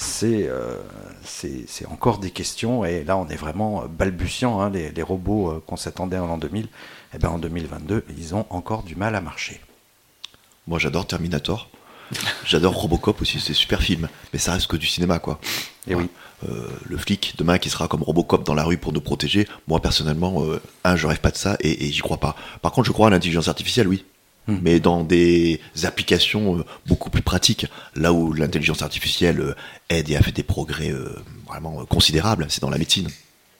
C'est 0.00 0.48
c'est 1.66 1.86
encore 1.86 2.18
des 2.18 2.30
questions 2.30 2.84
et 2.84 3.04
là 3.04 3.16
on 3.16 3.28
est 3.28 3.36
vraiment 3.36 3.84
balbutiant. 3.86 4.60
Hein, 4.60 4.70
les, 4.70 5.02
robots 5.02 5.50
euh, 5.50 5.62
qu'on 5.66 5.76
s'attendait 5.76 6.18
en 6.18 6.26
l'an 6.26 6.38
2000, 6.38 6.68
eh 7.14 7.18
ben 7.18 7.28
en 7.28 7.38
2022 7.38 8.04
ils 8.16 8.34
ont 8.34 8.46
encore 8.50 8.82
du 8.82 8.96
mal 8.96 9.14
à 9.14 9.20
marcher. 9.20 9.60
Moi 10.66 10.78
j'adore 10.78 11.06
Terminator. 11.06 11.68
J'adore 12.44 12.74
Robocop 12.74 13.20
aussi, 13.20 13.38
c'est 13.38 13.54
super 13.54 13.82
film, 13.82 14.08
mais 14.32 14.38
ça 14.38 14.54
reste 14.54 14.66
que 14.66 14.76
du 14.76 14.86
cinéma 14.86 15.18
quoi. 15.18 15.38
Et 15.86 15.94
oui. 15.94 16.08
Euh, 16.48 16.68
le 16.88 16.96
flic 16.96 17.34
demain 17.36 17.58
qui 17.58 17.68
sera 17.68 17.86
comme 17.86 18.02
Robocop 18.02 18.44
dans 18.44 18.54
la 18.54 18.64
rue 18.64 18.78
pour 18.78 18.92
nous 18.92 19.02
protéger, 19.02 19.46
moi 19.68 19.80
personnellement, 19.80 20.42
un, 20.84 20.96
je 20.96 21.06
rêve 21.06 21.20
pas 21.20 21.30
de 21.30 21.36
ça 21.36 21.56
et, 21.60 21.86
et 21.86 21.92
j'y 21.92 22.00
crois 22.00 22.16
pas. 22.16 22.34
Par 22.62 22.72
contre, 22.72 22.86
je 22.86 22.92
crois 22.92 23.08
à 23.08 23.10
l'intelligence 23.10 23.48
artificielle, 23.48 23.86
oui. 23.86 24.04
Hmm. 24.48 24.56
mais 24.62 24.80
dans 24.80 25.04
des 25.04 25.60
applications 25.84 26.58
euh, 26.58 26.64
beaucoup 26.86 27.10
plus 27.10 27.20
pratiques, 27.20 27.66
là 27.94 28.12
où 28.12 28.32
l'intelligence 28.32 28.80
artificielle 28.80 29.40
euh, 29.40 29.54
aide 29.90 30.08
et 30.08 30.16
a 30.16 30.22
fait 30.22 30.32
des 30.32 30.42
progrès 30.42 30.90
euh, 30.90 31.14
vraiment 31.46 31.84
considérables, 31.84 32.46
c'est 32.48 32.62
dans 32.62 32.70
la 32.70 32.78
médecine. 32.78 33.08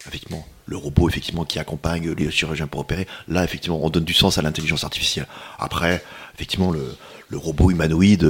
Effectivement, 0.08 0.46
le 0.64 0.78
robot 0.78 1.10
effectivement 1.10 1.44
qui 1.44 1.58
accompagne 1.58 2.10
les 2.12 2.30
chirurgiens 2.30 2.66
pour 2.66 2.80
opérer, 2.80 3.06
là 3.28 3.44
effectivement 3.44 3.78
on 3.82 3.90
donne 3.90 4.04
du 4.04 4.14
sens 4.14 4.38
à 4.38 4.42
l'intelligence 4.42 4.82
artificielle. 4.82 5.26
Après, 5.58 6.02
effectivement 6.34 6.70
le, 6.70 6.96
le 7.28 7.36
robot 7.36 7.70
humanoïde, 7.70 8.26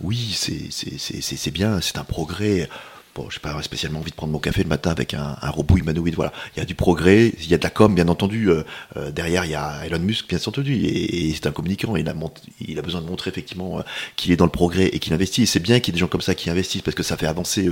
oui 0.00 0.36
c'est 0.36 1.50
bien, 1.52 1.80
c'est 1.80 1.98
un 1.98 2.04
progrès. 2.04 2.68
Bon, 3.14 3.30
j'ai 3.30 3.38
pas 3.38 3.62
spécialement 3.62 4.00
envie 4.00 4.10
de 4.10 4.16
prendre 4.16 4.32
mon 4.32 4.40
café 4.40 4.64
le 4.64 4.68
matin 4.68 4.90
avec 4.90 5.14
un, 5.14 5.36
robot 5.42 5.76
humanoïde. 5.76 6.16
Voilà, 6.16 6.32
il 6.54 6.58
y 6.58 6.62
a 6.62 6.64
du 6.64 6.74
progrès, 6.74 7.32
il 7.38 7.48
y 7.48 7.54
a 7.54 7.58
de 7.58 7.62
la 7.62 7.70
com, 7.70 7.94
bien 7.94 8.08
entendu. 8.08 8.50
Euh, 8.50 8.64
euh, 8.96 9.12
derrière, 9.12 9.44
il 9.44 9.52
y 9.52 9.54
a 9.54 9.86
Elon 9.86 10.00
Musk, 10.00 10.28
bien 10.28 10.38
entendu, 10.44 10.74
et, 10.84 11.32
c'est 11.32 11.46
un 11.46 11.52
communicant. 11.52 11.94
Il 11.94 12.08
a, 12.08 12.82
besoin 12.82 13.00
de 13.00 13.06
montrer 13.06 13.30
effectivement 13.30 13.78
euh, 13.78 13.82
qu'il 14.16 14.32
est 14.32 14.36
dans 14.36 14.46
le 14.46 14.50
progrès 14.50 14.86
et 14.86 14.98
qu'il 14.98 15.12
investit. 15.12 15.46
C'est 15.46 15.60
bien 15.60 15.78
qu'il 15.78 15.92
y 15.92 15.94
ait 15.94 15.98
des 15.98 16.00
gens 16.00 16.08
comme 16.08 16.22
ça 16.22 16.34
qui 16.34 16.50
investissent 16.50 16.82
parce 16.82 16.96
que 16.96 17.04
ça 17.04 17.16
fait 17.16 17.28
avancer 17.28 17.68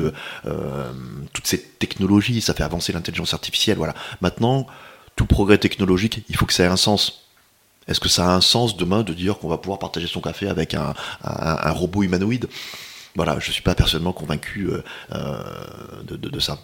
toutes 1.32 1.46
ces 1.46 1.60
technologies, 1.60 2.40
ça 2.40 2.54
fait 2.54 2.62
avancer 2.62 2.92
l'intelligence 2.92 3.34
artificielle. 3.34 3.78
Voilà. 3.78 3.94
Maintenant, 4.20 4.68
tout 5.16 5.26
progrès 5.26 5.58
technologique, 5.58 6.24
il 6.28 6.36
faut 6.36 6.46
que 6.46 6.52
ça 6.52 6.62
ait 6.62 6.68
un 6.68 6.76
sens. 6.76 7.26
Est-ce 7.88 7.98
que 7.98 8.08
ça 8.08 8.30
a 8.30 8.34
un 8.36 8.40
sens 8.40 8.76
demain 8.76 9.02
de 9.02 9.12
dire 9.12 9.38
qu'on 9.38 9.48
va 9.48 9.58
pouvoir 9.58 9.80
partager 9.80 10.06
son 10.06 10.20
café 10.20 10.46
avec 10.46 10.74
un 10.74 10.94
robot 11.72 12.04
humanoïde? 12.04 12.46
Voilà, 13.14 13.38
je 13.38 13.50
suis 13.50 13.62
pas 13.62 13.74
personnellement 13.74 14.12
convaincu 14.12 14.68
euh, 14.68 14.82
euh, 15.12 15.42
de, 16.04 16.40
ça. 16.40 16.58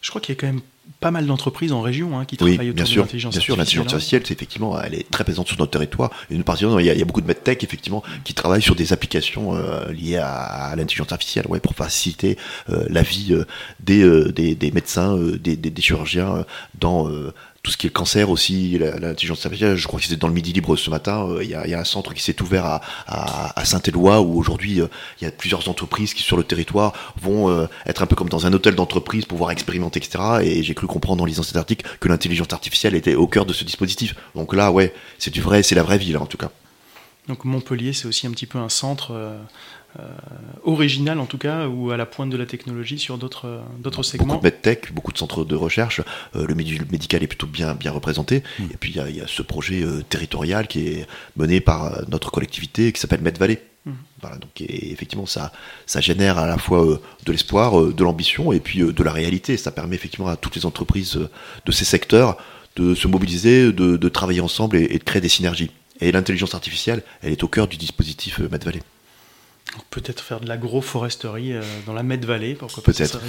Je 0.00 0.10
crois 0.10 0.20
qu'il 0.20 0.34
y 0.34 0.38
a 0.38 0.40
quand 0.40 0.46
même 0.46 0.62
pas 1.00 1.10
mal 1.10 1.26
d'entreprises 1.26 1.72
en 1.72 1.82
région 1.82 2.18
hein, 2.18 2.24
qui 2.24 2.36
travaillent 2.36 2.70
autour 2.70 2.84
de 2.86 2.94
l'intelligence 2.94 3.04
artificielle. 3.06 3.30
Bien 3.30 3.40
sûr, 3.40 3.56
l'intelligence 3.56 3.92
hein. 3.92 3.96
artificielle, 3.96 4.22
effectivement, 4.30 4.80
elle 4.80 4.94
est 4.94 5.10
très 5.10 5.24
présente 5.24 5.48
sur 5.48 5.58
notre 5.58 5.72
territoire. 5.72 6.10
Et 6.30 6.34
une 6.34 6.44
partie, 6.44 6.64
il 6.64 6.86
y, 6.86 6.90
a, 6.90 6.94
il 6.94 6.98
y 6.98 7.02
a 7.02 7.04
beaucoup 7.04 7.20
de 7.20 7.26
medtech 7.26 7.62
effectivement 7.62 8.02
qui 8.24 8.32
travaillent 8.32 8.62
sur 8.62 8.76
des 8.76 8.92
applications 8.92 9.54
euh, 9.54 9.92
liées 9.92 10.16
à, 10.16 10.74
l'intelligence 10.76 11.12
artificielle, 11.12 11.46
ouais, 11.48 11.60
pour 11.60 11.74
faciliter 11.74 12.38
la 12.68 13.02
vie 13.02 13.36
des, 13.80 14.54
des, 14.54 14.70
médecins, 14.70 15.16
des, 15.16 15.56
des, 15.56 15.82
chirurgiens 15.82 16.46
dans 16.78 17.10
tout 17.68 17.72
ce 17.72 17.76
qui 17.76 17.86
est 17.86 17.90
cancer 17.90 18.30
aussi, 18.30 18.78
l'intelligence 18.78 19.44
artificielle. 19.44 19.76
Je 19.76 19.86
crois 19.86 20.00
que 20.00 20.06
c'était 20.06 20.16
dans 20.16 20.28
le 20.28 20.32
Midi 20.32 20.54
Libre 20.54 20.74
ce 20.74 20.88
matin. 20.88 21.28
Euh, 21.28 21.44
il 21.44 21.50
y, 21.50 21.54
a, 21.54 21.78
un 21.78 21.84
centre 21.84 22.14
qui 22.14 22.22
s'est 22.22 22.40
ouvert 22.40 22.80
à, 23.06 23.64
Saint-Éloi 23.66 24.22
où 24.22 24.38
aujourd'hui 24.38 24.80
euh, 24.80 24.86
il 25.20 25.24
y 25.24 25.28
a 25.28 25.30
plusieurs 25.30 25.68
entreprises 25.68 26.14
qui 26.14 26.22
sur 26.22 26.38
le 26.38 26.44
territoire 26.44 26.94
vont 27.20 27.50
euh, 27.50 27.66
être 27.84 28.02
un 28.02 28.06
peu 28.06 28.16
comme 28.16 28.30
dans 28.30 28.46
un 28.46 28.54
hôtel 28.54 28.74
d'entreprise 28.74 29.26
pouvoir 29.26 29.50
expérimenter, 29.50 29.98
etc. 29.98 30.38
Et 30.44 30.62
j'ai 30.62 30.74
cru 30.74 30.86
comprendre 30.86 31.22
en 31.22 31.26
lisant 31.26 31.42
cet 31.42 31.56
article 31.56 31.86
que 32.00 32.08
l'intelligence 32.08 32.54
artificielle 32.54 32.94
était 32.94 33.16
au 33.16 33.26
cœur 33.26 33.44
de 33.44 33.52
ce 33.52 33.64
dispositif. 33.64 34.14
Donc 34.34 34.54
là, 34.54 34.72
ouais, 34.72 34.94
c'est 35.18 35.30
du 35.30 35.42
vrai, 35.42 35.62
c'est 35.62 35.74
la 35.74 35.82
vraie 35.82 35.98
vie 35.98 36.12
là 36.12 36.22
en 36.22 36.26
tout 36.26 36.38
cas. 36.38 36.50
Donc 37.28 37.44
Montpellier, 37.44 37.92
c'est 37.92 38.08
aussi 38.08 38.26
un 38.26 38.30
petit 38.30 38.46
peu 38.46 38.58
un 38.58 38.68
centre 38.68 39.12
euh, 39.98 40.02
original 40.64 41.18
en 41.18 41.24
tout 41.24 41.38
cas, 41.38 41.66
ou 41.66 41.90
à 41.90 41.96
la 41.96 42.04
pointe 42.04 42.28
de 42.28 42.36
la 42.36 42.44
technologie 42.44 42.98
sur 42.98 43.16
d'autres 43.16 43.62
d'autres 43.78 44.02
segments. 44.02 44.34
Beaucoup 44.34 44.40
de 44.40 44.44
medtech, 44.44 44.92
beaucoup 44.92 45.12
de 45.12 45.18
centres 45.18 45.46
de 45.46 45.56
recherche. 45.56 46.02
Euh, 46.36 46.46
le 46.46 46.54
médical 46.54 47.22
est 47.22 47.26
plutôt 47.26 47.46
bien 47.46 47.74
bien 47.74 47.90
représenté. 47.90 48.42
Hmm. 48.58 48.64
Et 48.70 48.76
puis 48.78 48.92
il 48.94 49.16
y, 49.16 49.20
a 49.22 49.26
ce 49.26 49.40
projet 49.40 49.82
euh, 49.82 50.02
territorial 50.02 50.68
qui 50.68 50.86
est 50.88 51.06
mené 51.36 51.60
par 51.62 52.02
notre 52.10 52.30
collectivité 52.30 52.92
qui 52.92 53.00
s'appelle 53.00 53.22
MedValley. 53.22 53.62
Hmm. 53.86 53.92
Voilà, 54.20 54.36
donc 54.36 54.60
effectivement 54.60 55.24
ça 55.24 55.52
ça 55.86 56.02
génère 56.02 56.36
à 56.36 56.46
la 56.46 56.58
fois 56.58 57.00
de 57.24 57.32
l'espoir, 57.32 57.86
de 57.86 58.04
l'ambition 58.04 58.52
et 58.52 58.60
puis 58.60 58.80
de 58.80 59.02
la 59.02 59.12
réalité. 59.12 59.56
Ça 59.56 59.72
permet 59.72 59.96
effectivement 59.96 60.28
à 60.28 60.36
toutes 60.36 60.54
les 60.54 60.66
entreprises 60.66 61.18
de 61.64 61.72
ces 61.72 61.86
secteurs 61.86 62.36
de 62.76 62.94
se 62.94 63.08
mobiliser, 63.08 63.72
de, 63.72 64.08
travailler 64.08 64.40
ensemble 64.40 64.76
et, 64.76 64.84
et, 64.84 64.98
de 64.98 65.02
créer 65.02 65.20
des 65.20 65.28
synergies. 65.28 65.72
Et 66.00 66.12
l'intelligence 66.12 66.54
artificielle, 66.54 67.02
elle 67.22 67.32
est 67.32 67.42
au 67.42 67.48
cœur 67.48 67.66
du 67.66 67.76
dispositif 67.76 68.38
MedValley. 68.38 68.82
Peut-être 69.90 70.22
faire 70.22 70.40
de 70.40 70.48
l'agroforesterie 70.48 71.52
euh, 71.52 71.62
dans 71.86 71.92
la 71.92 72.02
Med 72.02 72.24
Valley, 72.24 72.54
pourquoi 72.54 72.82
pas 72.82 72.92
Peut-être. 72.92 73.20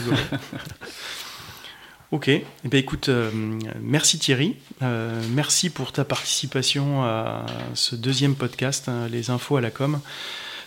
ok, 2.11 2.27
eh 2.29 2.43
bien, 2.63 2.79
écoute, 2.79 3.09
euh, 3.09 3.29
merci 3.81 4.19
Thierry, 4.19 4.55
euh, 4.81 5.21
merci 5.31 5.69
pour 5.69 5.91
ta 5.91 6.05
participation 6.05 7.03
à 7.03 7.45
ce 7.73 7.95
deuxième 7.95 8.35
podcast, 8.35 8.87
hein, 8.87 9.07
Les 9.09 9.29
infos 9.29 9.57
à 9.57 9.61
la 9.61 9.71
com. 9.71 9.99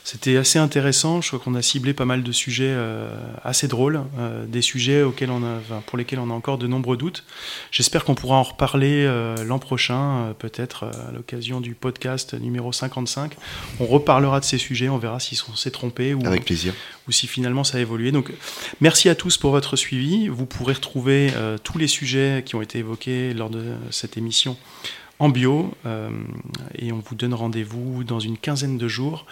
C'était 0.04 0.36
assez 0.36 0.58
intéressant. 0.58 1.20
Je 1.20 1.28
crois 1.28 1.38
qu'on 1.38 1.54
a 1.54 1.62
ciblé 1.62 1.94
pas 1.94 2.04
mal 2.04 2.22
de 2.22 2.32
sujets 2.32 2.64
euh, 2.68 3.14
assez 3.44 3.68
drôles, 3.68 4.02
euh, 4.18 4.46
des 4.46 4.62
sujets 4.62 5.02
auxquels 5.02 5.30
on 5.30 5.44
a, 5.44 5.60
pour 5.86 5.96
lesquels 5.96 6.18
on 6.18 6.30
a 6.30 6.32
encore 6.32 6.58
de 6.58 6.66
nombreux 6.66 6.96
doutes. 6.96 7.24
J'espère 7.70 8.04
qu'on 8.04 8.16
pourra 8.16 8.36
en 8.36 8.42
reparler 8.42 9.04
euh, 9.06 9.44
l'an 9.44 9.60
prochain, 9.60 10.34
peut-être 10.38 10.84
à 10.84 11.12
l'occasion 11.12 11.60
du 11.60 11.74
podcast 11.74 12.34
numéro 12.34 12.72
55. 12.72 13.34
On 13.78 13.86
reparlera 13.86 14.40
de 14.40 14.44
ces 14.44 14.58
sujets, 14.58 14.88
on 14.88 14.98
verra 14.98 15.20
si 15.20 15.40
on 15.50 15.54
s'est 15.54 15.70
trompé 15.70 16.14
ou, 16.14 16.26
Avec 16.26 16.44
plaisir. 16.44 16.74
ou 17.08 17.12
si 17.12 17.28
finalement 17.28 17.62
ça 17.62 17.78
a 17.78 17.80
évolué. 17.80 18.10
Donc, 18.10 18.32
merci 18.80 19.08
à 19.08 19.14
tous 19.14 19.36
pour 19.36 19.52
votre 19.52 19.76
suivi. 19.76 20.26
Vous 20.28 20.46
pourrez 20.46 20.74
retrouver 20.74 21.32
tous 21.62 21.78
les 21.78 21.86
sujets 21.86 22.42
qui 22.44 22.56
ont 22.56 22.62
été 22.62 22.78
évoqués 22.78 23.34
lors 23.34 23.50
de 23.50 23.74
cette 23.90 24.16
émission 24.16 24.56
en 25.18 25.28
bio 25.28 25.72
et 26.78 26.90
on 26.90 26.98
vous 26.98 27.14
donne 27.14 27.34
rendez-vous 27.34 28.02
dans 28.02 28.18
une 28.18 28.36
quinzaine 28.36 28.78
de 28.78 28.88
jours 28.88 29.26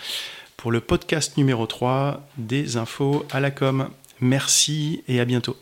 pour 0.60 0.72
le 0.72 0.82
podcast 0.82 1.38
numéro 1.38 1.66
3 1.66 2.20
des 2.36 2.76
infos 2.76 3.24
à 3.30 3.40
la 3.40 3.50
com. 3.50 3.88
Merci 4.20 5.02
et 5.08 5.18
à 5.18 5.24
bientôt. 5.24 5.56